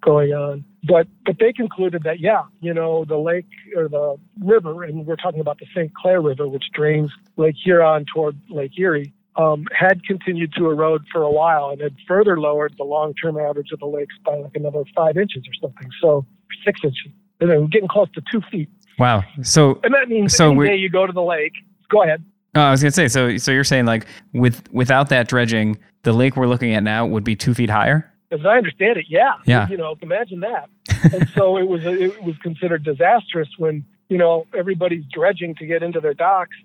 going 0.02 0.32
on. 0.32 0.64
But 0.84 1.08
but 1.26 1.38
they 1.40 1.54
concluded 1.54 2.04
that 2.04 2.20
yeah, 2.20 2.44
you 2.62 2.74
know, 2.74 3.06
the 3.06 3.18
lake 3.18 3.48
or 3.76 3.88
the 3.88 4.18
river, 4.44 4.84
and 4.84 5.06
we're 5.06 5.16
talking 5.16 5.40
about 5.40 5.60
the 5.60 5.66
St. 5.76 5.92
Clair 5.94 6.22
River, 6.22 6.48
which 6.48 6.66
drains 6.74 7.12
Lake 7.38 7.56
Huron 7.64 8.06
toward 8.14 8.40
Lake 8.50 8.78
Erie, 8.78 9.14
um, 9.38 9.66
had 9.78 10.04
continued 10.06 10.54
to 10.54 10.70
erode 10.70 11.04
for 11.12 11.24
a 11.24 11.32
while 11.32 11.70
and 11.70 11.82
had 11.82 11.96
further 12.08 12.40
lowered 12.40 12.74
the 12.78 12.84
long-term 12.84 13.38
average 13.38 13.72
of 13.72 13.80
the 13.80 13.86
lakes 13.86 14.16
by 14.26 14.36
like 14.36 14.56
another 14.56 14.84
five 14.96 15.18
inches 15.18 15.44
or 15.48 15.54
something. 15.68 15.90
So 16.02 16.26
six 16.64 16.80
inches, 16.84 17.12
and 17.42 17.50
then 17.50 17.68
getting 17.68 17.88
close 17.90 18.10
to 18.14 18.22
two 18.32 18.42
feet. 18.52 18.70
Wow. 18.98 19.24
So 19.42 19.80
And 19.84 19.94
that 19.94 20.08
means 20.08 20.36
So 20.36 20.52
any 20.52 20.70
day 20.70 20.76
you 20.78 20.90
go 20.90 21.06
to 21.06 21.12
the 21.14 21.22
lake. 21.22 21.54
Go 21.90 22.04
ahead. 22.04 22.24
oh, 22.56 22.62
I 22.62 22.72
was 22.72 22.82
gonna 22.82 22.92
say. 22.92 23.08
So 23.10 23.38
so 23.38 23.52
you're 23.52 23.64
saying 23.66 23.86
like 23.86 24.06
with 24.34 24.64
without 24.72 25.10
that 25.10 25.28
dredging, 25.28 25.78
the 26.04 26.14
lake 26.14 26.38
we're 26.38 26.48
looking 26.48 26.74
at 26.74 26.84
now 26.84 27.06
would 27.06 27.24
be 27.26 27.36
two 27.36 27.54
feet 27.54 27.70
higher. 27.70 28.12
As 28.32 28.40
I 28.46 28.58
understand 28.58 28.98
it, 28.98 29.06
yeah. 29.10 29.34
Yeah. 29.46 29.68
You 29.68 29.78
know, 29.78 29.96
imagine 30.02 30.40
that. 30.40 30.70
and 31.14 31.28
so 31.36 31.58
it 31.58 31.68
was 31.68 31.86
it 31.86 32.24
was 32.24 32.36
considered 32.42 32.84
disastrous 32.84 33.50
when 33.58 33.86
you 34.10 34.18
know 34.18 34.46
everybody's 34.58 35.04
dredging 35.12 35.56
to 35.56 35.66
get 35.66 35.84
into 35.84 36.00
their 36.00 36.14
docks 36.14 36.56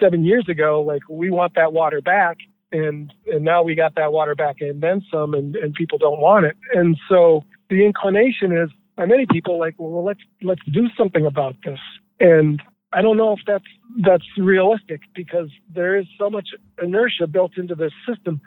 seven 0.00 0.24
years 0.24 0.46
ago. 0.48 0.82
Like 0.82 1.02
we 1.08 1.30
want 1.30 1.54
that 1.54 1.72
water 1.72 2.00
back, 2.00 2.38
and 2.72 3.12
and 3.26 3.44
now 3.44 3.62
we 3.62 3.74
got 3.74 3.94
that 3.96 4.12
water 4.12 4.34
back 4.34 4.56
and 4.60 4.80
then 4.80 5.02
some, 5.12 5.34
and 5.34 5.56
and 5.56 5.74
people 5.74 5.98
don't 5.98 6.20
want 6.20 6.46
it. 6.46 6.56
And 6.74 6.96
so 7.08 7.44
the 7.70 7.84
inclination 7.84 8.56
is 8.56 8.70
by 8.96 9.06
many 9.06 9.26
people 9.30 9.58
like, 9.58 9.74
well, 9.78 10.04
let's 10.04 10.20
let's 10.42 10.62
do 10.72 10.88
something 10.96 11.24
about 11.24 11.56
this. 11.64 11.78
And 12.20 12.60
I 12.92 13.02
don't 13.02 13.16
know 13.16 13.32
if 13.32 13.40
that's 13.46 13.64
that's 14.02 14.26
realistic 14.36 15.00
because 15.14 15.50
there 15.72 15.96
is 15.96 16.06
so 16.18 16.28
much 16.30 16.48
inertia 16.82 17.26
built 17.26 17.56
into 17.56 17.74
this 17.74 17.92
system 18.08 18.40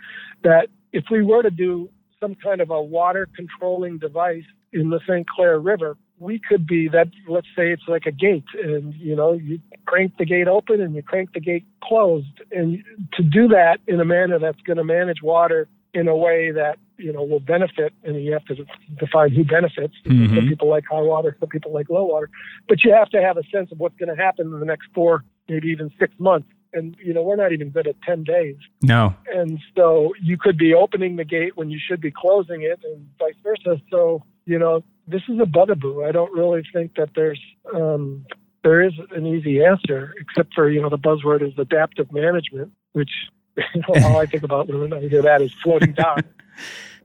that 0.43 0.67
if 0.91 1.05
we 1.09 1.23
were 1.23 1.43
to 1.43 1.51
do 1.51 1.89
some 2.19 2.35
kind 2.35 2.61
of 2.61 2.69
a 2.69 2.81
water 2.81 3.27
controlling 3.35 3.97
device 3.97 4.43
in 4.73 4.89
the 4.89 4.99
St. 5.07 5.27
Clair 5.27 5.59
River, 5.59 5.97
we 6.21 6.39
could 6.47 6.67
be 6.67 6.87
that. 6.89 7.07
Let's 7.27 7.47
say 7.55 7.71
it's 7.71 7.87
like 7.87 8.05
a 8.05 8.11
gate, 8.11 8.45
and 8.63 8.93
you 8.93 9.15
know, 9.15 9.33
you 9.33 9.59
crank 9.85 10.17
the 10.17 10.25
gate 10.25 10.47
open 10.47 10.79
and 10.79 10.95
you 10.95 11.01
crank 11.01 11.33
the 11.33 11.39
gate 11.39 11.65
closed, 11.83 12.41
and 12.51 12.83
to 13.13 13.23
do 13.23 13.47
that 13.49 13.79
in 13.87 13.99
a 13.99 14.05
manner 14.05 14.37
that's 14.39 14.61
going 14.61 14.77
to 14.77 14.83
manage 14.83 15.21
water 15.21 15.67
in 15.93 16.07
a 16.07 16.15
way 16.15 16.51
that 16.51 16.77
you 16.97 17.11
know 17.11 17.23
will 17.23 17.39
benefit, 17.39 17.91
and 18.03 18.23
you 18.23 18.31
have 18.31 18.45
to 18.45 18.55
define 18.99 19.31
who 19.31 19.43
benefits. 19.43 19.95
Mhm. 20.05 20.35
Some 20.35 20.47
people 20.47 20.69
like 20.69 20.85
high 20.89 21.01
water, 21.01 21.35
some 21.39 21.49
people 21.49 21.73
like 21.73 21.89
low 21.89 22.05
water, 22.05 22.29
but 22.69 22.83
you 22.83 22.93
have 22.93 23.09
to 23.09 23.21
have 23.21 23.37
a 23.37 23.43
sense 23.53 23.71
of 23.71 23.79
what's 23.79 23.97
going 23.97 24.15
to 24.15 24.21
happen 24.21 24.47
in 24.53 24.59
the 24.59 24.65
next 24.65 24.87
four, 24.93 25.23
maybe 25.49 25.69
even 25.69 25.91
six 25.99 26.13
months. 26.19 26.47
And 26.73 26.95
you 27.03 27.13
know, 27.13 27.23
we're 27.23 27.35
not 27.35 27.51
even 27.51 27.69
good 27.71 27.87
at 27.87 27.95
ten 28.03 28.23
days. 28.23 28.55
No. 28.81 29.13
And 29.33 29.59
so 29.75 30.13
you 30.21 30.37
could 30.37 30.57
be 30.57 30.73
opening 30.73 31.15
the 31.17 31.25
gate 31.25 31.57
when 31.57 31.69
you 31.69 31.79
should 31.85 31.99
be 31.99 32.11
closing 32.11 32.61
it 32.61 32.79
and 32.85 33.09
vice 33.19 33.33
versa. 33.43 33.81
So, 33.89 34.23
you 34.45 34.57
know, 34.57 34.83
this 35.11 35.21
is 35.27 35.39
a 35.39 35.45
bugaboo. 35.45 36.03
I 36.03 36.11
don't 36.11 36.31
really 36.31 36.63
think 36.73 36.95
that 36.95 37.09
there's 37.15 37.39
um, 37.75 38.25
there 38.63 38.81
is 38.81 38.93
an 39.15 39.25
easy 39.25 39.63
answer, 39.63 40.13
except 40.19 40.53
for, 40.53 40.69
you 40.69 40.81
know, 40.81 40.89
the 40.89 40.97
buzzword 40.97 41.41
is 41.41 41.53
adaptive 41.57 42.11
management, 42.11 42.71
which 42.93 43.09
you 43.57 43.63
know, 43.75 44.07
all 44.07 44.17
I 44.17 44.25
think 44.25 44.43
about 44.43 44.67
when 44.67 44.93
I 44.93 45.01
hear 45.01 45.21
that 45.21 45.41
is 45.41 45.53
floating 45.63 45.93
down. 45.93 46.23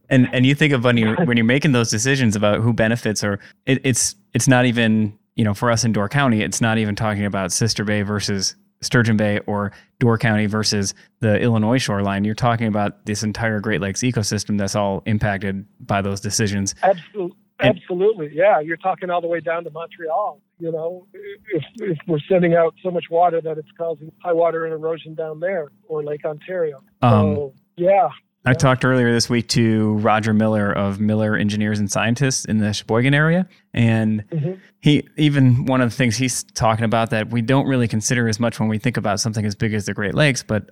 And 0.08 0.28
and 0.32 0.46
you 0.46 0.54
think 0.54 0.72
of 0.72 0.84
when 0.84 0.96
you 0.96 1.14
when 1.24 1.36
you're 1.36 1.44
making 1.44 1.72
those 1.72 1.90
decisions 1.90 2.36
about 2.36 2.60
who 2.60 2.72
benefits, 2.72 3.24
or 3.24 3.40
it, 3.64 3.80
it's 3.82 4.14
it's 4.34 4.46
not 4.46 4.64
even 4.64 5.18
you 5.34 5.42
know 5.42 5.52
for 5.52 5.68
us 5.68 5.82
in 5.82 5.92
Door 5.92 6.10
County, 6.10 6.42
it's 6.42 6.60
not 6.60 6.78
even 6.78 6.94
talking 6.94 7.24
about 7.24 7.50
Sister 7.50 7.82
Bay 7.82 8.02
versus 8.02 8.54
Sturgeon 8.82 9.16
Bay 9.16 9.40
or 9.46 9.72
Door 9.98 10.18
County 10.18 10.46
versus 10.46 10.94
the 11.18 11.40
Illinois 11.40 11.78
shoreline. 11.78 12.22
You're 12.22 12.36
talking 12.36 12.68
about 12.68 13.04
this 13.06 13.24
entire 13.24 13.58
Great 13.58 13.80
Lakes 13.80 14.02
ecosystem 14.02 14.58
that's 14.58 14.76
all 14.76 15.02
impacted 15.06 15.66
by 15.80 16.02
those 16.02 16.20
decisions. 16.20 16.76
Absolutely. 16.84 17.36
Absolutely, 17.60 18.30
yeah. 18.34 18.60
You're 18.60 18.76
talking 18.76 19.10
all 19.10 19.20
the 19.20 19.26
way 19.28 19.40
down 19.40 19.64
to 19.64 19.70
Montreal. 19.70 20.40
You 20.58 20.72
know, 20.72 21.06
if 21.12 21.62
if 21.76 21.98
we're 22.06 22.18
sending 22.28 22.54
out 22.54 22.74
so 22.82 22.90
much 22.90 23.04
water 23.10 23.40
that 23.40 23.58
it's 23.58 23.68
causing 23.78 24.10
high 24.22 24.32
water 24.32 24.64
and 24.64 24.72
erosion 24.74 25.14
down 25.14 25.40
there, 25.40 25.68
or 25.88 26.02
Lake 26.02 26.24
Ontario. 26.24 26.82
Um, 27.02 27.34
so 27.34 27.54
yeah, 27.76 28.08
I 28.44 28.52
talked 28.54 28.84
earlier 28.84 29.12
this 29.12 29.28
week 29.28 29.48
to 29.48 29.94
Roger 29.94 30.32
Miller 30.32 30.72
of 30.72 31.00
Miller 31.00 31.36
Engineers 31.36 31.78
and 31.78 31.90
Scientists 31.90 32.44
in 32.44 32.58
the 32.58 32.72
Sheboygan 32.72 33.12
area, 33.14 33.48
and 33.74 34.24
Mhm. 34.30 34.58
he 34.80 35.06
even 35.16 35.64
one 35.66 35.80
of 35.80 35.90
the 35.90 35.96
things 35.96 36.16
he's 36.16 36.42
talking 36.44 36.84
about 36.84 37.10
that 37.10 37.30
we 37.30 37.42
don't 37.42 37.66
really 37.66 37.88
consider 37.88 38.28
as 38.28 38.38
much 38.40 38.58
when 38.60 38.68
we 38.68 38.78
think 38.78 38.96
about 38.96 39.18
something 39.20 39.44
as 39.44 39.54
big 39.54 39.74
as 39.74 39.86
the 39.86 39.94
Great 39.94 40.14
Lakes, 40.14 40.42
but 40.42 40.70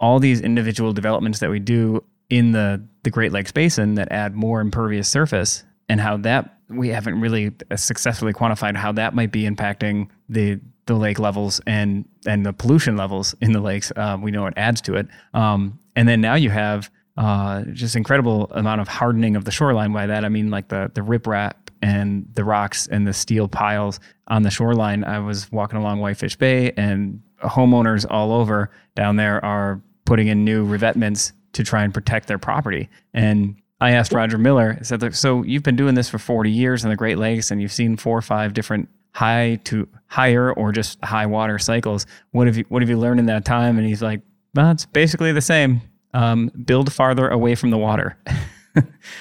all 0.00 0.18
these 0.20 0.40
individual 0.40 0.92
developments 0.92 1.38
that 1.40 1.50
we 1.50 1.58
do 1.60 2.02
in 2.30 2.52
the 2.52 2.84
the 3.04 3.10
Great 3.10 3.32
Lakes 3.32 3.52
basin 3.52 3.94
that 3.94 4.10
add 4.12 4.34
more 4.34 4.60
impervious 4.60 5.08
surface, 5.08 5.64
and 5.88 6.00
how 6.00 6.16
that 6.18 6.58
we 6.68 6.88
haven't 6.88 7.20
really 7.20 7.52
successfully 7.76 8.32
quantified 8.32 8.76
how 8.76 8.92
that 8.92 9.14
might 9.14 9.32
be 9.32 9.44
impacting 9.44 10.08
the 10.28 10.60
the 10.86 10.94
lake 10.94 11.18
levels 11.18 11.60
and 11.66 12.04
and 12.26 12.44
the 12.44 12.52
pollution 12.52 12.96
levels 12.96 13.34
in 13.40 13.52
the 13.52 13.60
lakes. 13.60 13.92
Uh, 13.96 14.18
we 14.20 14.30
know 14.30 14.46
it 14.46 14.54
adds 14.56 14.80
to 14.82 14.94
it, 14.94 15.06
um, 15.32 15.78
and 15.96 16.08
then 16.08 16.20
now 16.20 16.34
you 16.34 16.50
have 16.50 16.90
uh, 17.16 17.62
just 17.72 17.96
incredible 17.96 18.48
amount 18.52 18.80
of 18.80 18.88
hardening 18.88 19.36
of 19.36 19.44
the 19.44 19.50
shoreline. 19.50 19.92
By 19.92 20.06
that 20.06 20.24
I 20.24 20.28
mean 20.28 20.50
like 20.50 20.68
the 20.68 20.90
the 20.94 21.00
riprap 21.00 21.54
and 21.82 22.26
the 22.32 22.44
rocks 22.44 22.86
and 22.86 23.06
the 23.06 23.12
steel 23.12 23.48
piles 23.48 24.00
on 24.28 24.42
the 24.42 24.50
shoreline. 24.50 25.04
I 25.04 25.18
was 25.18 25.50
walking 25.52 25.78
along 25.78 26.00
Whitefish 26.00 26.36
Bay, 26.36 26.72
and 26.72 27.22
homeowners 27.42 28.06
all 28.08 28.32
over 28.32 28.70
down 28.94 29.16
there 29.16 29.44
are 29.44 29.80
putting 30.04 30.28
in 30.28 30.44
new 30.44 30.64
revetments 30.64 31.32
to 31.52 31.62
try 31.62 31.84
and 31.84 31.94
protect 31.94 32.26
their 32.26 32.38
property. 32.38 32.88
And 33.12 33.56
I 33.84 33.90
asked 33.90 34.14
Roger 34.14 34.38
Miller, 34.38 34.78
I 34.80 34.82
said, 34.82 35.14
so 35.14 35.42
you've 35.42 35.62
been 35.62 35.76
doing 35.76 35.94
this 35.94 36.08
for 36.08 36.18
40 36.18 36.50
years 36.50 36.84
in 36.84 36.90
the 36.90 36.96
Great 36.96 37.18
Lakes, 37.18 37.50
and 37.50 37.60
you've 37.60 37.70
seen 37.70 37.98
four 37.98 38.16
or 38.16 38.22
five 38.22 38.54
different 38.54 38.88
high 39.12 39.60
to 39.64 39.86
higher 40.06 40.50
or 40.50 40.72
just 40.72 40.98
high 41.04 41.26
water 41.26 41.58
cycles. 41.58 42.06
What 42.30 42.46
have 42.46 42.56
you 42.56 42.64
What 42.70 42.80
have 42.80 42.88
you 42.88 42.98
learned 42.98 43.20
in 43.20 43.26
that 43.26 43.44
time?" 43.44 43.76
And 43.76 43.86
he's 43.86 44.00
like, 44.00 44.22
"Well, 44.54 44.70
it's 44.70 44.86
basically 44.86 45.32
the 45.32 45.42
same. 45.42 45.82
Um, 46.14 46.50
build 46.64 46.94
farther 46.94 47.28
away 47.28 47.56
from 47.56 47.70
the 47.70 47.76
water." 47.76 48.16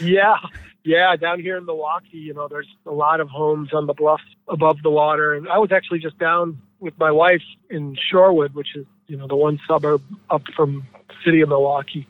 Yeah, 0.01 0.37
yeah. 0.83 1.15
Down 1.15 1.39
here 1.39 1.57
in 1.57 1.65
Milwaukee, 1.65 2.17
you 2.17 2.33
know, 2.33 2.47
there's 2.47 2.67
a 2.87 2.91
lot 2.91 3.19
of 3.19 3.29
homes 3.29 3.71
on 3.71 3.85
the 3.85 3.93
bluffs 3.93 4.23
above 4.47 4.81
the 4.81 4.89
water, 4.89 5.35
and 5.35 5.47
I 5.47 5.59
was 5.59 5.71
actually 5.71 5.99
just 5.99 6.17
down 6.17 6.57
with 6.79 6.97
my 6.97 7.11
wife 7.11 7.43
in 7.69 7.95
Shorewood, 8.11 8.53
which 8.53 8.75
is 8.75 8.85
you 9.07 9.17
know 9.17 9.27
the 9.27 9.35
one 9.35 9.59
suburb 9.67 10.01
up 10.29 10.41
from 10.55 10.87
city 11.23 11.41
of 11.41 11.49
Milwaukee, 11.49 12.07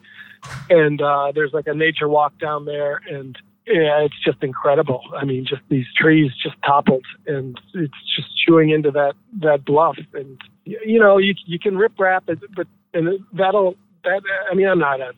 and 0.70 1.02
uh, 1.02 1.32
there's 1.34 1.54
like 1.54 1.68
a 1.68 1.74
nature 1.74 2.08
walk 2.08 2.38
down 2.40 2.66
there, 2.66 3.02
and 3.10 3.38
yeah, 3.66 4.04
it's 4.04 4.22
just 4.26 4.44
incredible. 4.44 5.02
I 5.16 5.26
mean, 5.26 5.46
just 5.46 5.62
these 5.70 5.86
trees 5.96 6.32
just 6.42 6.56
toppled, 6.66 7.06
and 7.28 7.60
it's 7.74 8.16
just 8.16 8.28
chewing 8.46 8.70
into 8.72 8.92
that 8.92 9.14
that 9.42 9.66
bluff, 9.66 9.98
and 10.14 10.40
you 10.66 11.00
know, 11.00 11.18
you 11.18 11.34
you 11.46 11.60
can 11.60 11.76
riprap 11.76 12.28
it, 12.28 12.40
but 12.56 12.68
and 12.94 13.20
that'll 13.34 13.76
that. 14.04 14.22
I 14.52 14.56
mean, 14.56 14.68
I'm 14.68 14.80
not 14.80 15.02
a 15.02 15.14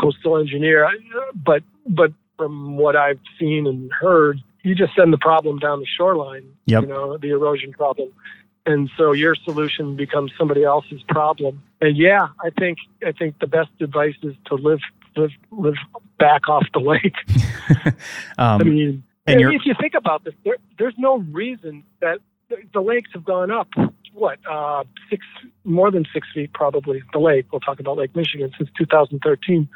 coastal 0.00 0.38
engineer, 0.38 0.88
but 1.34 1.62
but 1.86 2.12
from 2.36 2.76
what 2.76 2.94
I've 2.96 3.20
seen 3.38 3.66
and 3.66 3.90
heard, 3.92 4.38
you 4.62 4.74
just 4.74 4.94
send 4.96 5.12
the 5.12 5.18
problem 5.18 5.58
down 5.58 5.80
the 5.80 5.86
shoreline. 5.96 6.44
Yep. 6.66 6.82
You 6.82 6.88
know, 6.88 7.18
the 7.18 7.30
erosion 7.30 7.72
problem. 7.72 8.10
And 8.68 8.90
so 8.98 9.12
your 9.12 9.34
solution 9.34 9.96
becomes 9.96 10.30
somebody 10.36 10.62
else's 10.62 11.02
problem. 11.08 11.62
And 11.80 11.96
yeah, 11.96 12.28
I 12.44 12.50
think 12.50 12.76
I 13.04 13.12
think 13.12 13.38
the 13.40 13.46
best 13.46 13.70
advice 13.80 14.16
is 14.22 14.34
to 14.48 14.56
live 14.56 14.80
live 15.16 15.30
live 15.50 15.78
back 16.18 16.50
off 16.50 16.66
the 16.74 16.80
lake. 16.80 17.14
um, 18.36 18.60
I 18.60 18.64
mean, 18.64 19.02
and 19.26 19.40
if 19.40 19.62
you 19.64 19.74
think 19.80 19.94
about 19.94 20.24
this, 20.24 20.34
there, 20.44 20.58
there's 20.78 20.92
no 20.98 21.18
reason 21.32 21.82
that 22.00 22.18
the, 22.50 22.56
the 22.74 22.80
lakes 22.80 23.08
have 23.14 23.24
gone 23.24 23.50
up. 23.50 23.68
What 24.12 24.38
uh, 24.46 24.84
six 25.08 25.24
more 25.64 25.90
than 25.90 26.04
six 26.12 26.28
feet 26.34 26.52
probably? 26.52 27.02
The 27.14 27.20
lake. 27.20 27.46
We'll 27.50 27.60
talk 27.60 27.80
about 27.80 27.96
Lake 27.96 28.14
Michigan 28.14 28.52
since 28.58 28.68
2013, 28.76 29.66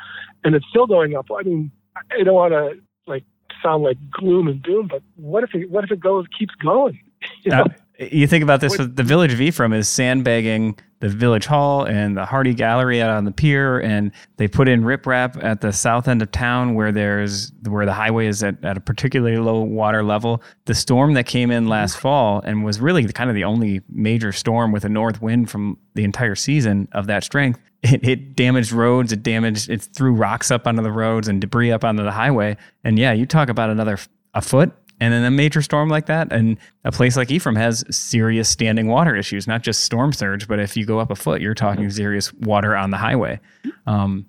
and 0.44 0.54
it's 0.54 0.66
still 0.68 0.86
going 0.86 1.16
up. 1.16 1.28
I 1.34 1.44
mean, 1.44 1.70
I 1.96 2.24
don't 2.24 2.34
want 2.34 2.52
to 2.52 2.78
like 3.06 3.24
sound 3.62 3.84
like 3.84 3.96
gloom 4.10 4.48
and 4.48 4.62
doom, 4.62 4.88
but 4.88 5.02
what 5.16 5.44
if 5.44 5.54
it 5.54 5.70
what 5.70 5.82
if 5.82 5.90
it 5.90 6.00
goes 6.00 6.26
keeps 6.38 6.54
going? 6.56 7.00
You 7.44 7.52
know? 7.52 7.66
You 8.10 8.26
think 8.26 8.42
about 8.42 8.60
this, 8.60 8.76
the 8.76 9.02
village 9.02 9.32
of 9.32 9.40
Ephraim 9.40 9.72
is 9.72 9.88
sandbagging 9.88 10.78
the 11.00 11.08
village 11.08 11.46
hall 11.46 11.84
and 11.84 12.16
the 12.16 12.24
Hardy 12.24 12.54
Gallery 12.54 13.02
out 13.02 13.10
on 13.10 13.24
the 13.24 13.32
pier, 13.32 13.80
and 13.80 14.12
they 14.36 14.46
put 14.46 14.68
in 14.68 14.82
riprap 14.82 15.42
at 15.42 15.60
the 15.60 15.72
south 15.72 16.06
end 16.08 16.22
of 16.22 16.30
town 16.30 16.74
where 16.74 16.92
there's 16.92 17.52
where 17.68 17.84
the 17.84 17.92
highway 17.92 18.28
is 18.28 18.42
at, 18.42 18.64
at 18.64 18.76
a 18.76 18.80
particularly 18.80 19.36
low 19.36 19.60
water 19.60 20.02
level. 20.02 20.42
The 20.64 20.74
storm 20.74 21.14
that 21.14 21.26
came 21.26 21.50
in 21.50 21.66
last 21.66 21.98
fall 21.98 22.40
and 22.44 22.64
was 22.64 22.80
really 22.80 23.04
kind 23.12 23.28
of 23.28 23.34
the 23.34 23.44
only 23.44 23.80
major 23.88 24.32
storm 24.32 24.70
with 24.72 24.84
a 24.84 24.88
north 24.88 25.20
wind 25.20 25.50
from 25.50 25.76
the 25.94 26.04
entire 26.04 26.36
season 26.36 26.88
of 26.92 27.06
that 27.08 27.24
strength. 27.24 27.60
It, 27.84 28.06
it 28.06 28.36
damaged 28.36 28.70
roads. 28.70 29.12
It 29.12 29.24
damaged. 29.24 29.68
It 29.68 29.82
threw 29.82 30.12
rocks 30.12 30.52
up 30.52 30.68
onto 30.68 30.84
the 30.84 30.92
roads 30.92 31.26
and 31.26 31.40
debris 31.40 31.72
up 31.72 31.82
onto 31.82 32.04
the 32.04 32.12
highway. 32.12 32.56
And 32.84 32.96
yeah, 32.96 33.10
you 33.10 33.26
talk 33.26 33.48
about 33.48 33.70
another 33.70 33.98
a 34.34 34.40
foot 34.40 34.72
and 35.02 35.12
in 35.12 35.24
a 35.24 35.32
major 35.32 35.60
storm 35.62 35.88
like 35.88 36.06
that, 36.06 36.32
and 36.32 36.56
a 36.84 36.92
place 36.92 37.16
like 37.16 37.28
Ephraim 37.28 37.56
has 37.56 37.84
serious 37.90 38.48
standing 38.48 38.86
water 38.86 39.16
issues, 39.16 39.48
not 39.48 39.62
just 39.62 39.82
storm 39.82 40.12
surge, 40.12 40.46
but 40.46 40.60
if 40.60 40.76
you 40.76 40.86
go 40.86 41.00
up 41.00 41.10
a 41.10 41.16
foot, 41.16 41.40
you're 41.40 41.56
talking 41.56 41.90
serious 41.90 42.32
water 42.34 42.76
on 42.76 42.90
the 42.90 42.96
highway. 42.96 43.40
Um, 43.88 44.26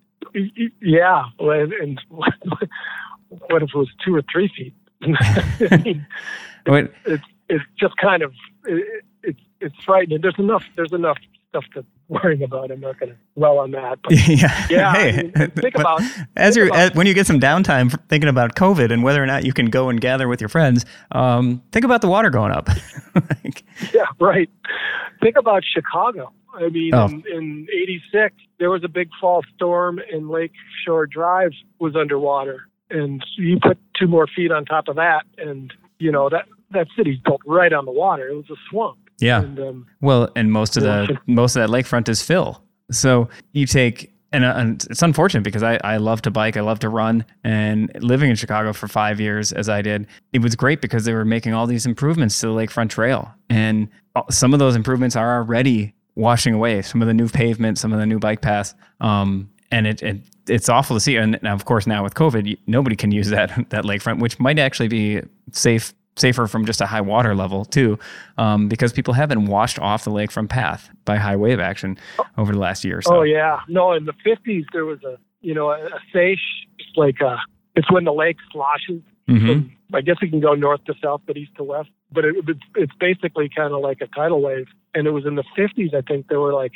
yeah, 0.81 1.25
and 1.38 2.01
what 2.09 2.33
if 3.62 3.69
it 3.69 3.75
was 3.75 3.89
two 4.03 4.15
or 4.15 4.23
three 4.31 4.51
feet? 4.57 4.73
it's, 6.65 6.93
it's, 7.05 7.23
it's 7.49 7.65
just 7.79 7.95
kind 7.97 8.23
of 8.23 8.33
it, 8.65 9.05
it's 9.21 9.41
it's 9.59 9.75
frightening. 9.86 10.21
There's 10.21 10.39
enough 10.39 10.63
there's 10.75 10.93
enough 10.93 11.19
stuff 11.49 11.65
to 11.75 11.86
worrying 12.07 12.43
about. 12.43 12.71
I'm 12.71 12.79
not 12.79 12.99
going 12.99 13.11
to 13.11 13.17
dwell 13.35 13.59
on 13.59 13.71
that. 13.71 13.99
But 14.03 14.13
yeah, 14.27 14.67
yeah. 14.69 14.93
Hey, 14.93 15.31
I 15.35 15.39
mean, 15.39 15.51
think 15.51 15.75
about 15.75 16.01
as 16.35 16.55
you're 16.55 16.73
as, 16.73 16.93
when 16.93 17.07
you 17.07 17.13
get 17.13 17.27
some 17.27 17.39
downtime 17.39 17.97
thinking 18.09 18.29
about 18.29 18.55
COVID 18.55 18.91
and 18.91 19.03
whether 19.03 19.21
or 19.21 19.25
not 19.25 19.45
you 19.45 19.53
can 19.53 19.67
go 19.67 19.89
and 19.89 19.99
gather 19.99 20.27
with 20.27 20.41
your 20.41 20.49
friends. 20.49 20.85
Um, 21.11 21.61
think 21.71 21.85
about 21.85 22.01
the 22.01 22.07
water 22.07 22.29
going 22.29 22.51
up. 22.51 22.69
like, 23.15 23.63
yeah, 23.93 24.05
right. 24.19 24.49
Think 25.21 25.37
about 25.37 25.63
Chicago. 25.65 26.31
I 26.53 26.69
mean, 26.69 26.93
oh. 26.93 27.05
in, 27.05 27.23
in 27.33 27.67
'86, 27.71 28.35
there 28.59 28.69
was 28.69 28.83
a 28.83 28.89
big 28.89 29.09
fall 29.19 29.41
storm, 29.55 29.99
and 30.11 30.29
Lake 30.29 30.53
Shore 30.85 31.07
Drive 31.07 31.51
was 31.79 31.95
underwater, 31.95 32.67
and 32.89 33.23
you 33.37 33.59
put 33.61 33.77
two 33.99 34.07
more 34.07 34.27
feet 34.27 34.51
on 34.51 34.65
top 34.65 34.87
of 34.87 34.97
that, 34.97 35.23
and 35.37 35.73
you 35.99 36.11
know 36.11 36.29
that 36.29 36.45
that 36.71 36.87
city's 36.95 37.19
built 37.19 37.41
right 37.45 37.71
on 37.71 37.85
the 37.85 37.91
water. 37.91 38.27
It 38.27 38.35
was 38.35 38.49
a 38.49 38.55
swamp. 38.69 38.99
Yeah. 39.19 39.41
And, 39.41 39.60
um, 39.60 39.88
well, 40.02 40.30
and 40.36 40.52
most 40.52 40.78
of 40.78 40.84
the 40.84 41.17
most 41.28 41.56
of 41.56 41.62
that 41.62 41.69
lakefront 41.69 42.10
is 42.10 42.21
fill. 42.21 42.63
So 42.91 43.30
you 43.54 43.65
take 43.65 44.13
and, 44.34 44.43
uh, 44.43 44.54
and, 44.58 44.86
it's 44.89 45.04
unfortunate 45.04 45.43
because 45.43 45.62
I, 45.62 45.80
I 45.84 45.97
love 45.97 46.23
to 46.23 46.32
bike, 46.32 46.58
I 46.58 46.62
love 46.62 46.80
to 46.80 46.89
run, 46.89 47.23
and 47.43 47.91
living 48.04 48.32
in 48.32 48.36
Chicago 48.36 48.73
for 48.73 48.88
five 48.88 49.19
years 49.19 49.54
as 49.54 49.69
I 49.69 49.84
did, 49.84 50.08
it 50.34 50.41
was 50.41 50.56
great 50.56 50.82
because 50.82 51.06
they 51.06 51.13
were 51.13 51.23
making 51.23 51.54
all 51.54 51.67
these 51.67 51.86
improvements 51.86 52.39
to 52.41 52.47
the 52.47 52.54
lakefront 52.54 52.89
trail, 52.89 53.32
and 53.49 53.88
some 54.32 54.54
of 54.54 54.60
those 54.60 54.76
improvements 54.76 55.15
are 55.15 55.38
already 55.38 55.93
washing 56.15 56.54
away 56.54 56.82
some 56.82 57.02
of 57.02 57.08
the 57.08 57.13
new 57.13 57.30
pavement, 57.30 57.78
some 57.78 57.93
of 57.93 57.99
the 57.99 58.06
new 58.06 58.19
bike 58.19 58.41
paths, 58.41 58.73
um, 59.02 59.49
and 59.71 59.86
it, 59.88 60.02
it 60.02 60.21
it's 60.47 60.67
awful 60.67 60.95
to 60.95 60.99
see. 60.99 61.15
And 61.15 61.39
now, 61.41 61.54
of 61.54 61.65
course, 61.65 61.88
now 61.88 62.04
with 62.04 62.15
COVID, 62.15 62.58
nobody 62.67 62.95
can 62.95 63.12
use 63.12 63.30
that 63.30 63.49
that 63.69 63.84
lakefront, 63.84 64.19
which 64.19 64.39
might 64.39 64.58
actually 64.58 64.88
be 64.88 65.21
safe 65.52 65.93
safer 66.15 66.47
from 66.47 66.65
just 66.65 66.82
a 66.82 66.86
high 66.86 67.02
water 67.02 67.36
level 67.36 67.65
too, 67.65 67.97
um, 68.38 68.67
because 68.67 68.93
people 68.93 69.13
have 69.13 69.30
been 69.30 69.45
washed 69.45 69.80
off 69.80 70.04
the 70.04 70.12
lake 70.12 70.32
from 70.32 70.47
path 70.47 70.89
by 71.06 71.17
high 71.17 71.36
wave 71.36 71.60
action 71.60 71.97
over 72.38 72.54
the 72.54 72.60
last 72.60 72.84
year 72.84 72.99
or 72.99 73.02
so. 73.02 73.17
Oh 73.17 73.21
yeah, 73.23 73.60
no. 73.67 73.93
In 73.93 74.06
the 74.06 74.13
fifties, 74.23 74.65
there 74.73 74.86
was 74.86 75.04
a 75.04 75.17
you 75.41 75.54
know 75.54 75.69
a, 75.69 75.86
a 75.86 75.99
seiche, 76.13 76.38
like 76.95 77.19
a, 77.21 77.38
it's 77.76 77.91
when 77.91 78.04
the 78.06 78.13
lake 78.13 78.38
sloshes. 78.52 79.02
Mm-hmm. 79.28 79.69
I 79.95 80.02
guess 80.02 80.17
it 80.21 80.30
can 80.30 80.39
go 80.39 80.54
north 80.54 80.84
to 80.86 80.93
south, 81.02 81.21
but 81.26 81.38
east 81.38 81.52
to 81.58 81.63
west. 81.63 81.89
But 82.12 82.26
it, 82.26 82.36
it's 82.76 82.93
basically 82.99 83.49
kind 83.56 83.73
of 83.73 83.82
like 83.82 83.99
a 84.02 84.08
tidal 84.08 84.41
wave. 84.41 84.67
And 84.93 85.08
it 85.08 85.12
was 85.12 85.26
in 85.26 85.36
the 85.36 85.43
fifties, 85.56 85.91
I 85.95 86.02
think 86.02 86.28
there 86.28 86.39
were 86.39 86.54
like 86.54 86.73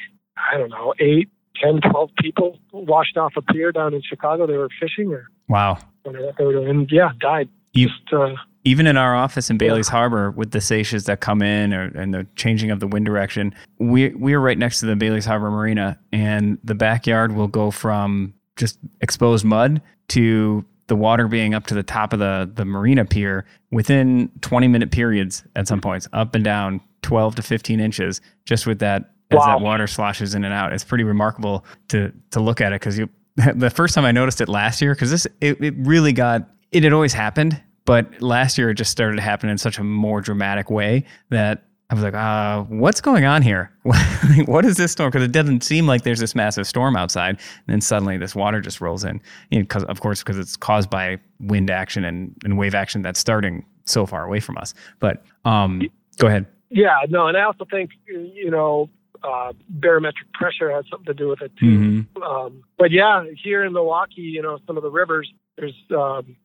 I 0.52 0.58
don't 0.58 0.70
know 0.70 0.94
eight, 1.00 1.30
ten, 1.62 1.82
twelve 1.82 2.10
people 2.22 2.60
washed 2.72 3.18
off 3.18 3.34
a 3.38 3.42
pier 3.42 3.72
down 3.72 3.94
in 3.94 4.02
Chicago. 4.02 4.48
They 4.48 4.58
were 4.58 4.70
fishing 4.80 5.12
or 5.12 5.28
wow, 5.48 5.78
whatever 6.04 6.34
they 6.38 6.46
were 6.46 6.54
doing, 6.54 6.70
and 6.70 6.92
yeah, 6.92 7.12
died. 7.20 7.50
You, 7.74 7.88
Just, 7.90 8.14
uh, 8.14 8.34
even 8.68 8.86
in 8.86 8.98
our 8.98 9.16
office 9.16 9.50
in 9.50 9.58
Baileys 9.58 9.88
Harbor 9.88 10.32
with 10.32 10.52
the 10.52 10.60
seiches 10.60 11.06
that 11.06 11.22
come 11.22 11.42
in 11.42 11.74
or, 11.74 11.84
and 11.84 12.14
the 12.14 12.28
changing 12.36 12.70
of 12.70 12.82
the 12.82 12.88
wind 12.88 13.06
direction, 13.06 13.56
we 13.80 14.10
we 14.10 14.34
are 14.34 14.42
right 14.42 14.58
next 14.58 14.82
to 14.82 14.86
the 14.86 14.96
Baileys 14.96 15.26
Harbor 15.26 15.50
Marina, 15.50 15.98
and 16.12 16.58
the 16.66 16.76
backyard 16.76 17.34
will 17.34 17.48
go 17.48 17.72
from 17.72 18.34
just 18.58 18.78
exposed 19.00 19.46
mud 19.46 19.82
to 20.10 20.66
the 20.88 20.98
water 20.98 21.30
being 21.30 21.54
up 21.54 21.66
to 21.68 21.74
the 21.76 21.84
top 21.84 22.12
of 22.12 22.20
the 22.20 22.52
the 22.56 22.66
marina 22.66 23.06
pier 23.06 23.46
within 23.72 24.30
20 24.42 24.68
minute 24.68 24.92
periods 24.92 25.46
at 25.56 25.68
some 25.68 25.80
points, 25.80 26.10
up 26.12 26.36
and 26.36 26.44
down 26.44 26.82
12 27.04 27.36
to 27.36 27.42
15 27.42 27.80
inches, 27.80 28.20
just 28.46 28.68
with 28.68 28.80
that 28.80 29.12
as 29.32 29.40
that 29.46 29.62
water 29.62 29.88
sloshes 29.88 30.36
in 30.36 30.44
and 30.44 30.54
out. 30.54 30.74
It's 30.74 30.84
pretty 30.84 31.06
remarkable 31.06 31.64
to 31.88 32.12
to 32.32 32.42
look 32.42 32.60
at 32.60 32.74
it 32.74 32.82
because 32.82 32.98
you 32.98 33.08
the 33.56 33.70
first 33.70 33.96
time 33.96 34.04
I 34.04 34.12
noticed 34.12 34.42
it 34.42 34.50
last 34.50 34.82
year 34.82 34.94
because 34.94 35.12
this 35.12 35.26
it, 35.40 35.62
it 35.62 35.74
really 35.78 36.12
got 36.12 36.50
it 36.74 36.84
had 36.84 36.92
always 36.92 37.14
happened 37.14 37.62
but 37.88 38.22
last 38.22 38.58
year 38.58 38.70
it 38.70 38.76
just 38.76 38.92
started 38.92 39.16
to 39.16 39.22
happen 39.22 39.50
in 39.50 39.58
such 39.58 39.80
a 39.80 39.84
more 39.84 40.20
dramatic 40.20 40.70
way 40.70 41.06
that 41.30 41.64
I 41.90 41.94
was 41.94 42.04
like, 42.04 42.14
uh, 42.14 42.64
what's 42.64 43.00
going 43.00 43.24
on 43.24 43.42
here? 43.42 43.72
what 44.46 44.66
is 44.66 44.76
this 44.76 44.92
storm? 44.92 45.10
Because 45.10 45.24
it 45.24 45.32
doesn't 45.32 45.64
seem 45.64 45.88
like 45.88 46.04
there's 46.04 46.20
this 46.20 46.36
massive 46.36 46.68
storm 46.68 46.98
outside. 46.98 47.30
And 47.38 47.68
then 47.68 47.80
suddenly 47.80 48.18
this 48.18 48.36
water 48.36 48.60
just 48.60 48.82
rolls 48.82 49.06
in. 49.06 49.22
You 49.52 49.64
know, 49.64 49.86
of 49.86 50.02
course, 50.02 50.22
because 50.22 50.38
it's 50.38 50.58
caused 50.58 50.90
by 50.90 51.18
wind 51.40 51.70
action 51.70 52.04
and, 52.04 52.36
and 52.44 52.58
wave 52.58 52.76
action 52.76 53.04
that's 53.04 53.22
starting 53.22 53.66
so 53.86 54.06
far 54.06 54.26
away 54.26 54.42
from 54.42 54.58
us. 54.58 54.74
But 55.00 55.24
um, 55.46 55.82
go 56.18 56.28
ahead. 56.28 56.46
Yeah, 56.70 56.98
no. 57.08 57.28
And 57.28 57.38
I 57.38 57.44
also 57.44 57.66
think, 57.72 57.92
you 58.06 58.52
know, 58.52 58.90
uh, 59.24 59.54
barometric 59.70 60.34
pressure 60.34 60.70
has 60.72 60.84
something 60.92 61.06
to 61.06 61.14
do 61.14 61.30
with 61.30 61.42
it 61.42 61.54
too. 61.58 61.66
Mm-hmm. 61.66 62.22
Um, 62.22 62.64
but 62.78 62.92
yeah, 62.92 63.24
here 63.42 63.64
in 63.64 63.72
Milwaukee, 63.72 64.24
you 64.24 64.42
know, 64.42 64.60
some 64.68 64.76
of 64.76 64.84
the 64.84 64.92
rivers, 64.92 65.32
there's 65.58 65.74
um, 65.96 66.36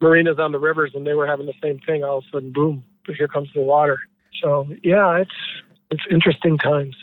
marinas 0.00 0.38
on 0.38 0.52
the 0.52 0.58
rivers, 0.58 0.92
and 0.94 1.06
they 1.06 1.14
were 1.14 1.26
having 1.26 1.46
the 1.46 1.54
same 1.62 1.78
thing. 1.80 2.04
All 2.04 2.18
of 2.18 2.24
a 2.24 2.36
sudden, 2.36 2.52
boom! 2.52 2.84
Here 3.06 3.28
comes 3.28 3.48
the 3.54 3.62
water. 3.62 3.98
So 4.42 4.68
yeah, 4.82 5.18
it's 5.18 5.30
it's 5.90 6.02
interesting 6.10 6.58
times. 6.58 6.96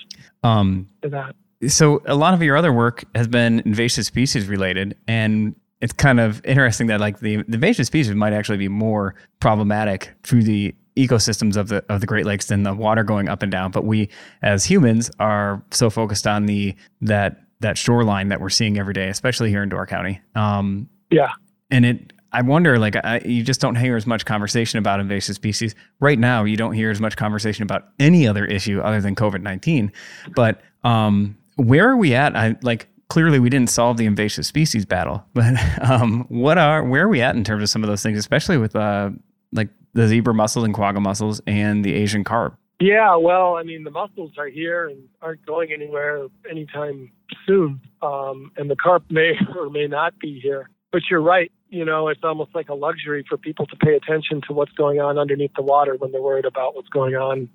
Um, 0.43 0.87
that. 1.01 1.35
So 1.67 2.01
a 2.05 2.15
lot 2.15 2.33
of 2.33 2.41
your 2.41 2.55
other 2.55 2.71
work 2.71 3.03
has 3.15 3.27
been 3.27 3.61
invasive 3.61 4.05
species 4.05 4.47
related, 4.47 4.95
and 5.07 5.55
it's 5.81 5.93
kind 5.93 6.19
of 6.19 6.43
interesting 6.45 6.87
that 6.87 6.99
like 6.99 7.19
the, 7.19 7.37
the 7.43 7.55
invasive 7.55 7.85
species 7.85 8.13
might 8.15 8.33
actually 8.33 8.57
be 8.57 8.67
more 8.67 9.15
problematic 9.39 10.13
through 10.23 10.43
the 10.43 10.75
ecosystems 10.95 11.55
of 11.55 11.67
the 11.69 11.83
of 11.89 12.01
the 12.01 12.07
Great 12.07 12.25
Lakes 12.25 12.47
than 12.47 12.63
the 12.63 12.73
water 12.73 13.03
going 13.03 13.29
up 13.29 13.43
and 13.43 13.51
down. 13.51 13.71
But 13.71 13.85
we 13.85 14.09
as 14.41 14.65
humans 14.65 15.11
are 15.19 15.63
so 15.71 15.89
focused 15.89 16.25
on 16.25 16.45
the 16.45 16.75
that 17.01 17.41
that 17.59 17.77
shoreline 17.77 18.29
that 18.29 18.41
we're 18.41 18.49
seeing 18.49 18.77
every 18.77 18.93
day, 18.93 19.09
especially 19.09 19.49
here 19.49 19.63
in 19.63 19.69
Door 19.69 19.87
County. 19.87 20.21
Um, 20.35 20.89
yeah, 21.11 21.31
and 21.71 21.85
it 21.85 22.13
I 22.37 22.41
wonder, 22.41 22.77
like, 22.77 22.95
I, 22.95 23.19
you 23.25 23.41
just 23.41 23.59
don't 23.59 23.73
hear 23.73 23.95
as 23.95 24.05
much 24.05 24.23
conversation 24.23 24.77
about 24.77 24.99
invasive 24.99 25.33
species 25.33 25.73
right 25.99 26.19
now. 26.19 26.43
You 26.43 26.55
don't 26.55 26.73
hear 26.73 26.91
as 26.91 27.01
much 27.01 27.17
conversation 27.17 27.63
about 27.63 27.87
any 27.99 28.27
other 28.27 28.45
issue 28.45 28.79
other 28.79 29.01
than 29.01 29.15
COVID 29.15 29.41
nineteen. 29.41 29.91
But 30.35 30.61
um, 30.83 31.35
where 31.55 31.89
are 31.89 31.97
we 31.97 32.13
at? 32.13 32.35
I 32.35 32.55
like 32.61 32.89
clearly 33.07 33.39
we 33.39 33.49
didn't 33.49 33.71
solve 33.71 33.97
the 33.97 34.05
invasive 34.05 34.45
species 34.45 34.85
battle, 34.85 35.25
but 35.33 35.55
um, 35.81 36.25
what 36.29 36.59
are 36.59 36.83
where 36.83 37.05
are 37.05 37.09
we 37.09 37.23
at 37.23 37.35
in 37.35 37.43
terms 37.43 37.63
of 37.63 37.69
some 37.71 37.83
of 37.83 37.89
those 37.89 38.03
things, 38.03 38.19
especially 38.19 38.57
with 38.57 38.75
uh, 38.75 39.09
like 39.51 39.69
the 39.93 40.07
zebra 40.07 40.35
mussels 40.35 40.63
and 40.63 40.75
quagga 40.75 41.01
mussels 41.01 41.41
and 41.47 41.83
the 41.83 41.95
Asian 41.95 42.23
carp? 42.23 42.55
Yeah, 42.79 43.15
well, 43.15 43.55
I 43.55 43.63
mean, 43.63 43.83
the 43.83 43.89
mussels 43.89 44.33
are 44.37 44.45
here 44.45 44.89
and 44.89 45.09
aren't 45.23 45.43
going 45.43 45.73
anywhere 45.73 46.27
anytime 46.47 47.11
soon, 47.47 47.81
um, 48.03 48.51
and 48.57 48.69
the 48.69 48.75
carp 48.75 49.05
may 49.09 49.33
or 49.57 49.71
may 49.71 49.87
not 49.87 50.19
be 50.19 50.39
here. 50.39 50.69
But 50.91 51.01
you're 51.09 51.21
right 51.21 51.51
you 51.69 51.85
know, 51.85 52.07
it's 52.07 52.23
almost 52.23 52.53
like 52.55 52.69
a 52.69 52.73
luxury 52.73 53.25
for 53.27 53.37
people 53.37 53.65
to 53.67 53.75
pay 53.75 53.95
attention 53.95 54.41
to 54.47 54.53
what's 54.53 54.71
going 54.73 54.99
on 54.99 55.17
underneath 55.17 55.51
the 55.55 55.61
water 55.61 55.95
when 55.97 56.11
they're 56.11 56.21
worried 56.21 56.45
about 56.45 56.75
what's 56.75 56.89
going 56.89 57.15
on, 57.15 57.49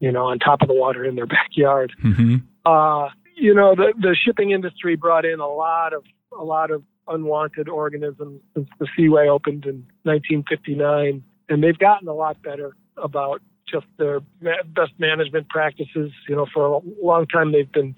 you 0.00 0.12
know, 0.12 0.26
on 0.26 0.38
top 0.38 0.62
of 0.62 0.68
the 0.68 0.74
water 0.74 1.04
in 1.04 1.16
their 1.16 1.26
backyard. 1.38 1.92
Mm-hmm. 2.04 2.36
Uh, 2.66 3.08
you 3.36 3.54
know, 3.54 3.74
the 3.74 3.94
the 3.98 4.14
shipping 4.14 4.50
industry 4.50 4.96
brought 4.96 5.24
in 5.24 5.40
a 5.40 5.48
lot 5.48 5.92
of 5.92 6.04
a 6.38 6.44
lot 6.44 6.70
of 6.70 6.82
unwanted 7.06 7.68
organisms 7.68 8.40
since 8.54 8.68
the 8.78 8.86
seaway 8.96 9.28
opened 9.28 9.64
in 9.64 9.86
1959, 10.02 11.22
and 11.48 11.64
they've 11.64 11.78
gotten 11.78 12.08
a 12.08 12.12
lot 12.12 12.42
better 12.42 12.76
about 12.96 13.40
just 13.70 13.86
their 13.98 14.20
best 14.40 14.92
management 14.98 15.48
practices. 15.48 16.12
You 16.28 16.36
know, 16.36 16.46
for 16.52 16.66
a 16.66 16.80
long 17.02 17.26
time 17.26 17.52
they've 17.52 17.70
been. 17.70 17.94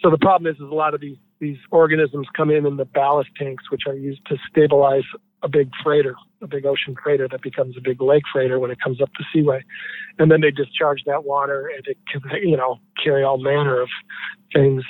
So 0.00 0.10
the 0.10 0.18
problem 0.18 0.52
is, 0.52 0.56
is 0.56 0.68
a 0.68 0.74
lot 0.74 0.94
of 0.94 1.00
these 1.00 1.16
these 1.42 1.58
organisms 1.72 2.28
come 2.36 2.50
in 2.50 2.64
in 2.64 2.76
the 2.76 2.84
ballast 2.84 3.30
tanks, 3.36 3.64
which 3.68 3.82
are 3.88 3.96
used 3.96 4.24
to 4.26 4.36
stabilize 4.48 5.02
a 5.42 5.48
big 5.48 5.68
freighter, 5.82 6.14
a 6.40 6.46
big 6.46 6.64
ocean 6.64 6.94
freighter 7.02 7.26
that 7.28 7.42
becomes 7.42 7.76
a 7.76 7.80
big 7.80 8.00
lake 8.00 8.22
freighter 8.32 8.60
when 8.60 8.70
it 8.70 8.78
comes 8.80 9.02
up 9.02 9.10
the 9.18 9.24
seaway. 9.32 9.60
And 10.20 10.30
then 10.30 10.40
they 10.40 10.52
discharge 10.52 11.02
that 11.06 11.24
water 11.24 11.68
and 11.76 11.84
it 11.88 11.98
can, 12.10 12.22
you 12.48 12.56
know, 12.56 12.78
carry 13.02 13.24
all 13.24 13.38
manner 13.38 13.80
of 13.80 13.88
things. 14.54 14.84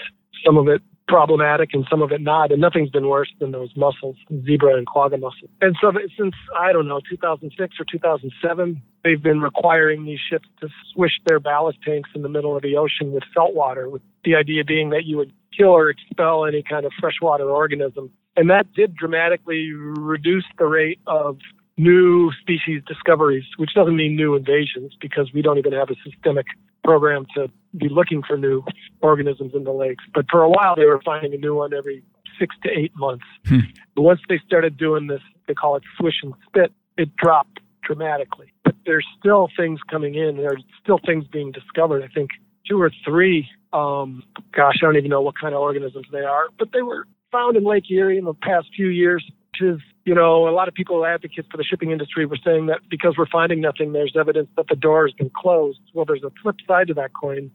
Some 0.45 0.59
of 0.59 0.69
it 0.69 0.83
problematic 1.13 1.75
and 1.75 1.87
some 1.91 2.01
of 2.01 2.11
it 2.11 2.23
not. 2.23 2.51
And 2.53 2.61
nothing's 2.61 2.89
been 2.89 3.07
worse 3.07 3.31
than 3.39 3.53
those 3.53 3.69
mussels, 3.77 4.17
zebra 4.47 4.79
and 4.79 4.87
quagga 4.87 5.19
mussels. 5.19 5.51
And 5.61 5.77
so 5.79 5.93
since, 6.19 6.35
I 6.59 6.73
don't 6.73 6.89
know, 6.89 7.01
2006 7.11 7.75
or 7.79 7.85
2007, 7.85 8.83
they've 9.05 9.23
been 9.23 9.43
requiring 9.43 10.07
these 10.07 10.21
ships 10.31 10.49
to 10.63 10.69
swish 10.95 11.13
their 11.27 11.39
ballast 11.39 11.79
tanks 11.85 12.09
in 12.15 12.23
the 12.23 12.31
middle 12.31 12.57
of 12.57 12.63
the 12.63 12.77
ocean 12.77 13.13
with 13.13 13.25
salt 13.35 13.55
water, 13.55 13.91
with 13.91 14.01
the 14.25 14.35
idea 14.35 14.65
being 14.65 14.89
that 14.91 15.05
you 15.05 15.19
would 15.19 15.33
kill 15.57 15.69
or 15.69 15.91
expel 15.91 16.47
any 16.47 16.63
kind 16.63 16.87
of 16.87 16.93
freshwater 16.99 17.51
organism. 17.51 18.11
And 18.35 18.49
that 18.49 18.73
did 18.73 18.97
dramatically 18.97 19.71
reduce 19.75 20.47
the 20.59 20.65
rate 20.65 21.01
of 21.07 21.37
new 21.77 22.33
species 22.41 22.81
discoveries, 22.87 23.45
which 23.59 23.75
doesn't 23.75 23.97
mean 23.97 24.17
new 24.17 24.35
invasions 24.35 24.97
because 24.99 25.31
we 25.35 25.43
don't 25.43 25.59
even 25.59 25.73
have 25.73 25.91
a 25.91 26.11
systemic 26.11 26.47
program 26.83 27.27
to 27.37 27.51
be 27.77 27.89
looking 27.89 28.23
for 28.23 28.37
new 28.37 28.63
organisms 29.01 29.53
in 29.55 29.65
the 29.65 29.73
lakes. 29.73 30.05
But 30.15 30.27
for 30.31 30.43
a 30.43 30.49
while, 30.49 30.77
they 30.77 30.85
were 30.85 31.01
finding 31.05 31.35
a 31.35 31.39
new 31.39 31.55
one 31.57 31.73
every 31.73 32.03
six 32.39 32.55
to 32.65 32.71
eight 32.71 32.93
months. 32.97 33.25
Hmm. 33.47 33.61
But 33.95 34.03
once 34.03 34.21
they 34.29 34.41
started 34.47 34.77
doing 34.77 35.07
this, 35.07 35.21
they 35.47 35.55
call 35.55 35.77
it 35.77 35.83
swish 35.99 36.17
and 36.23 36.35
spit, 36.47 36.73
it 36.97 37.15
dropped 37.17 37.61
dramatically. 37.83 38.53
But 38.65 38.75
there's 38.87 39.07
still 39.19 39.49
things 39.57 39.81
coming 39.91 40.15
in. 40.15 40.37
There's 40.37 40.63
still 40.83 41.01
things 41.05 41.25
being 41.33 41.53
discovered. 41.53 42.03
I 42.03 42.09
think 42.09 42.31
two 42.69 42.81
or 42.81 42.91
three, 43.05 43.49
um, 43.73 44.23
gosh, 44.55 44.77
I 44.83 44.87
don't 44.87 44.97
even 44.97 45.11
know 45.11 45.21
what 45.21 45.35
kind 45.41 45.55
of 45.55 45.61
organisms 45.61 46.07
they 46.13 46.21
are, 46.21 46.47
but 46.59 46.69
they 46.73 46.83
were 46.83 47.07
found 47.31 47.57
in 47.57 47.65
Lake 47.65 47.91
Erie 47.91 48.19
in 48.19 48.25
the 48.25 48.35
past 48.35 48.69
few 48.77 48.89
years, 48.89 49.25
is 49.61 49.81
you 50.05 50.15
know, 50.15 50.49
a 50.49 50.51
lot 50.51 50.69
of 50.69 50.75
people, 50.75 51.05
advocates 51.07 51.49
for 51.51 51.57
the 51.57 51.65
shipping 51.65 51.91
industry, 51.91 52.27
were 52.27 52.39
saying 52.45 52.67
that 52.67 52.81
because 52.91 53.15
we're 53.17 53.27
finding 53.27 53.61
nothing, 53.61 53.93
there's 53.93 54.15
evidence 54.19 54.49
that 54.57 54.67
the 54.69 54.75
door 54.75 55.07
has 55.07 55.15
been 55.15 55.31
closed. 55.31 55.79
Well, 55.95 56.05
there's 56.05 56.25
a 56.25 56.33
flip 56.43 56.57
side 56.67 56.89
to 56.89 56.95
that 56.95 57.13
coin, 57.15 57.51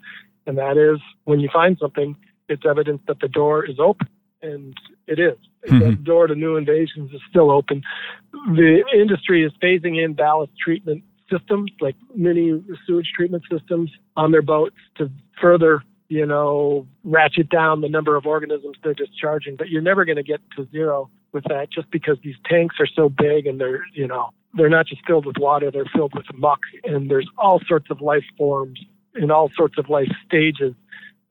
and 0.46 0.58
that 0.58 0.78
is 0.78 1.02
when 1.26 1.40
you 1.40 1.50
find 1.52 1.78
something, 1.80 2.16
it's 2.48 2.64
evidence 2.66 3.02
that 3.08 3.20
the 3.20 3.28
door 3.28 3.66
is 3.66 3.80
open, 3.80 4.08
and 4.42 4.74
it 5.08 5.20
is. 5.20 5.38
Mm-hmm. 5.68 5.80
The 5.80 5.96
door 5.96 6.28
to 6.28 6.36
new 6.36 6.56
invasions 6.56 7.12
is 7.12 7.22
still 7.30 7.52
open. 7.52 7.84
The 8.32 8.84
industry 8.94 9.44
is 9.44 9.52
phasing 9.62 10.02
in 10.02 10.14
ballast 10.14 10.54
treatment 10.64 11.04
systems, 11.30 11.72
like 11.82 11.96
mini 12.16 12.64
sewage 12.86 13.12
treatment 13.14 13.44
systems, 13.52 13.92
on 14.16 14.32
their 14.32 14.42
boats 14.42 14.78
to 14.98 15.12
further 15.42 15.84
you 16.10 16.26
know, 16.26 16.88
ratchet 17.04 17.50
down 17.50 17.82
the 17.82 17.90
number 17.90 18.16
of 18.16 18.26
organisms 18.26 18.78
they're 18.82 18.94
discharging, 18.94 19.58
but 19.58 19.68
you're 19.68 19.82
never 19.82 20.06
going 20.06 20.16
to 20.16 20.24
get 20.24 20.40
to 20.56 20.66
zero 20.72 21.10
with 21.34 21.44
that 21.46 21.72
just 21.72 21.90
because 21.92 22.18
these 22.24 22.36
tanks 22.46 22.76
are 22.80 22.88
so 22.88 23.10
big 23.10 23.46
and 23.46 23.60
they're, 23.60 23.86
you 23.94 24.08
know, 24.08 24.30
they're 24.54 24.70
not 24.70 24.88
just 24.88 25.06
filled 25.06 25.26
with 25.26 25.38
water, 25.38 25.70
they're 25.72 25.90
filled 25.94 26.14
with 26.16 26.26
muck 26.34 26.60
and 26.84 27.10
there's 27.10 27.28
all 27.38 27.60
sorts 27.68 27.88
of 27.90 28.02
life 28.02 28.24
forms 28.38 28.80
in 29.16 29.32
all 29.32 29.50
sorts 29.56 29.78
of 29.78 29.90
life 29.90 30.10
stages 30.26 30.74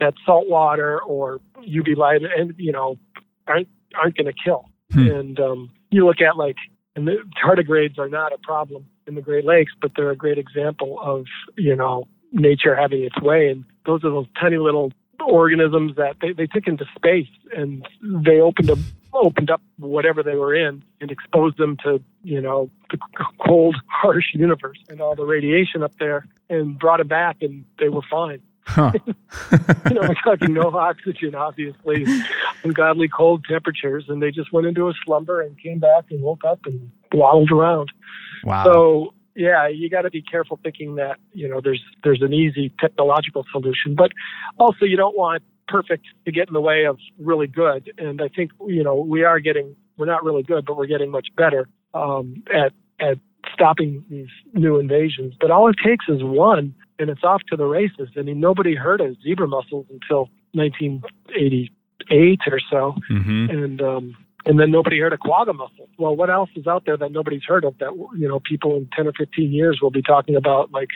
that 0.01 0.15
salt 0.25 0.49
water 0.49 1.01
or 1.03 1.41
UV 1.61 1.97
light 1.97 2.21
and, 2.23 2.55
you 2.59 2.73
know, 2.73 2.97
aren't, 3.47 3.69
aren't 3.95 4.17
going 4.17 4.27
to 4.27 4.35
kill. 4.45 4.67
Hmm. 4.93 5.07
And 5.09 5.41
um, 5.41 5.71
you 5.91 6.07
look 6.07 6.21
at 6.21 6.37
like, 6.37 6.57
and 6.95 7.07
the 7.07 7.17
tardigrades 7.43 7.99
are 7.99 8.09
not 8.09 8.33
a 8.33 8.39
problem 8.39 8.87
in 9.07 9.15
the 9.15 9.23
Great 9.23 9.45
Lakes, 9.45 9.73
but 9.81 9.93
they're 9.97 10.11
a 10.11 10.17
great 10.17 10.39
example 10.39 10.99
of, 11.01 11.27
you 11.57 11.77
know, 11.77 12.05
nature 12.33 12.75
having 12.75 13.03
its 13.03 13.21
way. 13.21 13.49
And 13.49 13.65
those 13.85 14.05
are 14.05 14.11
those 14.11 14.27
tiny 14.41 14.59
little 14.59 14.93
organisms 15.27 15.97
that 15.97 16.17
they, 16.21 16.33
they 16.33 16.47
took 16.47 16.67
into 16.67 16.85
space 16.97 17.29
and 17.57 17.87
they 18.03 18.41
opened 18.41 18.71
up 18.71 18.79
opened 19.17 19.51
up 19.51 19.63
whatever 19.79 20.23
they 20.23 20.37
were 20.37 20.55
in 20.55 20.83
and 21.01 21.11
exposed 21.11 21.59
them 21.59 21.77
to 21.85 22.03
you 22.23 22.41
know 22.41 22.71
the 22.91 22.99
cold 23.47 23.77
harsh 23.89 24.27
universe 24.35 24.79
and 24.89 25.01
all 25.01 25.15
the 25.15 25.25
radiation 25.25 25.83
up 25.83 25.93
there 25.99 26.27
and 26.49 26.79
brought 26.79 27.01
it 27.01 27.09
back 27.09 27.37
and 27.41 27.65
they 27.79 27.89
were 27.89 28.03
fine. 28.11 28.41
Huh. 28.65 28.93
you 29.53 29.95
know 29.95 30.01
we're 30.01 30.15
talking 30.25 30.53
no 30.53 30.71
oxygen 30.77 31.37
obviously 31.37 32.05
ungodly 32.65 33.07
cold 33.07 33.45
temperatures 33.49 34.07
and 34.09 34.21
they 34.21 34.33
just 34.33 34.53
went 34.53 34.67
into 34.67 34.89
a 34.89 34.93
slumber 35.05 35.41
and 35.41 35.57
came 35.61 35.79
back 35.79 36.07
and 36.11 36.21
woke 36.21 36.45
up 36.45 36.61
and 36.67 36.91
waddled 37.13 37.53
around. 37.53 37.93
Wow. 38.43 38.65
So 38.65 39.15
yeah, 39.37 39.69
you 39.69 39.91
got 39.91 40.03
to 40.03 40.11
be 40.11 40.23
careful 40.23 40.59
thinking 40.63 40.97
that 40.97 41.19
you 41.33 41.49
know 41.49 41.61
there's 41.63 41.83
there's 42.03 42.23
an 42.23 42.33
easy 42.33 42.73
technological 42.81 43.45
solution, 43.53 43.95
but 43.95 44.11
also 44.59 44.85
you 44.85 44.97
don't 44.97 45.17
want 45.17 45.43
perfect 45.69 46.07
to 46.25 46.33
get 46.33 46.49
in 46.49 46.55
the 46.55 46.61
way 46.61 46.87
of 46.87 46.99
really 47.19 47.47
good. 47.47 47.93
And 47.99 48.21
I 48.21 48.29
think 48.29 48.51
you 48.67 48.83
know 48.83 48.97
we 48.97 49.25
are 49.25 49.41
getting 49.41 49.77
we're 49.97 50.07
not 50.07 50.25
really 50.25 50.43
good, 50.43 50.65
but 50.67 50.77
we're 50.77 50.87
getting 50.87 51.11
much 51.11 51.29
better 51.37 51.69
um, 51.95 52.43
at 52.53 52.73
at 53.01 53.19
stopping 53.53 54.05
these 54.11 54.29
new 54.53 54.79
invasions. 54.79 55.35
But 55.41 55.51
all 55.51 55.69
it 55.69 55.77
takes 55.85 56.07
is 56.09 56.23
one, 56.23 56.75
and 56.99 57.11
it's 57.11 57.25
off 57.25 57.43
to 57.51 57.57
the 57.57 57.65
races. 57.65 58.09
I 58.17 58.23
mean, 58.23 58.41
nobody 58.41 58.75
heard 58.75 59.01
of 59.01 59.17
zebra 59.23 59.49
mussels 59.49 59.87
until 59.91 60.29
1988 60.53 62.41
or 62.47 62.61
so, 62.71 62.95
mm-hmm. 63.11 63.51
and 63.51 63.83
um, 63.83 64.17
and 64.45 64.61
then 64.61 64.71
nobody 64.71 64.99
heard 65.01 65.13
of 65.13 65.21
quagga 65.21 65.53
mussels. 65.53 65.89
Well, 65.99 66.15
what 66.17 66.31
else 66.31 66.51
is 66.57 66.67
out 66.67 66.85
there 66.87 66.97
that 66.97 67.13
nobody's 67.13 67.45
heard 67.47 67.65
of 67.65 67.79
that 67.79 67.93
you 68.17 68.29
know 68.29 68.41
people 68.41 68.77
in 68.77 68.89
10 68.95 69.09
or 69.09 69.13
15 69.13 69.53
years 69.53 69.81
will 69.83 69.91
be 69.91 70.03
talking 70.03 70.37
about? 70.37 70.73
Like 70.73 70.89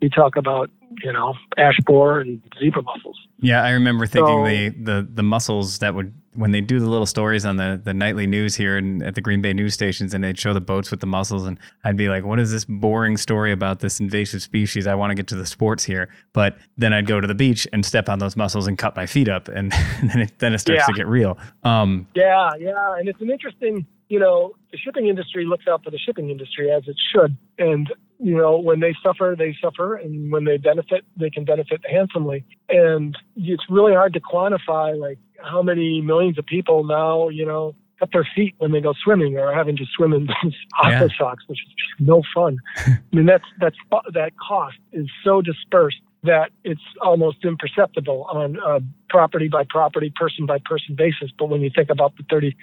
we 0.00 0.08
talk 0.08 0.36
about 0.36 0.70
you 1.02 1.12
know 1.12 1.34
ash 1.56 1.78
borer 1.86 2.20
and 2.20 2.42
zebra 2.58 2.82
mussels. 2.82 3.18
Yeah, 3.40 3.62
I 3.62 3.70
remember 3.70 4.06
thinking 4.06 4.44
so, 4.44 4.48
the 4.48 4.68
the 4.68 5.08
the 5.14 5.22
mussels 5.22 5.78
that 5.78 5.94
would 5.94 6.12
when 6.38 6.52
they 6.52 6.60
do 6.60 6.78
the 6.78 6.88
little 6.88 7.06
stories 7.06 7.44
on 7.44 7.56
the, 7.56 7.80
the 7.82 7.92
nightly 7.92 8.24
news 8.24 8.54
here 8.54 8.76
and 8.76 9.02
at 9.02 9.16
the 9.16 9.20
Green 9.20 9.42
Bay 9.42 9.52
news 9.52 9.74
stations 9.74 10.14
and 10.14 10.22
they'd 10.22 10.38
show 10.38 10.54
the 10.54 10.60
boats 10.60 10.88
with 10.88 11.00
the 11.00 11.06
mussels 11.06 11.44
and 11.44 11.58
I'd 11.82 11.96
be 11.96 12.08
like, 12.08 12.24
what 12.24 12.38
is 12.38 12.52
this 12.52 12.64
boring 12.64 13.16
story 13.16 13.50
about 13.50 13.80
this 13.80 13.98
invasive 13.98 14.40
species? 14.40 14.86
I 14.86 14.94
want 14.94 15.10
to 15.10 15.16
get 15.16 15.26
to 15.28 15.34
the 15.34 15.44
sports 15.44 15.82
here. 15.82 16.08
But 16.32 16.56
then 16.76 16.92
I'd 16.92 17.06
go 17.06 17.20
to 17.20 17.26
the 17.26 17.34
beach 17.34 17.66
and 17.72 17.84
step 17.84 18.08
on 18.08 18.20
those 18.20 18.36
mussels 18.36 18.68
and 18.68 18.78
cut 18.78 18.94
my 18.94 19.04
feet 19.04 19.28
up 19.28 19.48
and, 19.48 19.72
and 19.74 20.10
then, 20.10 20.20
it, 20.20 20.38
then 20.38 20.54
it 20.54 20.58
starts 20.58 20.82
yeah. 20.82 20.86
to 20.86 20.92
get 20.92 21.08
real. 21.08 21.36
Um, 21.64 22.06
yeah, 22.14 22.50
yeah. 22.56 22.94
And 22.96 23.08
it's 23.08 23.20
an 23.20 23.30
interesting, 23.30 23.84
you 24.08 24.20
know, 24.20 24.54
the 24.70 24.78
shipping 24.78 25.08
industry 25.08 25.44
looks 25.44 25.66
out 25.66 25.82
for 25.82 25.90
the 25.90 25.98
shipping 25.98 26.30
industry 26.30 26.70
as 26.70 26.86
it 26.86 26.96
should. 27.12 27.36
And 27.58 27.92
you 28.18 28.36
know, 28.36 28.58
when 28.58 28.80
they 28.80 28.94
suffer, 29.02 29.36
they 29.38 29.56
suffer, 29.62 29.94
and 29.94 30.32
when 30.32 30.44
they 30.44 30.56
benefit, 30.56 31.04
they 31.16 31.30
can 31.30 31.44
benefit 31.44 31.80
handsomely. 31.88 32.44
And 32.68 33.16
it's 33.36 33.64
really 33.70 33.94
hard 33.94 34.12
to 34.14 34.20
quantify 34.20 34.98
like 34.98 35.18
how 35.40 35.62
many 35.62 36.00
millions 36.00 36.38
of 36.38 36.46
people 36.46 36.84
now, 36.84 37.28
you 37.28 37.46
know, 37.46 37.74
cut 37.98 38.10
their 38.12 38.26
feet 38.34 38.54
when 38.58 38.72
they 38.72 38.80
go 38.80 38.92
swimming 39.04 39.38
or 39.38 39.52
having 39.52 39.76
to 39.76 39.84
swim 39.96 40.12
in 40.12 40.26
those 40.42 40.54
aqua 40.82 40.90
yeah. 40.90 41.08
shocks, 41.08 41.44
which 41.46 41.58
is 41.60 41.74
just 41.74 42.08
no 42.08 42.22
fun. 42.34 42.58
I 42.76 42.98
mean, 43.12 43.26
that's 43.26 43.44
that's 43.60 43.76
that 44.12 44.32
cost 44.36 44.78
is 44.92 45.08
so 45.24 45.40
dispersed 45.40 46.00
that 46.24 46.50
it's 46.64 46.82
almost 47.00 47.44
imperceptible 47.44 48.26
on 48.32 48.58
a 48.66 48.80
property 49.08 49.48
by 49.48 49.64
property, 49.68 50.12
person 50.16 50.46
by 50.46 50.58
person 50.64 50.96
basis. 50.96 51.30
But 51.38 51.48
when 51.48 51.60
you 51.60 51.70
think 51.74 51.90
about 51.90 52.16
the 52.16 52.24
30 52.28 52.56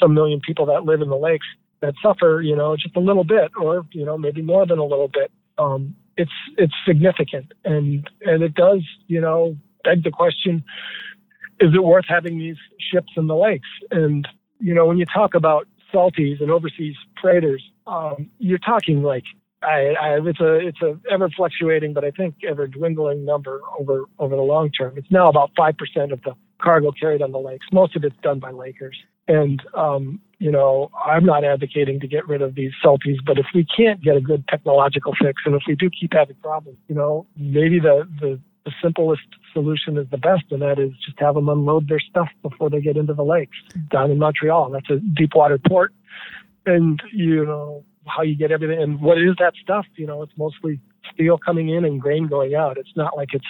some 0.00 0.14
million 0.14 0.40
people 0.40 0.64
that 0.66 0.84
live 0.84 1.02
in 1.02 1.10
the 1.10 1.16
lakes 1.16 1.46
that 1.82 1.94
suffer, 2.02 2.40
you 2.42 2.56
know, 2.56 2.76
just 2.76 2.96
a 2.96 3.00
little 3.00 3.24
bit, 3.24 3.50
or 3.60 3.84
you 3.92 4.04
know, 4.04 4.16
maybe 4.16 4.40
more 4.40 4.66
than 4.66 4.78
a 4.78 4.84
little 4.84 5.08
bit, 5.08 5.30
um, 5.58 5.94
it's 6.16 6.32
it's 6.56 6.72
significant, 6.86 7.52
and 7.64 8.08
and 8.22 8.42
it 8.42 8.54
does, 8.54 8.82
you 9.08 9.20
know, 9.20 9.56
beg 9.84 10.02
the 10.04 10.10
question: 10.10 10.64
Is 11.60 11.74
it 11.74 11.82
worth 11.84 12.06
having 12.08 12.38
these 12.38 12.56
ships 12.92 13.12
in 13.16 13.26
the 13.26 13.36
lakes? 13.36 13.68
And 13.90 14.26
you 14.60 14.74
know, 14.74 14.86
when 14.86 14.98
you 14.98 15.06
talk 15.12 15.34
about 15.34 15.66
salties 15.92 16.40
and 16.40 16.50
overseas 16.50 16.96
freighters, 17.20 17.62
um, 17.86 18.30
you're 18.38 18.58
talking 18.58 19.02
like 19.02 19.24
I, 19.62 19.94
I, 20.00 20.18
it's 20.24 20.40
a 20.40 20.54
it's 20.56 20.82
a 20.82 20.98
ever 21.10 21.28
fluctuating, 21.30 21.92
but 21.92 22.04
I 22.04 22.10
think 22.10 22.36
ever 22.48 22.66
dwindling 22.66 23.24
number 23.24 23.60
over 23.78 24.04
over 24.18 24.36
the 24.36 24.42
long 24.42 24.70
term. 24.70 24.94
It's 24.96 25.10
now 25.10 25.28
about 25.28 25.50
five 25.56 25.76
percent 25.76 26.12
of 26.12 26.22
the 26.22 26.34
cargo 26.60 26.92
carried 26.92 27.22
on 27.22 27.32
the 27.32 27.38
lakes. 27.38 27.66
Most 27.72 27.96
of 27.96 28.04
it's 28.04 28.16
done 28.22 28.38
by 28.38 28.50
Lakers, 28.50 28.96
and 29.28 29.62
um, 29.74 30.20
you 30.42 30.50
know 30.50 30.90
I'm 31.06 31.24
not 31.24 31.44
advocating 31.44 32.00
to 32.00 32.08
get 32.08 32.26
rid 32.26 32.42
of 32.42 32.56
these 32.56 32.72
salties, 32.84 33.18
but 33.24 33.38
if 33.38 33.46
we 33.54 33.64
can't 33.64 34.02
get 34.02 34.16
a 34.16 34.20
good 34.20 34.46
technological 34.48 35.12
fix, 35.22 35.42
and 35.46 35.54
if 35.54 35.62
we 35.68 35.76
do 35.76 35.88
keep 35.88 36.12
having 36.12 36.36
problems, 36.42 36.78
you 36.88 36.96
know 36.96 37.26
maybe 37.36 37.78
the 37.78 38.08
the 38.20 38.40
the 38.64 38.72
simplest 38.82 39.22
solution 39.52 39.96
is 39.96 40.06
the 40.10 40.18
best, 40.18 40.44
and 40.50 40.62
that 40.62 40.78
is 40.78 40.90
just 41.04 41.18
have 41.18 41.36
them 41.36 41.48
unload 41.48 41.88
their 41.88 42.00
stuff 42.00 42.28
before 42.42 42.70
they 42.70 42.80
get 42.80 42.96
into 42.96 43.14
the 43.14 43.22
lakes 43.22 43.56
down 43.90 44.10
in 44.10 44.18
Montreal. 44.18 44.70
That's 44.70 44.90
a 44.90 44.96
deep 44.96 45.30
water 45.34 45.58
port, 45.64 45.94
and 46.66 47.00
you 47.12 47.46
know 47.46 47.84
how 48.06 48.22
you 48.22 48.34
get 48.36 48.50
everything 48.50 48.82
and 48.82 49.00
what 49.00 49.18
is 49.18 49.36
that 49.38 49.54
stuff. 49.62 49.86
You 49.96 50.08
know, 50.08 50.22
it's 50.22 50.32
mostly 50.36 50.80
steel 51.14 51.38
coming 51.38 51.68
in 51.68 51.84
and 51.84 52.00
grain 52.00 52.26
going 52.26 52.56
out. 52.56 52.78
It's 52.78 52.96
not 52.96 53.16
like 53.16 53.28
it's 53.32 53.46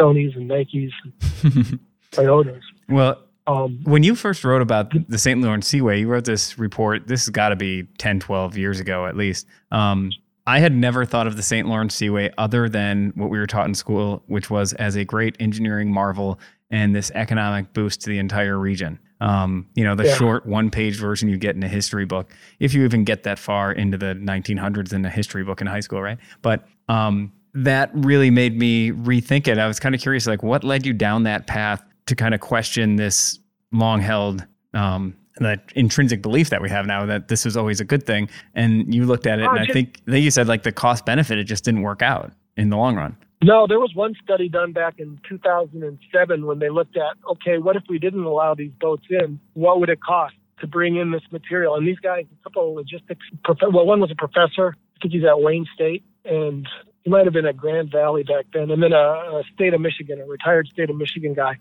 Sony's 0.00 0.36
and 0.36 0.48
Nikes 0.48 0.92
and 1.02 1.80
Toyotas. 2.12 2.62
Well, 2.88 3.25
um, 3.46 3.80
when 3.84 4.02
you 4.02 4.14
first 4.14 4.44
wrote 4.44 4.62
about 4.62 4.92
the 5.08 5.18
St. 5.18 5.40
Lawrence 5.40 5.68
Seaway, 5.68 6.00
you 6.00 6.08
wrote 6.08 6.24
this 6.24 6.58
report. 6.58 7.06
This 7.06 7.26
has 7.26 7.30
got 7.30 7.50
to 7.50 7.56
be 7.56 7.84
10, 7.98 8.20
12 8.20 8.56
years 8.56 8.80
ago 8.80 9.06
at 9.06 9.16
least. 9.16 9.46
Um, 9.70 10.10
I 10.46 10.60
had 10.60 10.72
never 10.72 11.04
thought 11.04 11.26
of 11.26 11.36
the 11.36 11.42
St. 11.42 11.66
Lawrence 11.66 11.94
Seaway 11.94 12.32
other 12.38 12.68
than 12.68 13.12
what 13.16 13.30
we 13.30 13.38
were 13.38 13.46
taught 13.46 13.66
in 13.66 13.74
school, 13.74 14.22
which 14.26 14.48
was 14.48 14.72
as 14.74 14.94
a 14.96 15.04
great 15.04 15.36
engineering 15.40 15.92
marvel 15.92 16.38
and 16.70 16.94
this 16.94 17.10
economic 17.14 17.72
boost 17.72 18.00
to 18.02 18.10
the 18.10 18.18
entire 18.18 18.58
region. 18.58 18.98
Um, 19.20 19.66
you 19.74 19.82
know, 19.82 19.94
the 19.94 20.06
yeah. 20.06 20.14
short 20.14 20.46
one 20.46 20.70
page 20.70 20.96
version 20.96 21.28
you 21.28 21.36
get 21.36 21.56
in 21.56 21.62
a 21.62 21.68
history 21.68 22.04
book, 22.04 22.32
if 22.60 22.74
you 22.74 22.84
even 22.84 23.04
get 23.04 23.22
that 23.24 23.38
far 23.38 23.72
into 23.72 23.96
the 23.96 24.14
1900s 24.14 24.92
in 24.92 25.04
a 25.04 25.10
history 25.10 25.42
book 25.42 25.60
in 25.60 25.66
high 25.66 25.80
school, 25.80 26.02
right? 26.02 26.18
But 26.42 26.66
um, 26.88 27.32
that 27.54 27.90
really 27.94 28.30
made 28.30 28.58
me 28.58 28.92
rethink 28.92 29.48
it. 29.48 29.58
I 29.58 29.66
was 29.66 29.80
kind 29.80 29.94
of 29.94 30.00
curious, 30.00 30.26
like, 30.26 30.42
what 30.42 30.64
led 30.64 30.84
you 30.84 30.92
down 30.92 31.22
that 31.22 31.46
path 31.46 31.82
to 32.06 32.14
kind 32.16 32.34
of 32.34 32.40
question 32.40 32.96
this 32.96 33.38
long 33.72 34.00
held 34.00 34.44
um, 34.74 35.14
that 35.38 35.70
intrinsic 35.74 36.22
belief 36.22 36.50
that 36.50 36.62
we 36.62 36.70
have 36.70 36.86
now 36.86 37.04
that 37.04 37.28
this 37.28 37.44
is 37.44 37.56
always 37.56 37.80
a 37.80 37.84
good 37.84 38.06
thing. 38.06 38.28
And 38.54 38.94
you 38.94 39.04
looked 39.04 39.26
at 39.26 39.38
it, 39.38 39.46
Oh, 39.46 39.50
and 39.50 39.60
I 39.60 39.64
just- 39.64 39.72
think 39.74 40.00
I 40.08 40.12
think 40.12 40.24
you 40.24 40.30
said 40.30 40.46
like 40.48 40.62
the 40.62 40.72
cost 40.72 41.04
benefit, 41.04 41.38
it 41.38 41.44
just 41.44 41.64
didn't 41.64 41.82
work 41.82 42.00
out 42.02 42.32
in 42.56 42.70
the 42.70 42.76
long 42.76 42.96
run. 42.96 43.16
No, 43.44 43.66
there 43.66 43.78
was 43.78 43.94
one 43.94 44.14
study 44.22 44.48
done 44.48 44.72
back 44.72 44.94
in 44.98 45.20
2007 45.28 46.46
when 46.46 46.58
they 46.58 46.70
looked 46.70 46.96
at, 46.96 47.16
okay, 47.30 47.58
what 47.58 47.76
if 47.76 47.82
we 47.88 47.98
didn't 47.98 48.24
allow 48.24 48.54
these 48.54 48.72
boats 48.80 49.04
in? 49.10 49.38
What 49.52 49.78
would 49.80 49.90
it 49.90 50.00
cost 50.02 50.34
to 50.60 50.66
bring 50.66 50.96
in 50.96 51.10
this 51.10 51.20
material? 51.30 51.74
And 51.74 51.86
these 51.86 51.98
guys, 51.98 52.24
a 52.40 52.42
couple 52.44 52.70
of 52.70 52.74
logistics, 52.74 53.26
prof- 53.44 53.58
well, 53.72 53.84
one 53.84 54.00
was 54.00 54.10
a 54.10 54.14
professor. 54.14 54.74
I 54.74 54.98
think 55.02 55.12
he's 55.12 55.24
at 55.24 55.38
Wayne 55.38 55.66
State, 55.74 56.02
and 56.24 56.66
he 57.06 57.10
might 57.10 57.24
have 57.24 57.32
been 57.32 57.46
at 57.46 57.56
Grand 57.56 57.92
Valley 57.92 58.24
back 58.24 58.46
then, 58.52 58.68
and 58.68 58.82
then 58.82 58.92
a, 58.92 58.96
a 58.96 59.42
state 59.54 59.72
of 59.72 59.80
Michigan, 59.80 60.20
a 60.20 60.26
retired 60.26 60.66
state 60.66 60.90
of 60.90 60.96
Michigan 60.96 61.34
guy. 61.34 61.56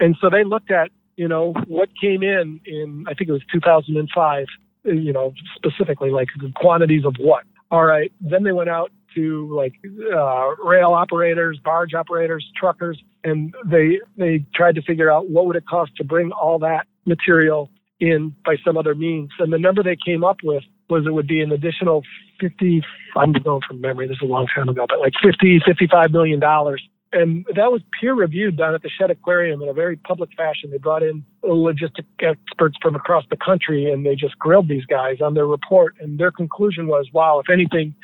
And 0.00 0.16
so 0.20 0.28
they 0.28 0.42
looked 0.42 0.72
at, 0.72 0.90
you 1.14 1.28
know, 1.28 1.52
what 1.68 1.88
came 2.00 2.24
in 2.24 2.60
in, 2.66 3.04
I 3.06 3.14
think 3.14 3.30
it 3.30 3.32
was 3.32 3.42
2005, 3.52 4.46
you 4.82 5.12
know, 5.12 5.34
specifically 5.54 6.10
like 6.10 6.26
the 6.40 6.50
quantities 6.56 7.04
of 7.04 7.14
what. 7.20 7.44
All 7.70 7.84
right. 7.84 8.10
Then 8.20 8.42
they 8.42 8.50
went 8.50 8.70
out 8.70 8.90
to 9.14 9.54
like 9.54 9.74
uh, 10.12 10.56
rail 10.56 10.94
operators, 10.94 11.60
barge 11.64 11.94
operators, 11.94 12.44
truckers, 12.56 13.00
and 13.22 13.54
they 13.66 14.00
they 14.16 14.44
tried 14.52 14.74
to 14.74 14.82
figure 14.82 15.12
out 15.12 15.30
what 15.30 15.46
would 15.46 15.54
it 15.54 15.66
cost 15.68 15.92
to 15.98 16.04
bring 16.04 16.32
all 16.32 16.58
that 16.58 16.88
material 17.06 17.70
in 18.00 18.34
by 18.44 18.56
some 18.64 18.76
other 18.76 18.96
means. 18.96 19.30
And 19.38 19.52
the 19.52 19.58
number 19.58 19.84
they 19.84 19.96
came 20.04 20.24
up 20.24 20.38
with 20.42 20.64
was 20.88 21.06
it 21.06 21.12
would 21.12 21.26
be 21.26 21.40
an 21.40 21.52
additional 21.52 22.02
50, 22.40 22.82
I'm 23.16 23.32
going 23.32 23.62
from 23.66 23.80
memory, 23.80 24.08
this 24.08 24.16
is 24.16 24.22
a 24.22 24.26
long 24.26 24.46
time 24.54 24.68
ago, 24.68 24.86
but 24.88 25.00
like 25.00 25.14
50, 25.22 25.60
55 25.66 26.10
million 26.10 26.40
dollars. 26.40 26.82
And 27.10 27.46
that 27.56 27.72
was 27.72 27.80
peer 27.98 28.14
reviewed 28.14 28.58
down 28.58 28.74
at 28.74 28.82
the 28.82 28.90
Shedd 28.90 29.10
Aquarium 29.10 29.62
in 29.62 29.68
a 29.68 29.72
very 29.72 29.96
public 29.96 30.28
fashion. 30.36 30.70
They 30.70 30.76
brought 30.76 31.02
in 31.02 31.24
logistic 31.42 32.04
experts 32.20 32.76
from 32.82 32.96
across 32.96 33.24
the 33.30 33.36
country 33.36 33.90
and 33.90 34.04
they 34.04 34.14
just 34.14 34.38
grilled 34.38 34.68
these 34.68 34.84
guys 34.84 35.22
on 35.22 35.32
their 35.32 35.46
report. 35.46 35.94
And 36.00 36.18
their 36.18 36.30
conclusion 36.30 36.86
was, 36.86 37.06
wow, 37.14 37.38
if 37.38 37.50
anything, 37.50 37.94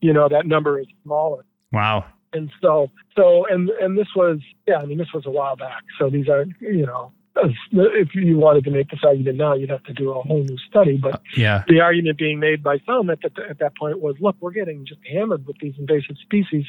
you 0.00 0.12
know, 0.12 0.28
that 0.28 0.46
number 0.46 0.78
is 0.78 0.86
smaller. 1.02 1.44
Wow. 1.72 2.04
And 2.32 2.50
so, 2.60 2.88
so, 3.16 3.46
and, 3.50 3.68
and 3.80 3.98
this 3.98 4.08
was, 4.14 4.38
yeah, 4.68 4.76
I 4.76 4.86
mean, 4.86 4.98
this 4.98 5.12
was 5.12 5.26
a 5.26 5.30
while 5.30 5.56
back. 5.56 5.82
So 5.98 6.08
these 6.08 6.28
are, 6.28 6.46
you 6.60 6.86
know, 6.86 7.12
if 7.36 8.14
you 8.14 8.36
wanted 8.36 8.64
to 8.64 8.70
make 8.70 8.90
this 8.90 9.00
argument 9.04 9.38
now, 9.38 9.54
you'd 9.54 9.70
have 9.70 9.82
to 9.84 9.92
do 9.92 10.10
a 10.10 10.22
whole 10.22 10.42
new 10.42 10.58
study. 10.68 10.96
But 10.96 11.22
Yeah. 11.36 11.64
the 11.66 11.80
argument 11.80 12.18
being 12.18 12.38
made 12.38 12.62
by 12.62 12.78
some 12.86 13.10
at, 13.10 13.20
the, 13.22 13.30
at 13.48 13.58
that 13.60 13.76
point 13.76 14.00
was, 14.00 14.16
look, 14.20 14.36
we're 14.40 14.52
getting 14.52 14.84
just 14.86 15.00
hammered 15.10 15.46
with 15.46 15.56
these 15.60 15.74
invasive 15.78 16.16
species. 16.22 16.64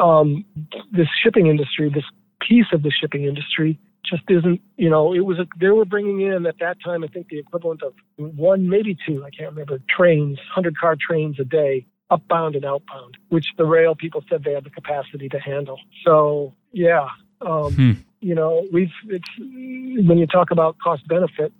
Um, 0.00 0.44
this 0.92 1.08
shipping 1.22 1.46
industry, 1.46 1.90
this 1.92 2.04
piece 2.40 2.66
of 2.72 2.82
the 2.82 2.90
shipping 2.90 3.24
industry, 3.24 3.78
just 4.04 4.22
isn't. 4.28 4.60
You 4.76 4.90
know, 4.90 5.14
it 5.14 5.20
was 5.20 5.38
a, 5.38 5.46
they 5.58 5.68
were 5.68 5.84
bringing 5.84 6.20
in 6.20 6.46
at 6.46 6.58
that 6.60 6.76
time, 6.84 7.04
I 7.04 7.06
think 7.08 7.28
the 7.28 7.38
equivalent 7.38 7.82
of 7.82 7.94
one, 8.16 8.68
maybe 8.68 8.96
two, 9.06 9.24
I 9.24 9.30
can't 9.30 9.50
remember, 9.50 9.80
trains, 9.88 10.38
hundred 10.52 10.78
car 10.78 10.96
trains 11.00 11.40
a 11.40 11.44
day, 11.44 11.86
upbound 12.10 12.54
and 12.54 12.64
outbound, 12.64 13.16
which 13.28 13.46
the 13.56 13.64
rail 13.64 13.94
people 13.94 14.22
said 14.28 14.44
they 14.44 14.52
had 14.52 14.64
the 14.64 14.70
capacity 14.70 15.28
to 15.30 15.38
handle. 15.38 15.78
So 16.04 16.54
yeah. 16.72 17.08
Um, 17.40 17.72
Hmm. 17.72 17.92
You 18.24 18.34
know, 18.34 18.66
we've 18.72 18.88
it's 19.08 19.28
when 19.38 20.16
you 20.16 20.26
talk 20.26 20.50
about 20.50 20.78
cost 20.78 21.06
benefit, 21.06 21.52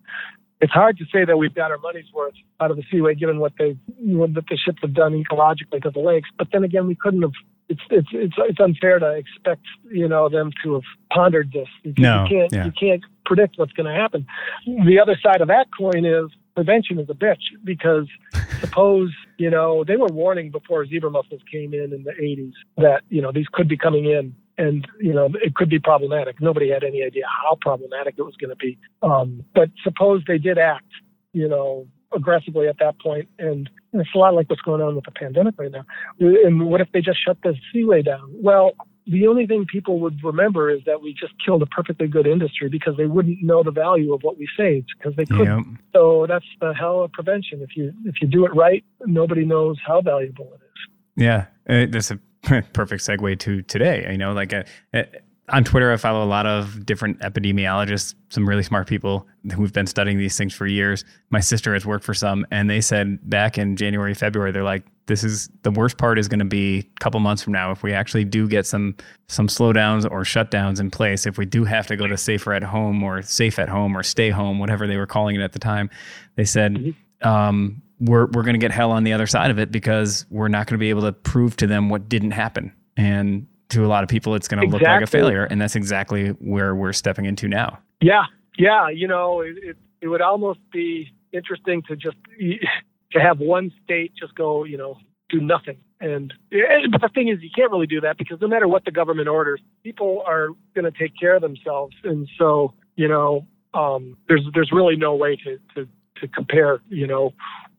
it's 0.62 0.72
hard 0.72 0.96
to 0.96 1.05
say 1.12 1.27
that 1.27 1.37
we've 1.37 1.55
got 1.55 1.70
our 1.70 1.77
money's 1.77 2.11
worth 2.14 2.33
out 2.59 2.70
of 2.70 2.79
the 2.79 2.85
Seaway, 2.90 3.14
given 3.14 3.38
what 3.38 3.53
they 3.59 3.77
what 3.98 4.33
the 4.33 4.42
ships 4.57 4.79
have 4.81 4.94
done 4.94 5.12
ecologically 5.12 5.83
to 5.83 5.90
the 5.90 6.00
lakes. 6.00 6.31
But 6.38 6.48
then 6.55 6.64
again, 6.64 6.87
we 6.87 6.94
couldn't 6.94 7.20
have. 7.20 7.33
It's 7.68 7.83
it's 7.90 8.09
it's 8.12 8.35
it's 8.38 8.61
unfair 8.61 8.98
to 8.98 9.11
expect 9.11 9.61
you 9.90 10.09
know 10.09 10.31
them 10.31 10.53
to 10.62 10.72
have 10.74 10.83
pondered 11.12 11.53
this. 11.53 11.68
Because 11.83 12.03
No, 12.03 12.22
you 12.22 12.29
can't 12.31 12.53
yeah. 12.53 12.64
you 12.64 12.72
can't 12.72 13.03
predict 13.27 13.59
what's 13.59 13.72
going 13.72 13.92
to 13.94 14.00
happen. 14.00 14.27
The 14.64 14.98
other 14.98 15.18
side 15.22 15.42
of 15.42 15.48
that 15.48 15.66
coin 15.79 16.07
is 16.07 16.31
prevention 16.55 16.98
is 16.98 17.11
a 17.11 17.14
bitch 17.14 17.42
because 17.62 18.09
suppose 18.61 19.11
you 19.37 19.50
know 19.50 19.85
they 19.85 19.96
were 19.96 20.09
warning 20.09 20.50
before 20.50 20.87
zebra 20.87 21.11
mussels 21.11 21.42
came 21.50 21.74
in 21.74 21.92
in 21.92 22.05
the 22.05 22.12
80s 22.12 22.53
that 22.77 23.03
you 23.09 23.20
know 23.20 23.33
these 23.33 23.46
could 23.53 23.68
be 23.68 23.77
coming 23.77 24.05
in 24.07 24.35
and 24.58 24.86
you 25.00 25.12
know 25.12 25.28
it 25.42 25.54
could 25.54 25.68
be 25.68 25.78
problematic. 25.78 26.40
Nobody 26.40 26.70
had 26.70 26.84
any 26.84 27.02
idea 27.02 27.24
how 27.42 27.56
problematic 27.60 28.14
it 28.18 28.22
was 28.22 28.36
going 28.36 28.50
to 28.50 28.56
be. 28.56 28.78
Um, 29.02 29.44
but 29.54 29.70
suppose 29.82 30.22
they 30.26 30.38
did 30.38 30.58
act, 30.58 30.90
you 31.32 31.48
know, 31.48 31.86
aggressively 32.14 32.68
at 32.68 32.78
that 32.78 32.98
point, 33.00 33.28
and 33.38 33.68
it's 33.92 34.14
a 34.14 34.18
lot 34.18 34.34
like 34.34 34.48
what's 34.50 34.62
going 34.62 34.82
on 34.82 34.94
with 34.94 35.04
the 35.04 35.10
pandemic 35.10 35.54
right 35.58 35.70
now. 35.70 35.84
And 36.18 36.66
what 36.66 36.80
if 36.80 36.88
they 36.92 37.00
just 37.00 37.24
shut 37.24 37.38
the 37.42 37.54
seaway 37.72 38.02
down? 38.02 38.30
Well. 38.32 38.72
The 39.06 39.26
only 39.26 39.46
thing 39.46 39.66
people 39.70 40.00
would 40.00 40.24
remember 40.24 40.70
is 40.70 40.80
that 40.86 41.02
we 41.02 41.12
just 41.12 41.34
killed 41.44 41.60
a 41.60 41.66
perfectly 41.66 42.06
good 42.06 42.26
industry 42.26 42.70
because 42.70 42.96
they 42.96 43.04
wouldn't 43.04 43.42
know 43.42 43.62
the 43.62 43.70
value 43.70 44.14
of 44.14 44.22
what 44.22 44.38
we 44.38 44.48
saved 44.56 44.88
because 44.96 45.14
they 45.14 45.26
couldn't. 45.26 45.46
Yep. 45.46 45.80
So 45.92 46.24
that's 46.26 46.46
the 46.58 46.72
hell 46.72 47.02
of 47.04 47.12
prevention. 47.12 47.60
If 47.60 47.76
you 47.76 47.92
if 48.06 48.14
you 48.22 48.28
do 48.28 48.46
it 48.46 48.54
right, 48.54 48.82
nobody 49.04 49.44
knows 49.44 49.76
how 49.86 50.00
valuable 50.00 50.50
it 50.54 50.60
is. 50.64 51.22
Yeah, 51.22 51.48
uh, 51.68 51.84
that's 51.90 52.12
a 52.12 52.18
perfect 52.72 53.02
segue 53.02 53.38
to 53.40 53.62
today. 53.62 54.07
You 54.11 54.18
know, 54.18 54.33
like 54.33 54.52
uh, 54.52 54.64
uh, 54.92 55.02
on 55.50 55.62
Twitter, 55.62 55.92
I 55.92 55.96
follow 55.98 56.24
a 56.24 56.26
lot 56.26 56.46
of 56.46 56.87
different 56.87 57.20
epidemiologists, 57.20 58.14
some 58.30 58.48
really 58.48 58.62
smart 58.62 58.87
people 58.88 59.26
who've 59.54 59.72
been 59.72 59.87
studying 59.87 60.16
these 60.16 60.38
things 60.38 60.54
for 60.54 60.66
years. 60.66 61.04
My 61.30 61.40
sister 61.40 61.74
has 61.74 61.85
worked 61.85 62.04
for 62.04 62.14
some, 62.14 62.46
and 62.50 62.70
they 62.70 62.80
said 62.80 63.18
back 63.28 63.59
in 63.59 63.76
January, 63.76 64.14
February, 64.14 64.52
they're 64.52 64.62
like, 64.62 64.85
"This 65.07 65.22
is 65.22 65.50
the 65.62 65.70
worst 65.70 65.98
part 65.98 66.18
is 66.18 66.28
going 66.28 66.38
to 66.38 66.46
be 66.46 66.78
a 66.78 67.00
couple 67.00 67.20
months 67.20 67.42
from 67.42 67.52
now 67.52 67.70
if 67.72 67.83
we 67.83 67.92
actually 67.92 68.24
do 68.24 68.48
get 68.48 68.66
some 68.66 68.94
some 69.28 69.48
slowdowns 69.48 70.11
or 70.11 70.22
shutdowns 70.22 70.80
in 70.80 70.90
place. 70.90 71.26
If 71.26 71.37
we 71.37 71.44
do 71.44 71.64
have 71.64 71.87
to 71.88 71.96
go 71.96 72.07
to 72.07 72.16
safer 72.16 72.54
at 72.54 72.62
home 72.62 73.02
or 73.02 73.20
safe 73.20 73.59
at 73.59 73.68
home 73.68 73.96
or 73.96 74.02
stay 74.02 74.30
home, 74.30 74.59
whatever 74.59 74.87
they 74.87 74.96
were 74.96 75.07
calling 75.07 75.37
it 75.37 75.42
at 75.42 75.52
the 75.52 75.59
time, 75.59 75.90
they 76.37 76.44
said." 76.44 76.74
Mhm. 76.74 76.94
Um, 77.26 77.83
we're 78.00 78.26
we're 78.26 78.42
going 78.42 78.54
to 78.54 78.59
get 78.59 78.70
hell 78.70 78.90
on 78.90 79.04
the 79.04 79.12
other 79.12 79.26
side 79.26 79.50
of 79.50 79.59
it 79.59 79.70
because 79.70 80.26
we're 80.30 80.48
not 80.48 80.66
going 80.66 80.74
to 80.74 80.83
be 80.83 80.90
able 80.90 81.02
to 81.02 81.12
prove 81.12 81.57
to 81.59 81.66
them 81.66 81.88
what 81.88 82.09
didn't 82.09 82.33
happen. 82.33 82.72
And 82.96 83.46
to 83.70 83.85
a 83.85 83.88
lot 83.88 84.02
of 84.02 84.09
people, 84.09 84.35
it's 84.35 84.48
going 84.48 84.61
to 84.62 84.68
look 84.70 84.83
like 84.83 85.02
a 85.02 85.07
failure. 85.07 85.44
And 85.44 85.61
that's 85.61 85.74
exactly 85.76 86.28
where 86.28 86.74
we're 86.74 86.92
stepping 86.92 87.24
into 87.24 87.48
now. 87.48 87.78
Yeah, 88.00 88.24
yeah. 88.59 88.88
You 88.88 89.09
know, 89.09 89.40
it, 89.40 89.57
it, 89.62 89.76
it 90.00 90.09
would 90.09 90.20
almost 90.20 90.61
be 90.72 91.12
interesting 91.33 91.83
to 91.88 91.96
just 91.96 92.16
to 93.12 93.20
have 93.20 93.38
one 93.38 93.72
state 93.85 94.12
just 94.18 94.35
go, 94.35 94.64
you 94.64 94.76
know, 94.76 94.96
do 95.30 95.40
nothing. 95.40 95.76
And 96.00 96.33
and- 96.52 96.92
but 96.92 97.00
the 97.00 97.09
thing 97.14 97.28
is, 97.28 97.38
you 97.42 97.50
can't 97.54 97.70
really 97.70 97.87
do 97.87 98.00
that 98.02 98.18
because 98.18 98.40
no 98.40 98.48
matter 98.48 98.68
what 98.68 98.85
the 98.85 98.90
government 98.90 99.28
orders, 99.28 99.61
people 99.83 100.22
are 100.26 100.48
going 100.74 100.85
to 100.85 100.96
take 100.98 101.12
care 101.18 101.37
of 101.37 101.42
themselves. 101.42 101.96
And 102.04 102.28
so, 102.38 102.74
you 102.96 103.09
know, 103.09 103.46
um, 103.72 104.16
there's 104.28 104.46
there's 104.54 104.70
really 104.72 104.96
no 104.96 105.14
way 105.14 105.37
to 105.44 105.59
to 105.74 105.88
to 106.20 106.28
compare, 106.28 106.80
you 106.88 107.07
know, 107.07 107.33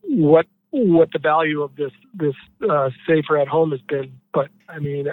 what 0.09 0.45
what 0.71 1.09
the 1.13 1.19
value 1.19 1.61
of 1.61 1.75
this 1.75 1.91
this 2.13 2.35
uh, 2.69 2.89
safer 3.07 3.37
at 3.37 3.47
home 3.47 3.71
has 3.71 3.81
been. 3.81 4.11
But 4.33 4.49
I 4.69 4.79
mean, 4.79 5.07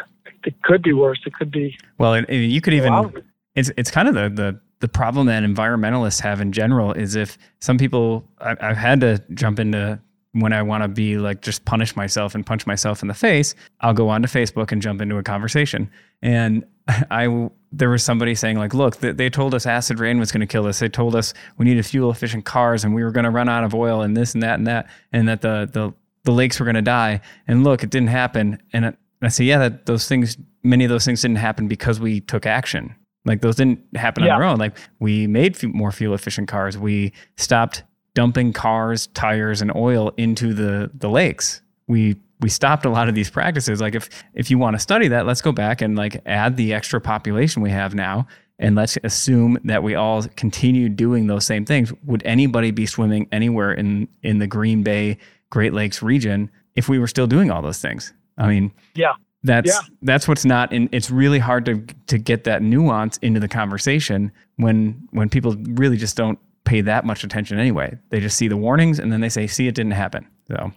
it 0.45 0.55
could 0.63 0.83
be 0.83 0.93
worse. 0.93 1.21
It 1.27 1.35
could 1.35 1.51
be. 1.51 1.77
Well, 1.99 2.15
and, 2.15 2.29
and 2.29 2.51
you 2.51 2.61
could 2.61 2.75
even 2.75 2.93
Wow. 2.93 3.13
it's 3.55 3.71
it's 3.77 3.91
kind 3.91 4.09
of 4.09 4.15
the 4.15 4.29
the 4.29 4.61
the 4.81 4.89
problem 4.89 5.27
that 5.27 5.45
environmentalists 5.45 6.21
have 6.21 6.41
in 6.41 6.51
general 6.53 6.93
is 6.93 7.15
if 7.15 7.39
some 7.61 7.79
people 7.79 8.25
I, 8.41 8.57
I've 8.61 8.77
had 8.77 9.01
to 9.01 9.23
jump 9.35 9.61
into 9.61 10.01
when 10.33 10.53
I 10.53 10.63
want 10.63 10.83
to 10.83 10.89
be 10.89 11.19
like 11.19 11.43
just 11.43 11.65
punish 11.65 11.95
myself 11.95 12.35
and 12.35 12.45
punch 12.45 12.67
myself 12.67 13.03
in 13.03 13.09
the 13.09 13.15
face, 13.15 13.55
I'll 13.81 13.93
go 13.95 14.09
onto 14.09 14.29
Facebook 14.29 14.73
and 14.73 14.81
jump 14.81 15.01
into 15.03 15.17
a 15.19 15.23
conversation. 15.23 15.91
And 16.23 16.65
I 17.11 17.49
there 17.75 17.89
was 17.91 18.03
somebody 18.03 18.35
saying 18.35 18.59
like, 18.59 18.75
look, 18.75 18.97
they, 18.97 19.31
told 19.31 19.55
us 19.55 19.65
acid 19.67 19.99
rain 19.99 20.19
was 20.19 20.31
going 20.31 20.41
to 20.43 20.47
kill 20.47 20.67
us. 20.67 20.79
They 20.79 20.89
told 20.91 21.15
us 21.15 21.33
we 21.57 21.65
needed 21.65 21.87
fuel 21.87 22.11
efficient 22.11 22.45
cars 22.45 22.85
and 22.85 22.95
we 22.95 23.03
were 23.03 23.11
going 23.11 23.25
to 23.25 23.31
run 23.31 23.49
out 23.49 23.65
of 23.65 23.75
oil 23.75 24.03
and 24.03 24.15
this 24.17 24.35
and 24.35 24.43
that 24.43 24.59
and 24.59 24.67
that 24.67 24.89
and 25.13 25.29
that 25.29 25.41
the 25.41 25.69
the 25.73 25.93
the 26.25 26.33
lakes 26.33 26.61
were 26.61 26.65
going 26.65 26.75
to 26.77 26.83
die. 26.83 27.21
And 27.49 27.65
look, 27.65 27.83
it 27.83 27.91
didn't 27.91 28.09
happen. 28.11 28.63
And 28.73 28.87
I- 28.87 28.95
I 29.25 29.29
say, 29.29 29.45
yeah, 29.45 29.59
that 29.59 29.87
those 29.87 30.09
things, 30.09 30.37
many 30.65 30.83
of 30.85 30.91
those 30.91 31.05
things 31.05 31.23
didn't 31.23 31.37
happen 31.39 31.69
because 31.69 32.01
we 32.01 32.21
took 32.21 32.45
action. 32.45 32.93
Like 33.25 33.41
those 33.41 33.55
didn't 33.55 33.79
happen 33.97 34.25
Yeah. 34.25 34.35
on 34.35 34.41
their 34.41 34.49
own. 34.49 34.59
Like 34.59 34.77
we 34.99 35.29
made 35.29 35.57
fu- 35.57 35.69
more 35.69 35.93
fuel 35.93 36.13
efficient 36.13 36.49
cars. 36.49 36.77
We 36.77 37.13
stopped 37.37 37.85
dumping 38.15 38.53
cars, 38.53 39.07
tires, 39.09 39.61
and 39.63 39.75
oil 39.75 40.13
into 40.17 40.53
the 40.55 40.91
the 40.95 41.09
lakes. 41.09 41.63
We 41.87 42.17
we 42.41 42.49
stopped 42.49 42.85
a 42.85 42.91
lot 42.91 43.09
of 43.09 43.15
these 43.15 43.31
practices. 43.31 43.81
Like 43.81 43.95
if 43.95 44.09
if 44.35 44.51
you 44.51 44.59
want 44.59 44.75
to 44.75 44.81
study 44.81 45.09
that, 45.09 45.27
let's 45.27 45.43
go 45.43 45.53
back 45.53 45.81
and 45.81 45.97
like 45.97 46.21
add 46.27 46.57
the 46.57 46.75
extra 46.75 47.01
population 47.01 47.63
we 47.63 47.71
have 47.71 47.95
now, 47.95 48.27
and 48.59 48.75
let's 48.75 48.99
assume 49.05 49.59
that 49.65 49.83
we 49.83 49.95
all 49.95 50.23
continue 50.37 50.89
doing 50.89 51.27
those 51.27 51.45
same 51.47 51.65
things. 51.65 51.93
Would 52.05 52.23
anybody 52.25 52.71
be 52.71 52.87
swimming 52.87 53.29
anywhere 53.33 53.73
in 53.73 54.09
in 54.23 54.39
the 54.39 54.47
Green 54.47 54.83
Bay 54.83 55.19
Great 55.51 55.73
Lakes 55.73 56.03
region 56.03 56.51
if 56.75 56.89
we 56.89 56.99
were 56.99 57.07
still 57.09 57.27
doing 57.27 57.51
all 57.51 57.63
those 57.63 57.79
things? 57.81 58.13
I 58.39 58.49
mean, 58.49 58.73
Yeah. 58.95 59.13
that's 59.45 59.69
Yeah. 59.69 59.81
that's 60.03 60.27
what's 60.27 60.45
not 60.45 60.73
and 60.73 60.89
it's 60.93 61.11
really 61.11 61.39
hard 61.39 61.65
to 61.67 61.85
to 62.07 62.19
get 62.19 62.45
that 62.45 62.63
nuance 62.63 63.19
into 63.19 63.41
the 63.41 63.49
conversation 63.49 64.33
when 64.57 65.07
when 65.11 65.29
people 65.29 65.55
really 65.75 65.97
just 65.97 66.17
don't 66.17 66.39
pay 66.65 66.81
that 66.83 67.05
much 67.05 67.25
attention 67.25 67.59
anyway. 67.59 67.97
They 68.11 68.21
just 68.21 68.37
see 68.37 68.49
the 68.49 68.57
warnings 68.57 68.99
and 68.99 69.13
then 69.13 69.21
they 69.21 69.29
say, 69.29 69.47
"See, 69.47 69.67
it 69.69 69.75
didn't 69.75 69.93
happen." 69.93 70.27
So, 70.49 70.73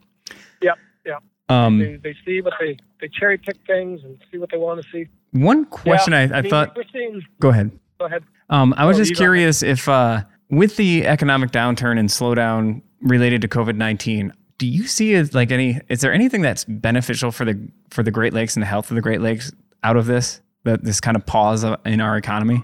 Yep, 0.61 0.77
yep. 1.05 1.23
um, 1.49 1.79
they, 1.79 1.95
they 1.97 2.15
see 2.25 2.41
what 2.41 2.53
they 2.59 2.77
they 3.01 3.07
cherry 3.09 3.37
pick 3.37 3.57
things 3.67 4.01
and 4.03 4.17
see 4.31 4.37
what 4.37 4.49
they 4.51 4.57
want 4.57 4.81
to 4.81 4.89
see. 4.91 5.07
one 5.31 5.65
question 5.65 6.13
Yeah, 6.13 6.29
I, 6.33 6.37
I 6.37 6.41
mean, 6.41 6.49
thought. 6.49 6.77
seeing. 6.93 7.21
Go 7.39 7.49
ahead. 7.49 7.71
Go 7.99 8.05
ahead. 8.05 8.23
Um, 8.49 8.73
I 8.77 8.85
was 8.85 8.97
Oh, 8.97 9.03
just 9.03 9.15
curious 9.15 9.63
if, 9.63 9.89
uh, 9.89 10.21
with 10.49 10.75
the 10.75 11.07
economic 11.07 11.51
downturn 11.51 11.97
and 11.99 12.09
slowdown 12.09 12.81
related 13.01 13.41
to 13.41 13.47
COVID 13.47 13.75
nineteen, 13.75 14.31
do 14.57 14.67
you 14.67 14.85
see 14.87 15.21
like 15.23 15.51
any? 15.51 15.79
Is 15.89 16.01
there 16.01 16.13
anything 16.13 16.41
that's 16.41 16.63
beneficial 16.65 17.31
for 17.31 17.43
the 17.45 17.69
for 17.89 18.03
the 18.03 18.11
Great 18.11 18.33
Lakes 18.33 18.55
and 18.55 18.61
the 18.63 18.67
health 18.67 18.89
of 18.91 18.95
the 18.95 19.01
Great 19.01 19.21
Lakes 19.21 19.51
out 19.83 19.97
of 19.97 20.05
this? 20.05 20.41
That 20.63 20.83
this 20.83 20.99
kind 20.99 21.15
of 21.17 21.25
pause 21.25 21.63
in 21.85 22.01
our 22.01 22.17
economy. 22.17 22.63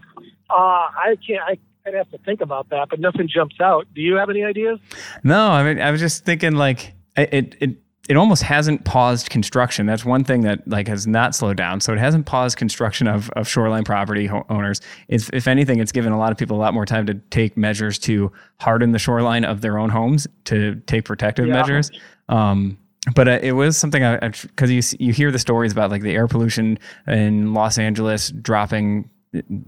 Uh, 0.49 0.53
I 0.53 1.15
can't. 1.25 1.41
I, 1.47 1.57
I'd 1.85 1.93
have 1.95 2.09
to 2.11 2.17
think 2.19 2.41
about 2.41 2.69
that, 2.69 2.89
but 2.89 2.99
nothing 2.99 3.27
jumps 3.27 3.59
out. 3.59 3.87
Do 3.95 4.01
you 4.01 4.15
have 4.15 4.29
any 4.29 4.43
ideas? 4.43 4.79
No, 5.23 5.49
I 5.49 5.63
mean, 5.63 5.81
I 5.81 5.91
was 5.91 5.99
just 5.99 6.25
thinking 6.25 6.53
like 6.53 6.93
it, 7.17 7.55
it, 7.59 7.77
it, 8.07 8.17
almost 8.17 8.43
hasn't 8.43 8.85
paused 8.85 9.29
construction. 9.29 9.85
That's 9.85 10.05
one 10.05 10.23
thing 10.23 10.41
that 10.41 10.67
like 10.67 10.87
has 10.87 11.07
not 11.07 11.33
slowed 11.33 11.57
down. 11.57 11.79
So 11.81 11.91
it 11.93 11.99
hasn't 11.99 12.25
paused 12.25 12.57
construction 12.57 13.07
of, 13.07 13.29
of 13.31 13.47
shoreline 13.47 13.83
property 13.83 14.27
ho- 14.27 14.45
owners. 14.49 14.81
If, 15.07 15.29
if 15.33 15.47
anything, 15.47 15.79
it's 15.79 15.91
given 15.91 16.11
a 16.11 16.19
lot 16.19 16.31
of 16.31 16.37
people 16.37 16.55
a 16.57 16.61
lot 16.61 16.73
more 16.73 16.85
time 16.85 17.05
to 17.07 17.15
take 17.31 17.57
measures 17.57 17.97
to 17.99 18.31
harden 18.59 18.91
the 18.91 18.99
shoreline 18.99 19.43
of 19.43 19.61
their 19.61 19.79
own 19.79 19.89
homes 19.89 20.27
to 20.45 20.75
take 20.87 21.05
protective 21.05 21.47
Yeah. 21.47 21.53
measures. 21.53 21.89
Um, 22.29 22.77
but 23.15 23.27
uh, 23.27 23.39
it 23.41 23.53
was 23.53 23.77
something 23.77 24.03
I, 24.03 24.19
because 24.29 24.69
you, 24.69 24.81
you 24.99 25.13
hear 25.13 25.31
the 25.31 25.39
stories 25.39 25.71
about 25.71 25.89
like 25.89 26.03
the 26.03 26.13
air 26.13 26.27
pollution 26.27 26.77
in 27.07 27.53
Los 27.53 27.79
Angeles 27.79 28.29
dropping 28.29 29.09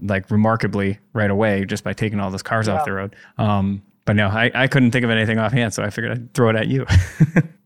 like 0.02 0.30
remarkably 0.30 0.98
right 1.12 1.30
away 1.30 1.64
just 1.64 1.84
by 1.84 1.92
taking 1.92 2.20
all 2.20 2.30
those 2.30 2.42
cars 2.42 2.68
off 2.68 2.84
the 2.84 2.92
road. 2.92 3.16
Um, 3.38 3.82
but 4.04 4.14
no, 4.16 4.28
I, 4.28 4.50
I 4.54 4.66
couldn't 4.66 4.90
think 4.90 5.04
of 5.04 5.10
anything 5.10 5.38
offhand, 5.38 5.72
so 5.72 5.82
I 5.82 5.88
figured 5.90 6.12
I'd 6.12 6.34
throw 6.34 6.50
it 6.50 6.56
at 6.56 6.68
you. 6.68 6.86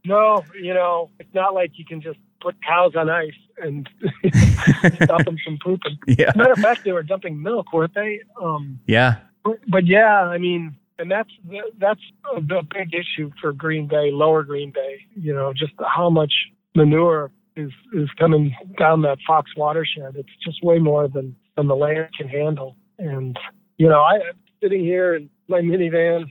No, 0.04 0.42
you 0.58 0.72
know, 0.72 1.10
it's 1.18 1.34
not 1.34 1.52
like 1.52 1.72
you 1.74 1.84
can 1.84 2.00
just 2.00 2.18
put 2.40 2.54
cows 2.66 2.92
on 2.96 3.10
ice 3.10 3.32
and 3.62 3.86
stop 5.02 5.22
them 5.26 5.36
from 5.44 5.58
pooping. 5.62 5.98
yeah. 6.06 6.32
Matter 6.34 6.52
of 6.52 6.60
fact, 6.60 6.82
they 6.84 6.92
were 6.92 7.02
dumping 7.02 7.42
milk, 7.42 7.72
weren't 7.74 7.94
they? 7.94 8.20
Um, 8.40 8.80
Yeah. 8.86 9.16
but 9.44 9.86
yeah, 9.86 10.20
I 10.22 10.38
mean, 10.38 10.76
and 10.98 11.10
that's 11.10 11.28
that's 11.78 12.00
the 12.34 12.62
big 12.74 12.94
issue 12.94 13.30
for 13.38 13.52
Green 13.52 13.86
Bay, 13.86 14.10
Lower 14.10 14.44
Green 14.44 14.70
Bay. 14.70 15.00
You 15.14 15.34
know, 15.34 15.52
just 15.52 15.72
how 15.86 16.08
much 16.08 16.32
manure 16.74 17.30
is 17.56 17.70
is 17.92 18.08
coming 18.18 18.54
down 18.78 19.02
that 19.02 19.18
Fox 19.26 19.50
watershed. 19.58 20.14
It's 20.16 20.28
just 20.42 20.62
way 20.64 20.78
more 20.78 21.06
than 21.08 21.36
than 21.58 21.66
the 21.66 21.76
land 21.76 22.08
can 22.16 22.28
handle. 22.28 22.76
And 22.98 23.36
you 23.76 23.88
know, 23.88 24.00
I 24.00 24.14
am 24.14 24.36
sitting 24.62 24.80
here 24.80 25.16
in 25.16 25.28
my 25.48 25.60
minivan, 25.60 26.24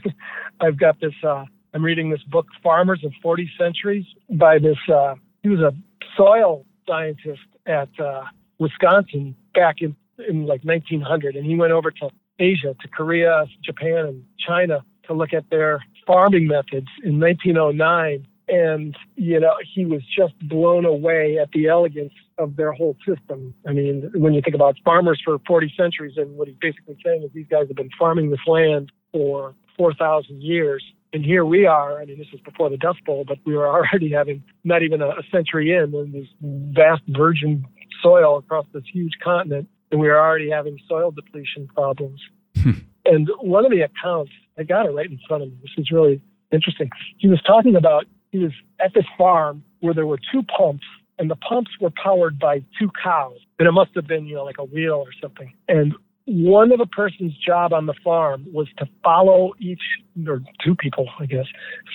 I've 0.60 0.78
got 0.78 1.00
this. 1.00 1.14
uh 1.26 1.44
I'm 1.72 1.84
reading 1.84 2.08
this 2.10 2.22
book, 2.30 2.46
Farmers 2.62 3.02
of 3.04 3.12
40 3.22 3.50
Centuries, 3.58 4.04
by 4.30 4.58
this. 4.58 4.76
uh 4.92 5.14
He 5.42 5.48
was 5.48 5.60
a 5.60 5.72
soil 6.16 6.66
scientist 6.86 7.48
at 7.66 7.88
uh 7.98 8.24
Wisconsin 8.58 9.34
back 9.54 9.76
in 9.80 9.96
in 10.28 10.46
like 10.46 10.62
1900, 10.64 11.36
and 11.36 11.46
he 11.46 11.56
went 11.56 11.72
over 11.72 11.90
to 11.90 12.10
Asia, 12.38 12.74
to 12.82 12.88
Korea, 12.88 13.46
Japan, 13.64 14.06
and 14.06 14.24
China 14.38 14.84
to 15.06 15.12
look 15.14 15.32
at 15.32 15.44
their 15.50 15.82
farming 16.06 16.46
methods 16.46 16.88
in 17.04 17.20
1909. 17.20 18.26
And, 18.48 18.96
you 19.16 19.40
know, 19.40 19.54
he 19.74 19.86
was 19.86 20.02
just 20.16 20.34
blown 20.48 20.84
away 20.84 21.38
at 21.38 21.50
the 21.52 21.68
elegance 21.68 22.12
of 22.38 22.56
their 22.56 22.72
whole 22.72 22.96
system. 23.06 23.54
I 23.66 23.72
mean, 23.72 24.10
when 24.14 24.34
you 24.34 24.42
think 24.42 24.54
about 24.54 24.76
farmers 24.84 25.20
for 25.24 25.38
40 25.46 25.72
centuries, 25.76 26.14
and 26.16 26.36
what 26.36 26.48
he's 26.48 26.56
basically 26.60 26.98
saying 27.04 27.22
is 27.22 27.30
these 27.32 27.46
guys 27.50 27.68
have 27.68 27.76
been 27.76 27.90
farming 27.98 28.30
this 28.30 28.40
land 28.46 28.92
for 29.12 29.54
4,000 29.78 30.42
years. 30.42 30.84
And 31.12 31.24
here 31.24 31.44
we 31.44 31.64
are. 31.64 32.00
I 32.00 32.04
mean, 32.04 32.18
this 32.18 32.26
was 32.32 32.40
before 32.42 32.68
the 32.68 32.76
Dust 32.76 33.04
Bowl, 33.06 33.24
but 33.26 33.38
we 33.46 33.54
were 33.54 33.68
already 33.68 34.10
having 34.12 34.42
not 34.64 34.82
even 34.82 35.00
a, 35.00 35.08
a 35.08 35.22
century 35.32 35.72
in, 35.72 35.94
and 35.94 36.12
this 36.12 36.28
vast 36.40 37.02
virgin 37.08 37.64
soil 38.02 38.38
across 38.38 38.66
this 38.74 38.82
huge 38.92 39.12
continent 39.22 39.68
and 39.94 40.00
we 40.00 40.08
were 40.08 40.18
already 40.18 40.50
having 40.50 40.76
soil 40.88 41.12
depletion 41.12 41.68
problems. 41.68 42.20
Hmm. 42.60 42.72
and 43.04 43.30
one 43.40 43.64
of 43.64 43.70
the 43.70 43.82
accounts, 43.82 44.32
I 44.58 44.64
got 44.64 44.86
it 44.86 44.90
right 44.90 45.06
in 45.08 45.20
front 45.28 45.44
of 45.44 45.50
me. 45.50 45.56
This 45.62 45.70
is 45.76 45.92
really 45.92 46.20
interesting. 46.52 46.90
He 47.18 47.28
was 47.28 47.40
talking 47.42 47.76
about 47.76 48.04
he 48.34 48.48
at 48.84 48.92
this 48.94 49.04
farm 49.16 49.62
where 49.80 49.94
there 49.94 50.06
were 50.06 50.18
two 50.32 50.42
pumps, 50.42 50.84
and 51.18 51.30
the 51.30 51.36
pumps 51.36 51.70
were 51.80 51.90
powered 51.90 52.38
by 52.38 52.58
two 52.78 52.90
cows, 53.02 53.38
and 53.58 53.68
it 53.68 53.72
must 53.72 53.90
have 53.94 54.06
been 54.06 54.26
you 54.26 54.34
know 54.34 54.44
like 54.44 54.58
a 54.58 54.64
wheel 54.64 55.04
or 55.06 55.12
something. 55.22 55.52
And 55.68 55.94
one 56.26 56.72
of 56.72 56.78
the 56.78 56.86
person's 56.86 57.36
job 57.36 57.72
on 57.72 57.86
the 57.86 57.94
farm 58.02 58.46
was 58.52 58.66
to 58.78 58.86
follow 59.02 59.52
each, 59.60 59.82
or 60.26 60.42
two 60.64 60.74
people, 60.74 61.08
I 61.20 61.26
guess, 61.26 61.46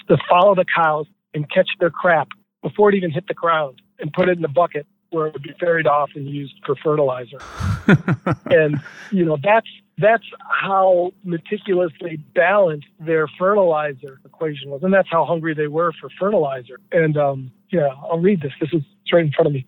to 0.08 0.18
follow 0.30 0.56
the 0.56 0.66
cows 0.74 1.08
and 1.34 1.50
catch 1.52 1.68
their 1.80 1.90
crap 1.90 2.30
before 2.62 2.90
it 2.90 2.96
even 2.96 3.12
hit 3.12 3.28
the 3.28 3.34
ground 3.34 3.82
and 4.00 4.14
put 4.14 4.30
it 4.30 4.38
in 4.38 4.42
the 4.42 4.48
bucket 4.48 4.88
where 5.12 5.28
it 5.28 5.34
would 5.34 5.44
be 5.44 5.54
ferried 5.60 5.88
off 5.88 6.12
and 6.16 6.30
used 6.30 6.54
for 6.66 6.76
fertilizer. 6.76 7.40
and 8.46 8.80
you 9.12 9.26
know 9.26 9.38
that's 9.44 9.68
that's 9.98 10.24
how 10.48 11.12
meticulously 11.24 12.18
balanced 12.34 12.88
their 13.00 13.28
fertilizer 13.38 14.20
equation 14.26 14.70
was, 14.70 14.82
and 14.84 14.94
that's 14.94 15.10
how 15.12 15.26
hungry 15.26 15.54
they 15.54 15.68
were 15.68 15.92
for 16.00 16.10
fertilizer. 16.20 16.80
And 16.92 17.18
um, 17.18 17.52
yeah, 17.72 17.90
I'll 18.10 18.20
read 18.20 18.42
this. 18.42 18.54
This 18.62 18.70
is 18.74 18.84
it's 19.10 19.14
right 19.14 19.26
in 19.26 19.32
front 19.32 19.48
of 19.48 19.54
me. 19.54 19.66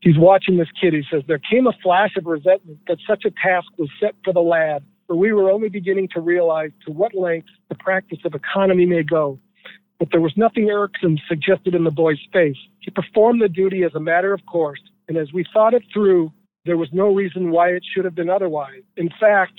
He's 0.00 0.18
watching 0.18 0.58
this 0.58 0.68
kid. 0.80 0.92
He 0.92 1.02
says, 1.10 1.22
There 1.26 1.38
came 1.38 1.66
a 1.66 1.72
flash 1.82 2.10
of 2.16 2.26
resentment 2.26 2.78
that 2.86 2.98
such 3.08 3.24
a 3.24 3.30
task 3.30 3.66
was 3.78 3.88
set 4.00 4.14
for 4.22 4.32
the 4.32 4.40
lad, 4.40 4.84
for 5.06 5.16
we 5.16 5.32
were 5.32 5.50
only 5.50 5.68
beginning 5.68 6.08
to 6.14 6.20
realize 6.20 6.70
to 6.86 6.92
what 6.92 7.14
lengths 7.14 7.50
the 7.68 7.74
practice 7.74 8.18
of 8.24 8.34
economy 8.34 8.86
may 8.86 9.02
go. 9.02 9.38
But 10.04 10.10
there 10.10 10.20
was 10.20 10.36
nothing 10.36 10.68
irksome 10.68 11.16
suggested 11.26 11.74
in 11.74 11.84
the 11.84 11.90
boy's 11.90 12.20
face. 12.30 12.58
He 12.80 12.90
performed 12.90 13.40
the 13.40 13.48
duty 13.48 13.84
as 13.84 13.94
a 13.94 14.00
matter 14.00 14.34
of 14.34 14.44
course, 14.44 14.82
and 15.08 15.16
as 15.16 15.32
we 15.32 15.46
thought 15.50 15.72
it 15.72 15.82
through, 15.94 16.30
there 16.66 16.76
was 16.76 16.90
no 16.92 17.14
reason 17.14 17.50
why 17.50 17.70
it 17.70 17.82
should 17.90 18.04
have 18.04 18.14
been 18.14 18.28
otherwise. 18.28 18.82
In 18.98 19.08
fact, 19.18 19.54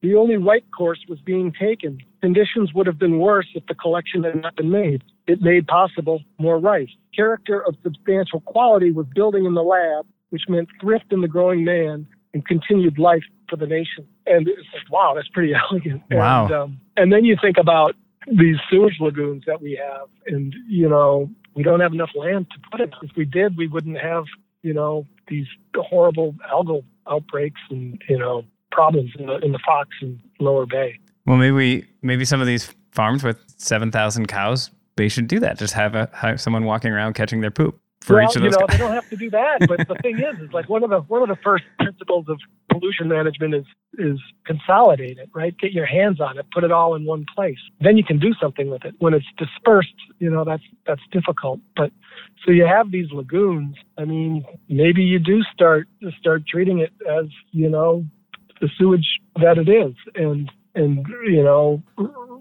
the 0.00 0.14
only 0.14 0.38
right 0.38 0.64
course 0.74 1.00
was 1.10 1.18
being 1.20 1.52
taken. 1.52 1.98
Conditions 2.22 2.72
would 2.72 2.86
have 2.86 2.98
been 2.98 3.18
worse 3.18 3.48
if 3.54 3.66
the 3.66 3.74
collection 3.74 4.22
had 4.24 4.40
not 4.40 4.56
been 4.56 4.70
made. 4.70 5.04
It 5.26 5.42
made 5.42 5.66
possible 5.66 6.22
more 6.38 6.58
rice. 6.58 6.88
Character 7.14 7.62
of 7.62 7.74
substantial 7.82 8.40
quality 8.40 8.92
was 8.92 9.04
building 9.14 9.44
in 9.44 9.52
the 9.52 9.62
lab, 9.62 10.06
which 10.30 10.44
meant 10.48 10.70
thrift 10.80 11.12
in 11.12 11.20
the 11.20 11.28
growing 11.28 11.66
man 11.66 12.06
and 12.32 12.46
continued 12.46 12.98
life 12.98 13.24
for 13.50 13.56
the 13.56 13.66
nation. 13.66 14.08
And 14.24 14.48
it's 14.48 14.68
like, 14.72 14.90
wow, 14.90 15.12
that's 15.14 15.28
pretty 15.28 15.52
elegant. 15.70 16.00
Wow. 16.10 16.46
And, 16.46 16.54
um, 16.54 16.80
and 16.96 17.12
then 17.12 17.26
you 17.26 17.36
think 17.38 17.58
about 17.58 17.94
these 18.26 18.56
sewage 18.70 18.96
lagoons 19.00 19.44
that 19.46 19.60
we 19.60 19.80
have, 19.82 20.08
and 20.26 20.54
you 20.68 20.88
know, 20.88 21.30
we 21.54 21.62
don't 21.62 21.80
have 21.80 21.92
enough 21.92 22.10
land 22.14 22.46
to 22.50 22.70
put 22.70 22.80
it. 22.80 22.90
If 23.02 23.10
we 23.16 23.24
did, 23.24 23.56
we 23.56 23.66
wouldn't 23.66 23.98
have, 23.98 24.24
you 24.62 24.74
know, 24.74 25.06
these 25.28 25.46
horrible 25.76 26.34
algal 26.52 26.84
outbreaks 27.08 27.60
and 27.70 28.00
you 28.08 28.18
know 28.18 28.44
problems 28.72 29.12
in 29.18 29.26
the 29.26 29.38
in 29.38 29.52
the 29.52 29.60
Fox 29.64 29.90
and 30.00 30.18
Lower 30.40 30.66
Bay. 30.66 30.98
Well, 31.26 31.36
maybe 31.36 31.52
we, 31.52 31.84
maybe 32.02 32.24
some 32.24 32.40
of 32.40 32.46
these 32.46 32.72
farms 32.92 33.24
with 33.24 33.38
seven 33.56 33.90
thousand 33.90 34.26
cows, 34.26 34.70
they 34.96 35.08
should 35.08 35.28
do 35.28 35.40
that. 35.40 35.58
Just 35.58 35.74
have 35.74 35.94
a 35.94 36.10
have 36.12 36.40
someone 36.40 36.64
walking 36.64 36.92
around 36.92 37.14
catching 37.14 37.40
their 37.40 37.50
poop 37.50 37.80
for 38.00 38.16
well, 38.16 38.30
each 38.30 38.36
of 38.36 38.42
you 38.42 38.50
know, 38.50 38.58
cows. 38.58 38.68
they 38.70 38.78
don't 38.78 38.92
have 38.92 39.08
to 39.10 39.16
do 39.16 39.30
that. 39.30 39.66
But 39.66 39.88
the 39.88 39.96
thing 40.02 40.18
is, 40.18 40.38
is 40.40 40.52
like 40.52 40.68
one 40.68 40.84
of 40.84 40.90
the 40.90 41.00
one 41.00 41.22
of 41.22 41.28
the 41.28 41.42
first 41.42 41.64
principles 41.78 42.26
of 42.28 42.38
pollution 42.70 43.08
management 43.08 43.54
is 43.54 43.64
is 43.98 44.18
consolidate 44.46 45.18
it, 45.18 45.30
right? 45.34 45.56
Get 45.58 45.72
your 45.72 45.86
hands 45.86 46.20
on 46.20 46.38
it, 46.38 46.46
put 46.52 46.64
it 46.64 46.70
all 46.70 46.94
in 46.94 47.04
one 47.04 47.24
place. 47.34 47.58
Then 47.80 47.96
you 47.96 48.04
can 48.04 48.18
do 48.18 48.32
something 48.40 48.70
with 48.70 48.84
it. 48.84 48.94
When 48.98 49.14
it's 49.14 49.26
dispersed, 49.38 49.94
you 50.18 50.30
know, 50.30 50.44
that's 50.44 50.62
that's 50.86 51.02
difficult. 51.10 51.60
But 51.74 51.90
so 52.44 52.52
you 52.52 52.66
have 52.66 52.90
these 52.90 53.10
lagoons. 53.12 53.76
I 53.98 54.04
mean, 54.04 54.44
maybe 54.68 55.02
you 55.02 55.18
do 55.18 55.42
start 55.52 55.88
start 56.18 56.46
treating 56.46 56.78
it 56.78 56.92
as 57.08 57.26
you 57.52 57.68
know 57.68 58.04
the 58.60 58.68
sewage 58.78 59.20
that 59.36 59.58
it 59.58 59.68
is, 59.68 59.94
and 60.14 60.50
and 60.74 61.06
you 61.26 61.42
know 61.42 61.82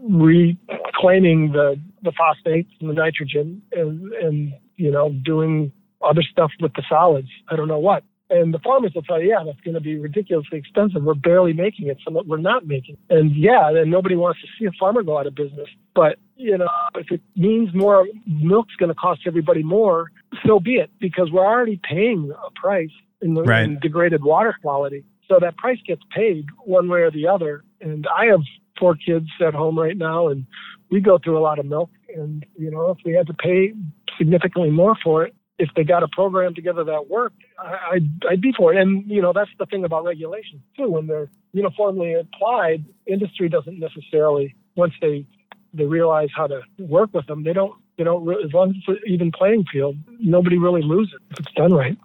reclaiming 0.04 1.52
the 1.52 1.80
the 2.04 2.12
phosphates 2.18 2.70
and 2.80 2.90
the 2.90 2.94
nitrogen, 2.94 3.62
and 3.72 4.14
and 4.14 4.54
you 4.78 4.92
know 4.92 5.10
doing 5.24 5.72
other 6.02 6.22
stuff 6.22 6.52
with 6.60 6.74
the 6.74 6.84
solids. 6.88 7.30
I 7.50 7.56
don't 7.56 7.68
know 7.68 7.80
what. 7.80 8.04
And 8.30 8.52
the 8.54 8.60
farmers 8.60 8.92
will 8.96 9.04
tell 9.04 9.22
you, 9.22 9.30
yeah, 9.30 9.44
that's 9.46 9.60
going 9.62 9.76
to 9.76 9.80
be 9.80 9.98
ridiculously 9.98 10.58
expensive. 10.58 11.04
We're 11.04 11.14
barely 11.14 11.54
making 11.54 11.88
it, 11.88 12.00
so 12.04 12.24
we're 12.26 12.38
not 12.38 12.66
making. 12.66 12.98
It. 13.10 13.18
And 13.18 13.36
yeah, 13.36 13.72
then 13.72 13.92
nobody 13.92 14.16
wants 14.16 14.42
to 14.42 14.48
see 14.58 14.66
a 14.66 14.72
farmer 14.80 15.04
go 15.04 15.20
out 15.20 15.28
of 15.28 15.36
business. 15.36 15.68
But 15.94 16.18
you 16.36 16.58
know, 16.58 16.68
if 16.96 17.12
it 17.12 17.22
means 17.36 17.70
more 17.74 18.08
milk's 18.26 18.76
going 18.76 18.90
to 18.90 18.96
cost 18.96 19.22
everybody 19.28 19.62
more, 19.62 20.12
so 20.46 20.60
be 20.60 20.76
it, 20.76 20.90
because 21.00 21.32
we're 21.32 21.46
already 21.46 21.80
paying 21.88 22.32
a 22.32 22.52
price 22.60 22.90
in 23.22 23.36
the 23.36 23.44
Right. 23.44 23.64
in 23.64 23.80
degraded 23.80 24.24
water 24.24 24.56
quality. 24.62 25.04
So 25.28 25.40
that 25.40 25.56
price 25.58 25.80
gets 25.88 26.02
paid 26.14 26.46
one 26.66 26.90
way 26.90 27.02
or 27.02 27.12
the 27.12 27.28
other. 27.28 27.64
And 27.80 28.08
I 28.08 28.26
have 28.26 28.42
four 28.80 28.96
kids 28.96 29.28
at 29.40 29.54
home 29.54 29.78
right 29.78 29.98
now, 29.98 30.28
and 30.30 30.46
we 30.90 31.00
go 31.00 31.20
through 31.20 31.38
a 31.38 31.40
lot 31.42 31.60
of 31.60 31.66
milk. 31.66 31.92
And 32.16 32.44
you 32.58 32.72
know, 32.72 32.90
if 32.90 32.98
we 33.06 33.14
had 33.14 33.28
to 33.28 33.34
pay 33.34 33.74
significantly 34.18 34.72
more 34.72 34.96
for 35.04 35.26
it, 35.26 35.36
if 35.58 35.70
they 35.76 35.84
got 35.84 36.04
a 36.04 36.08
program 36.10 36.54
together 36.54 36.84
that 36.84 37.10
worked, 37.10 37.42
I, 37.58 37.78
I'd, 37.94 38.10
I'd 38.30 38.42
be 38.42 38.52
for 38.58 38.74
it. 38.74 38.82
And 38.82 39.10
you 39.10 39.22
know, 39.22 39.34
that's 39.34 39.52
the 39.58 39.66
thing 39.66 39.86
about 39.86 40.04
regulations 40.04 40.62
too. 40.76 40.90
When 40.90 41.08
they're 41.08 41.30
uniformly 41.54 42.14
applied, 42.14 42.84
industry 43.08 43.50
doesn't 43.50 43.80
necessarily 43.80 44.56
once 44.76 44.94
they 45.02 45.26
they 45.74 45.86
realize 45.86 46.30
how 46.36 46.48
to 46.48 46.62
work 46.80 47.10
with 47.14 47.26
them, 47.28 47.44
they 47.44 47.54
don't 47.54 47.74
they 47.98 48.04
don't 48.04 48.28
as 48.44 48.54
long 48.54 48.72
as 48.72 48.76
it's 48.78 48.88
an 48.88 49.00
even 49.08 49.32
playing 49.32 49.66
field, 49.72 49.96
nobody 50.20 50.58
really 50.58 50.82
loses 50.82 51.16
if 51.32 51.40
it's 51.40 51.54
done 51.54 51.74
right. 51.74 51.98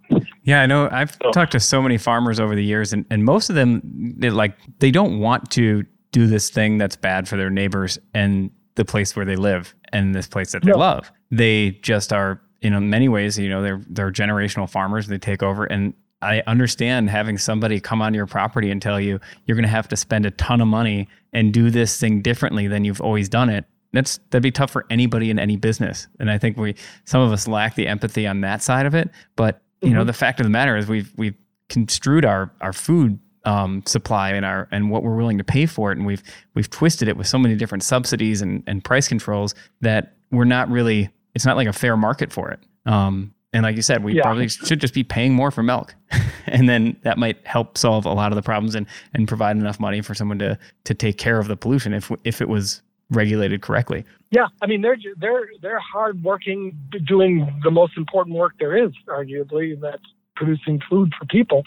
Yeah, 0.45 0.63
I 0.63 0.67
know. 0.67 0.89
I've 0.91 1.13
so. 1.23 1.31
talked 1.33 1.53
to 1.53 1.61
so 1.61 1.83
many 1.83 1.99
farmers 1.99 2.41
over 2.41 2.55
the 2.55 2.65
years, 2.65 2.93
and, 2.93 3.05
and 3.11 3.25
most 3.25 3.51
of 3.51 3.57
them, 3.57 3.83
they 4.17 4.31
like 4.31 4.57
they 4.79 4.91
don't 4.91 5.19
want 5.19 5.51
to 5.53 5.85
do 6.13 6.27
this 6.27 6.51
thing 6.51 6.79
that's 6.79 6.97
bad 6.97 7.29
for 7.29 7.37
their 7.37 7.51
neighbors 7.51 7.99
and 8.15 8.51
the 8.75 8.85
place 8.85 9.15
where 9.15 9.25
they 9.25 9.37
live 9.37 9.75
and 9.93 10.15
this 10.15 10.27
place 10.27 10.53
that 10.53 10.63
they 10.65 10.71
no. 10.71 10.79
love. 10.79 11.11
They 11.31 11.73
just 11.83 12.13
are, 12.13 12.41
in 12.61 12.91
many 12.91 13.09
ways, 13.09 13.39
you 13.39 13.49
know, 13.49 13.63
they're 13.63 13.81
they're 13.89 14.13
generational 14.13 14.69
farmers. 14.69 15.07
They 15.07 15.19
take 15.19 15.43
over, 15.43 15.65
and 15.65 15.95
I 16.23 16.43
understand 16.47 17.09
having 17.11 17.39
somebody 17.39 17.81
come 17.81 18.03
on 18.03 18.15
your 18.15 18.27
property 18.27 18.71
and 18.71 18.83
tell 18.83 19.01
you 19.01 19.21
you're 19.47 19.57
going 19.57 19.63
to 19.63 19.69
have 19.69 19.89
to 19.89 19.97
spend 19.97 20.27
a 20.27 20.31
ton 20.33 20.61
of 20.61 20.69
money 20.69 21.09
and 21.33 21.53
do 21.53 21.71
this 21.71 21.99
thing 21.99 22.21
differently 22.21 22.67
than 22.67 22.85
you've 22.85 23.01
always 23.01 23.29
done 23.29 23.49
it. 23.49 23.65
That's 23.93 24.19
that'd 24.31 24.43
be 24.43 24.51
tough 24.51 24.71
for 24.71 24.87
anybody 24.91 25.31
in 25.31 25.39
any 25.39 25.57
business. 25.57 26.07
And 26.19 26.31
I 26.31 26.39
think 26.39 26.57
we 26.57 26.75
some 27.05 27.23
of 27.23 27.33
us 27.33 27.49
lack 27.49 27.75
the 27.75 27.89
empathy 27.89 28.27
on 28.27 28.43
that 28.43 28.63
side 28.63 28.87
of 28.87 28.95
it. 28.95 29.11
But 29.37 29.63
you 29.81 29.89
mm-hmm. 29.89 29.99
know, 29.99 30.05
the 30.05 30.13
fact 30.13 30.41
of 30.41 30.45
the 30.45 30.51
matter 30.51 30.77
is 30.77 30.87
we've 30.87 31.13
we've 31.17 31.37
construed 31.69 32.25
our 32.25 32.53
our 32.61 32.73
food 32.73 33.19
um, 33.45 33.83
supply 33.87 34.31
and 34.31 34.45
our 34.45 34.69
and 34.71 34.91
what 34.91 35.03
we're 35.03 35.17
willing 35.17 35.39
to 35.39 35.45
pay 35.45 35.67
for 35.67 35.91
it, 35.91 35.99
and 35.99 36.07
we've 36.07 36.23
we've 36.55 36.71
twisted 36.71 37.09
it 37.09 37.17
with 37.17 37.27
so 37.27 37.39
many 37.39 37.57
different 37.57 37.83
subsidies 37.83 38.43
and, 38.43 38.63
and 38.67 38.85
price 38.85 39.09
controls 39.09 39.55
that 39.81 40.17
we're 40.31 40.45
not 40.45 40.69
really. 40.71 41.09
It's 41.35 41.45
not 41.45 41.57
like 41.57 41.69
a 41.69 41.73
fair 41.73 41.97
market 41.97 42.33
for 42.33 42.51
it. 42.51 42.61
Um, 42.87 43.35
and 43.53 43.65
like 43.65 43.77
you 43.77 43.83
said, 43.83 44.05
we 44.05 44.15
yeah. 44.15 44.23
probably 44.23 44.49
should 44.49 44.81
just 44.81 44.95
be 44.95 45.03
paying 45.03 45.35
more 45.35 45.51
for 45.51 45.63
milk, 45.63 45.95
and 46.47 46.69
then 46.69 46.97
that 47.03 47.19
might 47.19 47.45
help 47.47 47.77
solve 47.77 48.07
a 48.07 48.13
lot 48.13 48.31
of 48.31 48.37
the 48.37 48.43
problems 48.43 48.75
and 48.75 48.87
and 49.13 49.27
provide 49.27 49.57
enough 49.57 49.81
money 49.81 50.01
for 50.01 50.15
someone 50.15 50.39
to 50.39 50.59
to 50.85 50.95
take 50.95 51.19
care 51.19 51.39
of 51.39 51.49
the 51.49 51.57
pollution 51.57 51.93
if 51.93 52.13
if 52.25 52.41
it 52.41 52.49
was 52.49 52.83
regulated 53.11 53.61
correctly. 53.61 54.05
Yeah, 54.31 54.47
I 54.63 54.67
mean 54.67 54.83
they're 54.83 54.97
they're 55.19 55.49
they're 55.63 55.81
hardworking, 55.81 56.79
doing 57.07 57.61
the 57.65 57.71
most 57.73 57.97
important 57.97 58.37
work 58.37 58.53
there 58.61 58.77
is, 58.77 58.93
arguably, 59.09 59.73
and 59.73 59.83
that's 59.83 60.03
producing 60.37 60.81
food 60.89 61.13
for 61.19 61.27
people. 61.27 61.65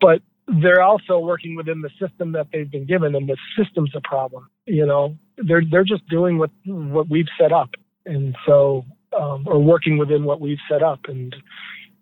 But 0.00 0.22
they're 0.62 0.82
also 0.82 1.18
working 1.18 1.56
within 1.56 1.82
the 1.82 1.90
system 2.00 2.32
that 2.32 2.48
they've 2.52 2.70
been 2.70 2.86
given, 2.86 3.14
and 3.14 3.28
the 3.28 3.36
system's 3.56 3.92
a 3.94 4.00
problem. 4.00 4.48
You 4.66 4.86
know, 4.86 5.16
they're 5.38 5.62
they're 5.70 5.84
just 5.84 6.06
doing 6.08 6.38
what 6.38 6.50
what 6.64 7.08
we've 7.08 7.28
set 7.38 7.52
up, 7.52 7.70
and 8.06 8.36
so 8.46 8.84
um, 9.18 9.44
or 9.46 9.58
working 9.58 9.98
within 9.98 10.24
what 10.24 10.40
we've 10.40 10.58
set 10.70 10.82
up. 10.82 11.00
And 11.08 11.34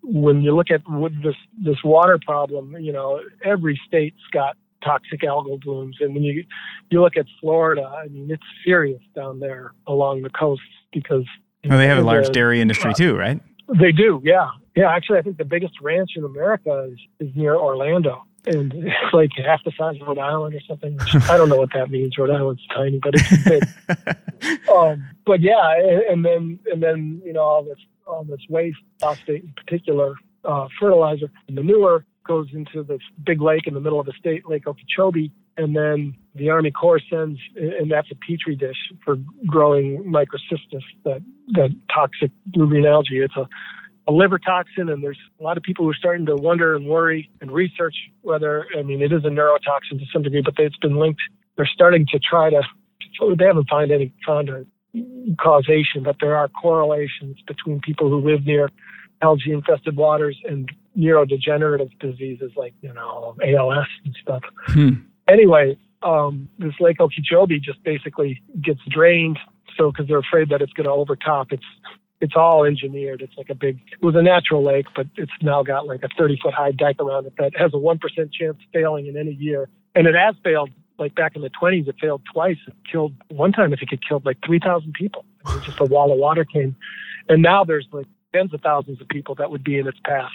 when 0.03 0.41
you 0.41 0.55
look 0.55 0.71
at 0.71 0.81
this 1.23 1.35
this 1.63 1.83
water 1.83 2.19
problem, 2.23 2.75
you 2.79 2.91
know, 2.91 3.21
every 3.43 3.79
state's 3.87 4.21
got 4.31 4.55
toxic 4.83 5.21
algal 5.21 5.61
blooms, 5.61 5.97
and 5.99 6.13
when 6.13 6.23
you 6.23 6.43
you 6.89 7.01
look 7.01 7.17
at 7.17 7.25
Florida, 7.41 7.83
I 7.83 8.07
mean, 8.07 8.29
it's 8.29 8.43
serious 8.63 9.01
down 9.15 9.39
there 9.39 9.73
along 9.87 10.21
the 10.21 10.29
coast 10.29 10.61
because 10.93 11.25
well, 11.67 11.77
they 11.77 11.87
have 11.87 11.97
a 11.97 12.01
large 12.01 12.29
dairy 12.29 12.61
industry 12.61 12.91
uh, 12.91 12.95
too, 12.95 13.15
right? 13.15 13.41
They 13.79 13.91
do, 13.91 14.21
yeah, 14.23 14.49
yeah. 14.75 14.91
Actually, 14.91 15.17
I 15.17 15.21
think 15.23 15.37
the 15.37 15.45
biggest 15.45 15.73
ranch 15.81 16.11
in 16.15 16.23
America 16.23 16.91
is, 16.91 17.27
is 17.27 17.35
near 17.35 17.55
Orlando, 17.55 18.23
and 18.47 18.73
it's 18.73 19.13
like 19.13 19.31
half 19.43 19.63
the 19.63 19.71
size 19.77 19.95
of 20.01 20.07
Rhode 20.07 20.19
Island 20.19 20.55
or 20.55 20.61
something. 20.67 20.97
I 21.29 21.37
don't 21.37 21.49
know 21.49 21.57
what 21.57 21.73
that 21.73 21.89
means. 21.89 22.17
Rhode 22.17 22.31
Island's 22.31 22.65
tiny, 22.73 22.99
but 22.99 23.13
it's 23.15 23.43
big. 23.43 24.69
um, 24.69 25.07
but 25.25 25.41
yeah, 25.41 25.73
and, 25.77 26.01
and, 26.01 26.25
then 26.25 26.59
and 26.71 26.81
then 26.81 27.21
you 27.25 27.33
know 27.33 27.41
all 27.41 27.63
this 27.63 27.79
all 28.07 28.23
this 28.23 28.41
waste, 28.49 28.77
phosphate 28.99 29.43
in 29.43 29.53
particular, 29.53 30.15
uh, 30.43 30.67
fertilizer, 30.79 31.31
and 31.47 31.55
manure 31.55 32.05
goes 32.25 32.47
into 32.53 32.83
this 32.83 33.01
big 33.23 33.41
lake 33.41 33.67
in 33.67 33.73
the 33.73 33.79
middle 33.79 33.99
of 33.99 34.05
the 34.05 34.13
state, 34.17 34.47
Lake 34.49 34.67
Okeechobee, 34.67 35.31
and 35.57 35.75
then 35.75 36.15
the 36.33 36.49
Army 36.49 36.71
Corps 36.71 37.01
sends, 37.09 37.39
and 37.55 37.89
that's 37.89 38.09
a 38.11 38.15
petri 38.15 38.55
dish 38.55 38.77
for 39.03 39.17
growing 39.45 40.03
microcystis, 40.03 40.83
that 41.03 41.21
that 41.49 41.69
toxic 41.93 42.31
blue 42.47 42.67
green 42.67 42.85
algae. 42.85 43.19
It's 43.19 43.35
a 43.37 43.47
a 44.07 44.11
liver 44.11 44.37
toxin, 44.37 44.89
and 44.89 45.03
there's 45.03 45.19
a 45.39 45.43
lot 45.43 45.57
of 45.57 45.63
people 45.63 45.85
who 45.85 45.91
are 45.91 45.95
starting 45.95 46.25
to 46.27 46.35
wonder 46.35 46.75
and 46.75 46.85
worry 46.85 47.29
and 47.41 47.51
research 47.51 47.95
whether, 48.21 48.65
I 48.77 48.83
mean, 48.83 49.01
it 49.01 49.11
is 49.11 49.25
a 49.25 49.29
neurotoxin 49.29 49.99
to 49.99 50.05
some 50.13 50.21
degree, 50.21 50.41
but 50.41 50.53
it's 50.57 50.77
been 50.77 50.97
linked. 50.97 51.21
They're 51.55 51.69
starting 51.73 52.05
to 52.11 52.19
try 52.19 52.49
to, 52.49 52.61
they 53.35 53.45
haven't 53.45 53.69
found 53.69 53.91
any 53.91 54.13
found 54.25 54.49
a 54.49 54.65
causation, 55.41 56.03
but 56.03 56.17
there 56.21 56.35
are 56.35 56.47
correlations 56.49 57.37
between 57.47 57.79
people 57.81 58.09
who 58.09 58.19
live 58.19 58.45
near 58.45 58.69
algae 59.21 59.51
infested 59.51 59.95
waters 59.95 60.37
and 60.47 60.69
neurodegenerative 60.97 61.97
diseases 61.99 62.51
like, 62.55 62.73
you 62.81 62.93
know, 62.93 63.35
ALS 63.43 63.87
and 64.03 64.15
stuff. 64.21 64.43
Hmm. 64.67 64.89
Anyway, 65.27 65.77
um, 66.03 66.47
this 66.59 66.73
Lake 66.79 66.99
Okeechobee 66.99 67.59
just 67.59 67.83
basically 67.83 68.41
gets 68.61 68.81
drained. 68.89 69.39
So, 69.77 69.91
because 69.91 70.07
they're 70.07 70.19
afraid 70.19 70.49
that 70.49 70.61
it's 70.61 70.71
going 70.71 70.85
to 70.85 70.91
overtop 70.91 71.51
its 71.51 71.63
it's 72.25 72.35
all 72.35 72.65
engineered. 72.65 73.21
It's 73.21 73.37
like 73.37 73.49
a 73.49 73.55
big, 73.55 73.79
it 73.91 74.03
was 74.03 74.15
a 74.15 74.21
natural 74.21 74.63
lake, 74.63 74.87
but 74.95 75.07
it's 75.15 75.31
now 75.41 75.63
got 75.63 75.85
like 75.85 76.01
a 76.03 76.09
30 76.17 76.39
foot 76.41 76.53
high 76.53 76.71
dike 76.71 76.99
around 76.99 77.27
it 77.27 77.33
that 77.37 77.55
has 77.55 77.71
a 77.73 77.77
1% 77.77 77.99
chance 77.99 78.33
of 78.41 78.57
failing 78.73 79.05
in 79.05 79.15
any 79.15 79.33
year. 79.33 79.69
And 79.93 80.07
it 80.07 80.15
has 80.15 80.35
failed. 80.43 80.71
Like 80.97 81.13
back 81.13 81.35
in 81.35 81.41
the 81.41 81.49
20s, 81.49 81.89
it 81.89 81.95
failed 81.99 82.21
twice. 82.33 82.55
It 82.67 82.73
killed, 82.89 83.13
one 83.27 83.51
time 83.51 83.73
I 83.73 83.75
think 83.75 83.91
it 83.91 83.99
killed 84.07 84.25
like 84.25 84.37
3,000 84.45 84.93
people. 84.93 85.25
It 85.41 85.55
was 85.55 85.65
just 85.65 85.79
a 85.81 85.85
wall 85.85 86.11
of 86.11 86.17
water 86.17 86.45
came. 86.45 86.75
And 87.27 87.41
now 87.41 87.65
there's 87.65 87.85
like 87.91 88.07
tens 88.33 88.53
of 88.53 88.61
thousands 88.61 89.01
of 89.01 89.07
people 89.09 89.35
that 89.35 89.51
would 89.51 89.63
be 89.63 89.77
in 89.77 89.87
its 89.87 89.97
path. 90.05 90.31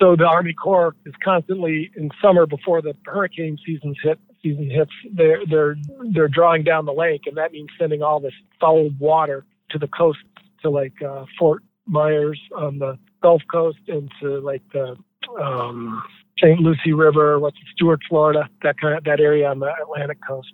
So 0.00 0.16
the 0.16 0.24
Army 0.24 0.54
Corps 0.54 0.96
is 1.04 1.12
constantly 1.22 1.90
in 1.94 2.10
summer 2.22 2.46
before 2.46 2.80
the 2.80 2.94
hurricane 3.04 3.58
seasons 3.66 3.98
hit 4.02 4.18
season 4.42 4.70
hits, 4.70 4.92
they're 5.12 5.42
they're 5.48 5.76
they're 6.12 6.28
drawing 6.28 6.64
down 6.64 6.86
the 6.86 6.92
lake, 6.92 7.22
and 7.26 7.36
that 7.36 7.52
means 7.52 7.68
sending 7.78 8.02
all 8.02 8.20
this 8.20 8.32
fouled 8.60 8.98
water 8.98 9.44
to 9.70 9.78
the 9.78 9.88
coast 9.88 10.18
to 10.62 10.70
like 10.70 10.94
uh, 11.02 11.24
Fort 11.38 11.62
Myers 11.86 12.40
on 12.56 12.78
the 12.78 12.98
Gulf 13.22 13.42
Coast 13.52 13.78
and 13.88 14.10
to 14.20 14.40
like 14.40 14.62
the 14.72 14.96
um, 15.40 16.02
St. 16.38 16.58
Lucie 16.60 16.92
River, 16.92 17.38
what's 17.38 17.56
it, 17.56 17.66
Stuart, 17.74 18.00
Florida, 18.08 18.48
that 18.62 18.76
kind 18.80 18.96
of 18.96 19.04
that 19.04 19.20
area 19.20 19.48
on 19.48 19.58
the 19.58 19.70
Atlantic 19.82 20.18
coast, 20.26 20.52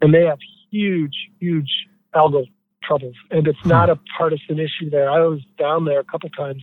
and 0.00 0.14
they 0.14 0.24
have 0.24 0.38
huge, 0.70 1.14
huge 1.40 1.70
algal 2.14 2.46
troubles, 2.82 3.14
and 3.30 3.46
it's 3.46 3.64
not 3.64 3.90
a 3.90 3.98
partisan 4.16 4.58
issue 4.58 4.88
there. 4.90 5.10
I 5.10 5.20
was 5.20 5.40
down 5.58 5.84
there 5.84 6.00
a 6.00 6.04
couple 6.04 6.30
times, 6.30 6.62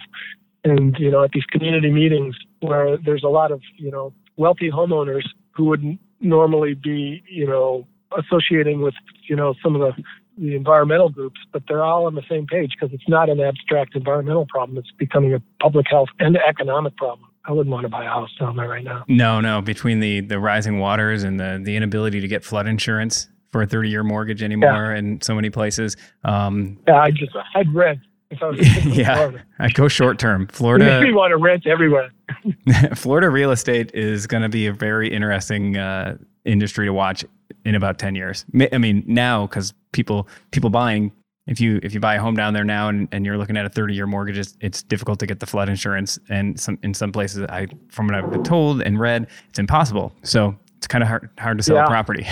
and 0.63 0.95
you 0.97 1.11
know 1.11 1.23
at 1.23 1.31
these 1.31 1.45
community 1.45 1.91
meetings 1.91 2.35
where 2.61 2.97
there's 2.97 3.23
a 3.23 3.29
lot 3.29 3.51
of 3.51 3.61
you 3.77 3.91
know 3.91 4.13
wealthy 4.37 4.71
homeowners 4.71 5.25
who 5.51 5.65
wouldn't 5.65 5.99
normally 6.19 6.73
be 6.73 7.23
you 7.29 7.45
know 7.45 7.85
associating 8.17 8.81
with 8.81 8.93
you 9.27 9.35
know 9.35 9.53
some 9.61 9.75
of 9.75 9.81
the 9.81 10.03
the 10.37 10.55
environmental 10.55 11.09
groups, 11.09 11.39
but 11.51 11.63
they're 11.67 11.83
all 11.83 12.05
on 12.05 12.15
the 12.15 12.23
same 12.29 12.47
page 12.47 12.71
because 12.79 12.93
it's 12.93 13.07
not 13.07 13.29
an 13.29 13.39
abstract 13.39 13.95
environmental 13.95 14.45
problem. 14.47 14.77
It's 14.77 14.91
becoming 14.97 15.33
a 15.33 15.41
public 15.61 15.85
health 15.89 16.09
and 16.19 16.37
economic 16.37 16.95
problem. 16.97 17.29
I 17.45 17.51
wouldn't 17.51 17.71
want 17.71 17.83
to 17.83 17.89
buy 17.89 18.05
a 18.05 18.09
house 18.09 18.29
down 18.39 18.55
there 18.55 18.69
right 18.69 18.83
now. 18.83 19.03
No, 19.07 19.41
no. 19.41 19.61
Between 19.61 19.99
the 19.99 20.21
the 20.21 20.39
rising 20.39 20.79
waters 20.79 21.23
and 21.23 21.39
the 21.39 21.59
the 21.61 21.75
inability 21.75 22.21
to 22.21 22.27
get 22.27 22.43
flood 22.43 22.67
insurance 22.67 23.27
for 23.51 23.61
a 23.61 23.67
30 23.67 23.89
year 23.89 24.03
mortgage 24.03 24.41
anymore 24.41 24.91
yeah. 24.91 24.97
in 24.97 25.21
so 25.21 25.35
many 25.35 25.49
places. 25.49 25.95
Um, 26.23 26.79
yeah, 26.87 27.01
I 27.01 27.11
just 27.11 27.35
I'd 27.55 27.73
rent. 27.73 27.99
yeah, 28.85 29.31
I 29.59 29.69
go 29.69 29.87
short 29.87 30.19
term. 30.19 30.47
Florida. 30.47 31.01
You 31.13 31.15
want 31.15 31.31
to 31.31 31.37
rent 31.37 31.67
everywhere. 31.67 32.11
Florida 32.95 33.29
real 33.29 33.51
estate 33.51 33.91
is 33.93 34.25
going 34.25 34.43
to 34.43 34.49
be 34.49 34.67
a 34.67 34.73
very 34.73 35.13
interesting 35.13 35.77
uh, 35.77 36.17
industry 36.45 36.85
to 36.85 36.93
watch 36.93 37.25
in 37.65 37.75
about 37.75 37.99
10 37.99 38.15
years. 38.15 38.45
I 38.71 38.77
mean, 38.77 39.03
now 39.05 39.47
because 39.47 39.73
people 39.91 40.27
people 40.51 40.69
buying 40.69 41.11
if 41.47 41.59
you 41.59 41.79
if 41.83 41.93
you 41.93 41.99
buy 41.99 42.15
a 42.15 42.21
home 42.21 42.35
down 42.35 42.53
there 42.53 42.63
now 42.63 42.89
and, 42.89 43.07
and 43.11 43.25
you're 43.25 43.37
looking 43.37 43.57
at 43.57 43.65
a 43.65 43.69
30 43.69 43.93
year 43.93 44.07
mortgage 44.07 44.37
it's, 44.37 44.57
it's 44.61 44.81
difficult 44.81 45.19
to 45.19 45.25
get 45.27 45.39
the 45.39 45.45
flood 45.45 45.69
insurance 45.69 46.17
and 46.29 46.59
some 46.59 46.79
in 46.83 46.93
some 46.93 47.11
places 47.11 47.43
I 47.49 47.67
from 47.89 48.07
what 48.07 48.15
I've 48.15 48.31
been 48.31 48.43
told 48.43 48.81
and 48.81 48.99
read 48.99 49.27
it's 49.49 49.59
impossible. 49.59 50.13
So 50.23 50.57
it's 50.77 50.87
kind 50.87 51.03
of 51.03 51.07
hard 51.07 51.29
hard 51.37 51.57
to 51.57 51.63
sell 51.63 51.75
yeah. 51.75 51.85
a 51.85 51.87
property. 51.87 52.27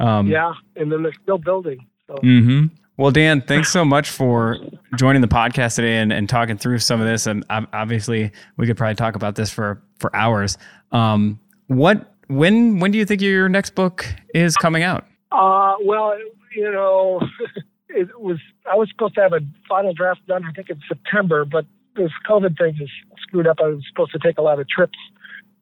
Um, 0.00 0.26
yeah, 0.26 0.52
and 0.76 0.90
then 0.90 1.02
they're 1.02 1.12
still 1.22 1.38
building. 1.38 1.86
So. 2.06 2.14
Mm-hmm. 2.16 2.66
Well, 2.96 3.10
Dan, 3.10 3.40
thanks 3.40 3.72
so 3.72 3.84
much 3.84 4.08
for 4.08 4.58
joining 4.96 5.20
the 5.20 5.28
podcast 5.28 5.74
today 5.74 5.96
and, 5.96 6.12
and 6.12 6.28
talking 6.28 6.56
through 6.56 6.78
some 6.78 7.00
of 7.00 7.06
this. 7.06 7.26
And 7.26 7.44
obviously, 7.50 8.30
we 8.56 8.66
could 8.68 8.76
probably 8.76 8.94
talk 8.94 9.16
about 9.16 9.34
this 9.34 9.50
for 9.50 9.82
for 9.98 10.14
hours. 10.14 10.56
Um, 10.92 11.40
what 11.66 12.14
when 12.28 12.78
when 12.78 12.92
do 12.92 12.98
you 12.98 13.04
think 13.04 13.20
your 13.20 13.48
next 13.48 13.74
book 13.74 14.06
is 14.32 14.56
coming 14.56 14.84
out? 14.84 15.06
Uh, 15.32 15.74
well, 15.82 16.16
you 16.54 16.70
know, 16.70 17.20
it 17.88 18.08
was 18.20 18.38
I 18.70 18.76
was 18.76 18.88
supposed 18.90 19.16
to 19.16 19.22
have 19.22 19.32
a 19.32 19.40
final 19.68 19.92
draft 19.92 20.24
done 20.28 20.44
I 20.44 20.52
think 20.52 20.70
in 20.70 20.80
September, 20.86 21.44
but 21.44 21.66
this 21.96 22.12
COVID 22.28 22.56
thing 22.56 22.74
has 22.74 22.88
screwed 23.22 23.48
up. 23.48 23.58
I 23.60 23.68
was 23.68 23.82
supposed 23.88 24.12
to 24.12 24.20
take 24.20 24.38
a 24.38 24.42
lot 24.42 24.60
of 24.60 24.68
trips 24.68 24.98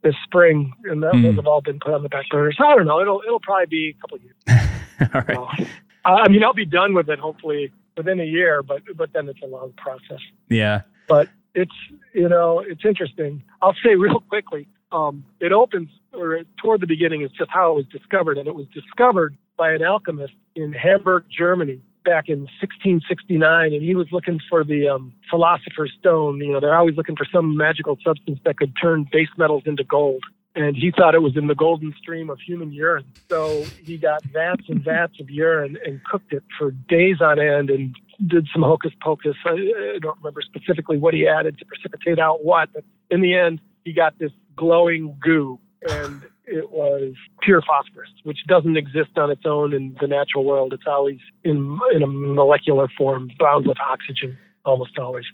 this 0.02 0.14
spring, 0.24 0.72
and 0.84 1.02
that, 1.02 1.14
mm. 1.14 1.34
have 1.34 1.46
all 1.46 1.62
been 1.62 1.78
put 1.78 1.94
on 1.94 2.02
the 2.02 2.08
back 2.08 2.28
burner. 2.30 2.52
So 2.52 2.64
I 2.66 2.74
don't 2.76 2.86
know. 2.86 3.00
It'll 3.00 3.22
it'll 3.26 3.40
probably 3.40 3.66
be 3.66 3.96
a 3.96 4.00
couple 4.00 4.18
of 4.18 4.22
years. 4.22 4.36
all 5.14 5.22
right. 5.28 5.58
So, 5.58 5.66
I 6.04 6.28
mean, 6.28 6.42
I'll 6.42 6.54
be 6.54 6.66
done 6.66 6.94
with 6.94 7.08
it 7.08 7.18
hopefully 7.18 7.72
within 7.96 8.20
a 8.20 8.24
year, 8.24 8.62
but 8.62 8.82
but 8.96 9.12
then 9.12 9.28
it's 9.28 9.40
a 9.42 9.46
long 9.46 9.72
process. 9.76 10.20
Yeah. 10.48 10.82
But 11.08 11.28
it's 11.54 11.72
you 12.14 12.28
know 12.28 12.60
it's 12.60 12.84
interesting. 12.84 13.42
I'll 13.60 13.76
say 13.84 13.94
real 13.98 14.20
quickly. 14.20 14.68
Um, 14.90 15.24
it 15.40 15.52
opens 15.52 15.88
or 16.12 16.40
toward 16.60 16.82
the 16.82 16.86
beginning 16.86 17.22
is 17.22 17.30
just 17.30 17.50
how 17.50 17.72
it 17.72 17.74
was 17.76 17.86
discovered, 17.86 18.36
and 18.36 18.46
it 18.46 18.54
was 18.54 18.66
discovered 18.74 19.36
by 19.56 19.72
an 19.72 19.82
alchemist 19.82 20.34
in 20.54 20.72
Hamburg, 20.72 21.24
Germany, 21.30 21.80
back 22.04 22.28
in 22.28 22.40
1669, 22.60 23.72
and 23.72 23.82
he 23.82 23.94
was 23.94 24.06
looking 24.12 24.38
for 24.50 24.64
the 24.64 24.88
um, 24.88 25.12
philosopher's 25.30 25.92
stone. 25.98 26.38
You 26.38 26.52
know, 26.52 26.60
they're 26.60 26.76
always 26.76 26.96
looking 26.96 27.16
for 27.16 27.26
some 27.32 27.56
magical 27.56 27.96
substance 28.04 28.38
that 28.44 28.58
could 28.58 28.74
turn 28.80 29.06
base 29.10 29.28
metals 29.38 29.62
into 29.66 29.84
gold. 29.84 30.22
And 30.54 30.76
he 30.76 30.92
thought 30.96 31.14
it 31.14 31.22
was 31.22 31.36
in 31.36 31.46
the 31.46 31.54
golden 31.54 31.94
stream 31.98 32.28
of 32.28 32.38
human 32.38 32.72
urine. 32.72 33.06
So 33.30 33.64
he 33.82 33.96
got 33.96 34.22
vats 34.24 34.64
and 34.68 34.84
vats 34.84 35.18
of 35.18 35.30
urine 35.30 35.78
and 35.84 36.04
cooked 36.04 36.32
it 36.32 36.42
for 36.58 36.72
days 36.72 37.22
on 37.22 37.40
end 37.40 37.70
and 37.70 37.96
did 38.26 38.46
some 38.52 38.62
hocus 38.62 38.92
pocus. 39.02 39.34
I, 39.46 39.98
don't 40.00 40.18
remember 40.18 40.42
specifically 40.42 40.98
what 40.98 41.14
he 41.14 41.26
added 41.26 41.58
to 41.58 41.64
precipitate 41.64 42.18
out 42.18 42.44
what, 42.44 42.68
but 42.74 42.84
in 43.10 43.22
the 43.22 43.34
end, 43.34 43.60
he 43.84 43.92
got 43.92 44.18
this 44.18 44.32
glowing 44.54 45.16
goo. 45.22 45.58
And 45.88 46.22
it 46.44 46.70
was 46.70 47.14
pure 47.40 47.62
phosphorus, 47.62 48.10
which 48.24 48.38
doesn't 48.46 48.76
exist 48.76 49.16
on 49.16 49.30
its 49.30 49.42
own 49.46 49.72
in 49.72 49.96
the 50.00 50.06
natural 50.06 50.44
world. 50.44 50.72
It's 50.72 50.86
always 50.86 51.18
in 51.44 51.78
in 51.94 52.02
a 52.02 52.06
molecular 52.06 52.88
form, 52.96 53.30
bound 53.38 53.66
with 53.66 53.78
oxygen, 53.80 54.36
almost 54.64 54.98
always. 54.98 55.24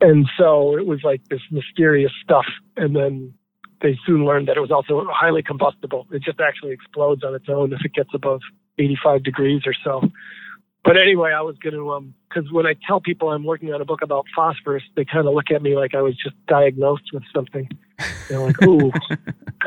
And 0.00 0.26
so 0.38 0.76
it 0.76 0.86
was 0.86 1.00
like 1.02 1.24
this 1.28 1.40
mysterious 1.50 2.12
stuff. 2.22 2.46
And 2.76 2.94
then 2.94 3.34
they 3.80 3.98
soon 4.06 4.24
learned 4.24 4.48
that 4.48 4.56
it 4.56 4.60
was 4.60 4.70
also 4.70 5.06
highly 5.10 5.42
combustible. 5.42 6.06
It 6.10 6.22
just 6.22 6.40
actually 6.40 6.72
explodes 6.72 7.22
on 7.24 7.34
its 7.34 7.48
own 7.48 7.72
if 7.72 7.84
it 7.84 7.94
gets 7.94 8.10
above 8.14 8.40
85 8.78 9.22
degrees 9.22 9.62
or 9.66 9.74
so. 9.84 10.02
But 10.84 10.96
anyway, 10.96 11.32
I 11.36 11.42
was 11.42 11.56
going 11.58 11.74
to, 11.74 11.92
um, 11.92 12.14
because 12.28 12.50
when 12.52 12.66
I 12.66 12.74
tell 12.86 13.00
people 13.00 13.30
I'm 13.30 13.44
working 13.44 13.74
on 13.74 13.80
a 13.80 13.84
book 13.84 14.00
about 14.02 14.26
phosphorus, 14.34 14.82
they 14.96 15.04
kind 15.04 15.26
of 15.26 15.34
look 15.34 15.50
at 15.54 15.60
me 15.60 15.76
like 15.76 15.94
I 15.94 16.02
was 16.02 16.16
just 16.16 16.34
diagnosed 16.46 17.10
with 17.12 17.24
something. 17.34 17.68
They're 18.28 18.38
like, 18.38 18.62
ooh. 18.62 18.88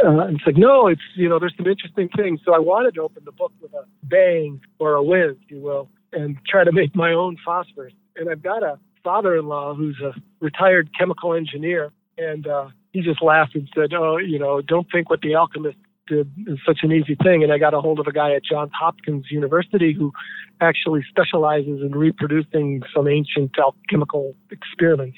uh, 0.03 0.27
it's 0.27 0.45
like, 0.45 0.57
no, 0.57 0.87
it's, 0.87 1.01
you 1.15 1.29
know, 1.29 1.37
there's 1.37 1.53
some 1.57 1.67
interesting 1.67 2.09
things. 2.15 2.39
So 2.45 2.53
I 2.53 2.59
wanted 2.59 2.95
to 2.95 3.01
open 3.01 3.23
the 3.25 3.31
book 3.31 3.51
with 3.61 3.73
a 3.73 3.85
bang 4.03 4.61
or 4.79 4.93
a 4.93 5.03
whiz, 5.03 5.35
if 5.43 5.51
you 5.51 5.59
will, 5.59 5.89
and 6.13 6.37
try 6.47 6.63
to 6.63 6.71
make 6.71 6.95
my 6.95 7.11
own 7.13 7.37
phosphorus. 7.45 7.93
And 8.15 8.29
I've 8.29 8.41
got 8.41 8.63
a 8.63 8.79
father 9.03 9.35
in 9.35 9.47
law 9.47 9.75
who's 9.75 10.01
a 10.01 10.13
retired 10.39 10.89
chemical 10.97 11.33
engineer. 11.33 11.91
And 12.17 12.47
uh, 12.47 12.69
he 12.91 13.01
just 13.01 13.21
laughed 13.21 13.55
and 13.55 13.69
said, 13.75 13.93
oh, 13.93 14.17
you 14.17 14.39
know, 14.39 14.61
don't 14.61 14.87
think 14.91 15.09
what 15.09 15.21
the 15.21 15.35
alchemist 15.35 15.77
did 16.07 16.31
is 16.47 16.59
such 16.65 16.79
an 16.83 16.91
easy 16.91 17.15
thing. 17.15 17.43
And 17.43 17.51
I 17.51 17.57
got 17.57 17.73
a 17.73 17.81
hold 17.81 17.99
of 17.99 18.07
a 18.07 18.11
guy 18.11 18.33
at 18.33 18.43
Johns 18.43 18.71
Hopkins 18.77 19.25
University 19.29 19.93
who 19.93 20.11
actually 20.59 21.03
specializes 21.09 21.81
in 21.81 21.91
reproducing 21.91 22.83
some 22.93 23.07
ancient 23.07 23.51
alchemical 23.57 24.35
experiments. 24.51 25.17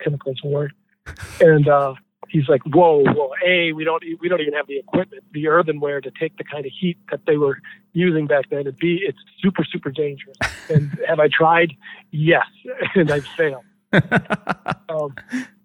Chemicals 0.00 0.40
word. 0.42 0.72
And 1.40 1.68
uh, 1.68 1.94
he's 2.28 2.48
like, 2.48 2.62
whoa, 2.64 3.04
whoa, 3.04 3.32
a 3.46 3.72
we 3.72 3.84
don't 3.84 4.02
we 4.20 4.28
don't 4.28 4.40
even 4.40 4.54
have 4.54 4.66
the 4.66 4.78
equipment, 4.78 5.22
the 5.32 5.48
earthenware 5.48 6.00
to 6.00 6.10
take 6.18 6.36
the 6.38 6.44
kind 6.44 6.66
of 6.66 6.72
heat 6.78 6.98
that 7.10 7.20
they 7.26 7.36
were 7.36 7.58
using 7.92 8.26
back 8.26 8.50
then. 8.50 8.66
And 8.66 8.76
b 8.78 9.00
it's 9.06 9.18
super 9.40 9.64
super 9.64 9.90
dangerous. 9.90 10.36
And 10.68 10.98
have 11.06 11.20
I 11.20 11.28
tried? 11.28 11.72
Yes, 12.10 12.46
and 12.94 13.10
I've 13.10 13.26
failed. 13.26 13.64
um, 14.88 15.14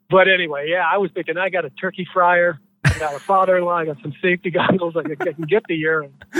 but 0.10 0.28
anyway, 0.28 0.68
yeah, 0.70 0.84
I 0.90 0.98
was 0.98 1.12
thinking 1.14 1.38
I 1.38 1.50
got 1.50 1.66
a 1.66 1.70
turkey 1.70 2.08
fryer. 2.14 2.60
I 2.86 2.98
got 3.00 3.16
a 3.16 3.20
father-in-law. 3.20 3.76
I 3.76 3.86
got 3.86 4.02
some 4.02 4.14
safety 4.22 4.50
goggles. 4.60 4.96
I 4.96 5.04
can, 5.04 5.28
I 5.28 5.34
can 5.34 5.46
get 5.46 5.64
the 5.68 5.76
urine. 5.76 6.14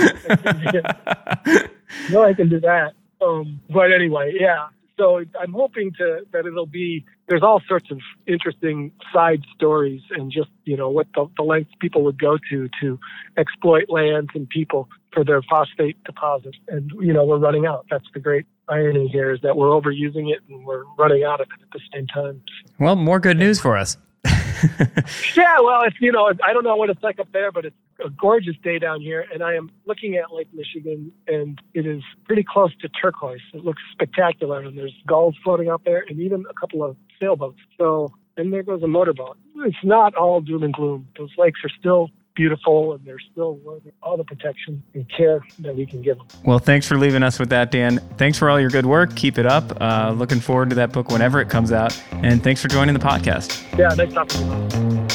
no, 2.10 2.24
I 2.24 2.34
can 2.34 2.48
do 2.48 2.60
that. 2.60 2.92
Um, 3.20 3.60
but 3.68 3.92
anyway, 3.92 4.34
yeah 4.38 4.68
so 4.98 5.24
I'm 5.40 5.52
hoping 5.52 5.92
to 5.98 6.26
that 6.32 6.44
it'll 6.44 6.66
be 6.66 7.04
there's 7.28 7.42
all 7.42 7.62
sorts 7.66 7.90
of 7.90 7.98
interesting 8.26 8.92
side 9.12 9.42
stories 9.54 10.02
and 10.10 10.30
just 10.30 10.50
you 10.64 10.76
know 10.76 10.90
what 10.90 11.06
the, 11.14 11.26
the 11.36 11.44
lengths 11.44 11.72
people 11.80 12.02
would 12.04 12.20
go 12.20 12.36
to 12.50 12.68
to 12.82 12.98
exploit 13.36 13.88
lands 13.88 14.30
and 14.34 14.48
people 14.48 14.88
for 15.12 15.24
their 15.24 15.40
phosphate 15.42 16.02
deposits 16.04 16.58
and 16.68 16.90
you 17.00 17.12
know 17.12 17.24
we're 17.24 17.38
running 17.38 17.64
out 17.64 17.86
that's 17.90 18.06
the 18.12 18.20
great 18.20 18.44
irony 18.68 19.08
here 19.08 19.32
is 19.32 19.40
that 19.42 19.56
we're 19.56 19.68
overusing 19.68 20.32
it 20.32 20.40
and 20.48 20.64
we're 20.64 20.84
running 20.96 21.24
out 21.24 21.40
of 21.40 21.48
it 21.48 21.62
at 21.62 21.70
the 21.72 21.80
same 21.92 22.06
time 22.06 22.40
well 22.78 22.96
more 22.96 23.20
good 23.20 23.38
news 23.38 23.60
for 23.60 23.76
us 23.76 23.96
yeah, 25.36 25.60
well, 25.60 25.82
it's 25.82 25.96
you 26.00 26.10
know, 26.10 26.32
I 26.44 26.52
don't 26.52 26.64
know 26.64 26.76
what 26.76 26.90
it's 26.90 27.02
like 27.02 27.20
up 27.20 27.30
there, 27.32 27.52
but 27.52 27.64
it's 27.64 27.76
a 28.04 28.10
gorgeous 28.10 28.56
day 28.62 28.78
down 28.78 29.00
here, 29.00 29.24
and 29.32 29.42
I 29.42 29.54
am 29.54 29.70
looking 29.86 30.16
at 30.16 30.32
Lake 30.32 30.48
Michigan, 30.52 31.12
and 31.26 31.60
it 31.74 31.86
is 31.86 32.02
pretty 32.24 32.44
close 32.44 32.74
to 32.80 32.88
turquoise. 32.88 33.40
It 33.54 33.64
looks 33.64 33.82
spectacular, 33.92 34.60
and 34.60 34.76
there's 34.76 34.94
gulls 35.06 35.36
floating 35.44 35.68
out 35.68 35.82
there, 35.84 36.04
and 36.08 36.18
even 36.20 36.44
a 36.50 36.54
couple 36.54 36.82
of 36.82 36.96
sailboats. 37.20 37.58
So, 37.76 38.12
and 38.36 38.52
there 38.52 38.62
goes 38.62 38.82
a 38.82 38.88
motorboat. 38.88 39.36
It's 39.58 39.76
not 39.84 40.14
all 40.14 40.40
doom 40.40 40.62
and 40.62 40.74
gloom. 40.74 41.06
Those 41.16 41.30
lakes 41.38 41.60
are 41.64 41.70
still 41.78 42.10
beautiful 42.38 42.94
and 42.94 43.04
they're 43.04 43.18
still 43.32 43.56
worthy 43.56 43.90
all 44.00 44.16
the 44.16 44.24
protection 44.24 44.80
and 44.94 45.04
care 45.10 45.44
that 45.58 45.74
we 45.74 45.84
can 45.84 46.00
give 46.00 46.16
them. 46.16 46.26
Well, 46.44 46.60
thanks 46.60 46.86
for 46.86 46.96
leaving 46.96 47.24
us 47.24 47.38
with 47.38 47.50
that, 47.50 47.72
Dan. 47.72 47.98
Thanks 48.16 48.38
for 48.38 48.48
all 48.48 48.60
your 48.60 48.70
good 48.70 48.86
work. 48.86 49.14
Keep 49.16 49.38
it 49.38 49.46
up. 49.46 49.78
Uh, 49.80 50.14
looking 50.16 50.38
forward 50.38 50.70
to 50.70 50.76
that 50.76 50.92
book 50.92 51.10
whenever 51.10 51.40
it 51.40 51.50
comes 51.50 51.72
out. 51.72 52.00
And 52.12 52.42
thanks 52.42 52.62
for 52.62 52.68
joining 52.68 52.94
the 52.94 53.00
podcast. 53.00 53.60
Yeah, 53.76 53.88
nice 53.88 54.14
talking 54.14 54.68
to 54.68 54.78
you. 54.78 55.08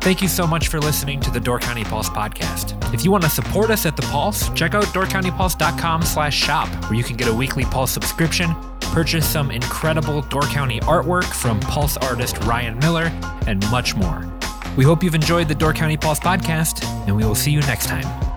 Thank 0.00 0.22
you 0.22 0.28
so 0.28 0.46
much 0.46 0.68
for 0.68 0.80
listening 0.80 1.20
to 1.20 1.30
the 1.30 1.38
Door 1.38 1.60
County 1.60 1.84
Pulse 1.84 2.08
podcast. 2.08 2.92
If 2.92 3.04
you 3.04 3.12
want 3.12 3.22
to 3.22 3.30
support 3.30 3.70
us 3.70 3.86
at 3.86 3.96
the 3.96 4.02
Pulse, 4.02 4.48
check 4.54 4.74
out 4.74 4.84
doorcountypulse.com 4.86 6.02
slash 6.02 6.36
shop, 6.36 6.68
where 6.84 6.94
you 6.94 7.04
can 7.04 7.16
get 7.16 7.28
a 7.28 7.32
weekly 7.32 7.64
Pulse 7.64 7.92
subscription 7.92 8.52
purchase 8.90 9.26
some 9.26 9.50
incredible 9.50 10.22
Door 10.22 10.42
County 10.42 10.80
artwork 10.80 11.24
from 11.24 11.60
Pulse 11.60 11.96
artist 11.96 12.38
Ryan 12.38 12.78
Miller, 12.78 13.12
and 13.46 13.60
much 13.70 13.94
more. 13.94 14.26
We 14.76 14.84
hope 14.84 15.02
you've 15.02 15.14
enjoyed 15.14 15.48
the 15.48 15.54
Door 15.54 15.74
County 15.74 15.96
Pulse 15.96 16.20
podcast, 16.20 16.84
and 17.06 17.16
we 17.16 17.24
will 17.24 17.34
see 17.34 17.50
you 17.50 17.60
next 17.60 17.86
time. 17.86 18.29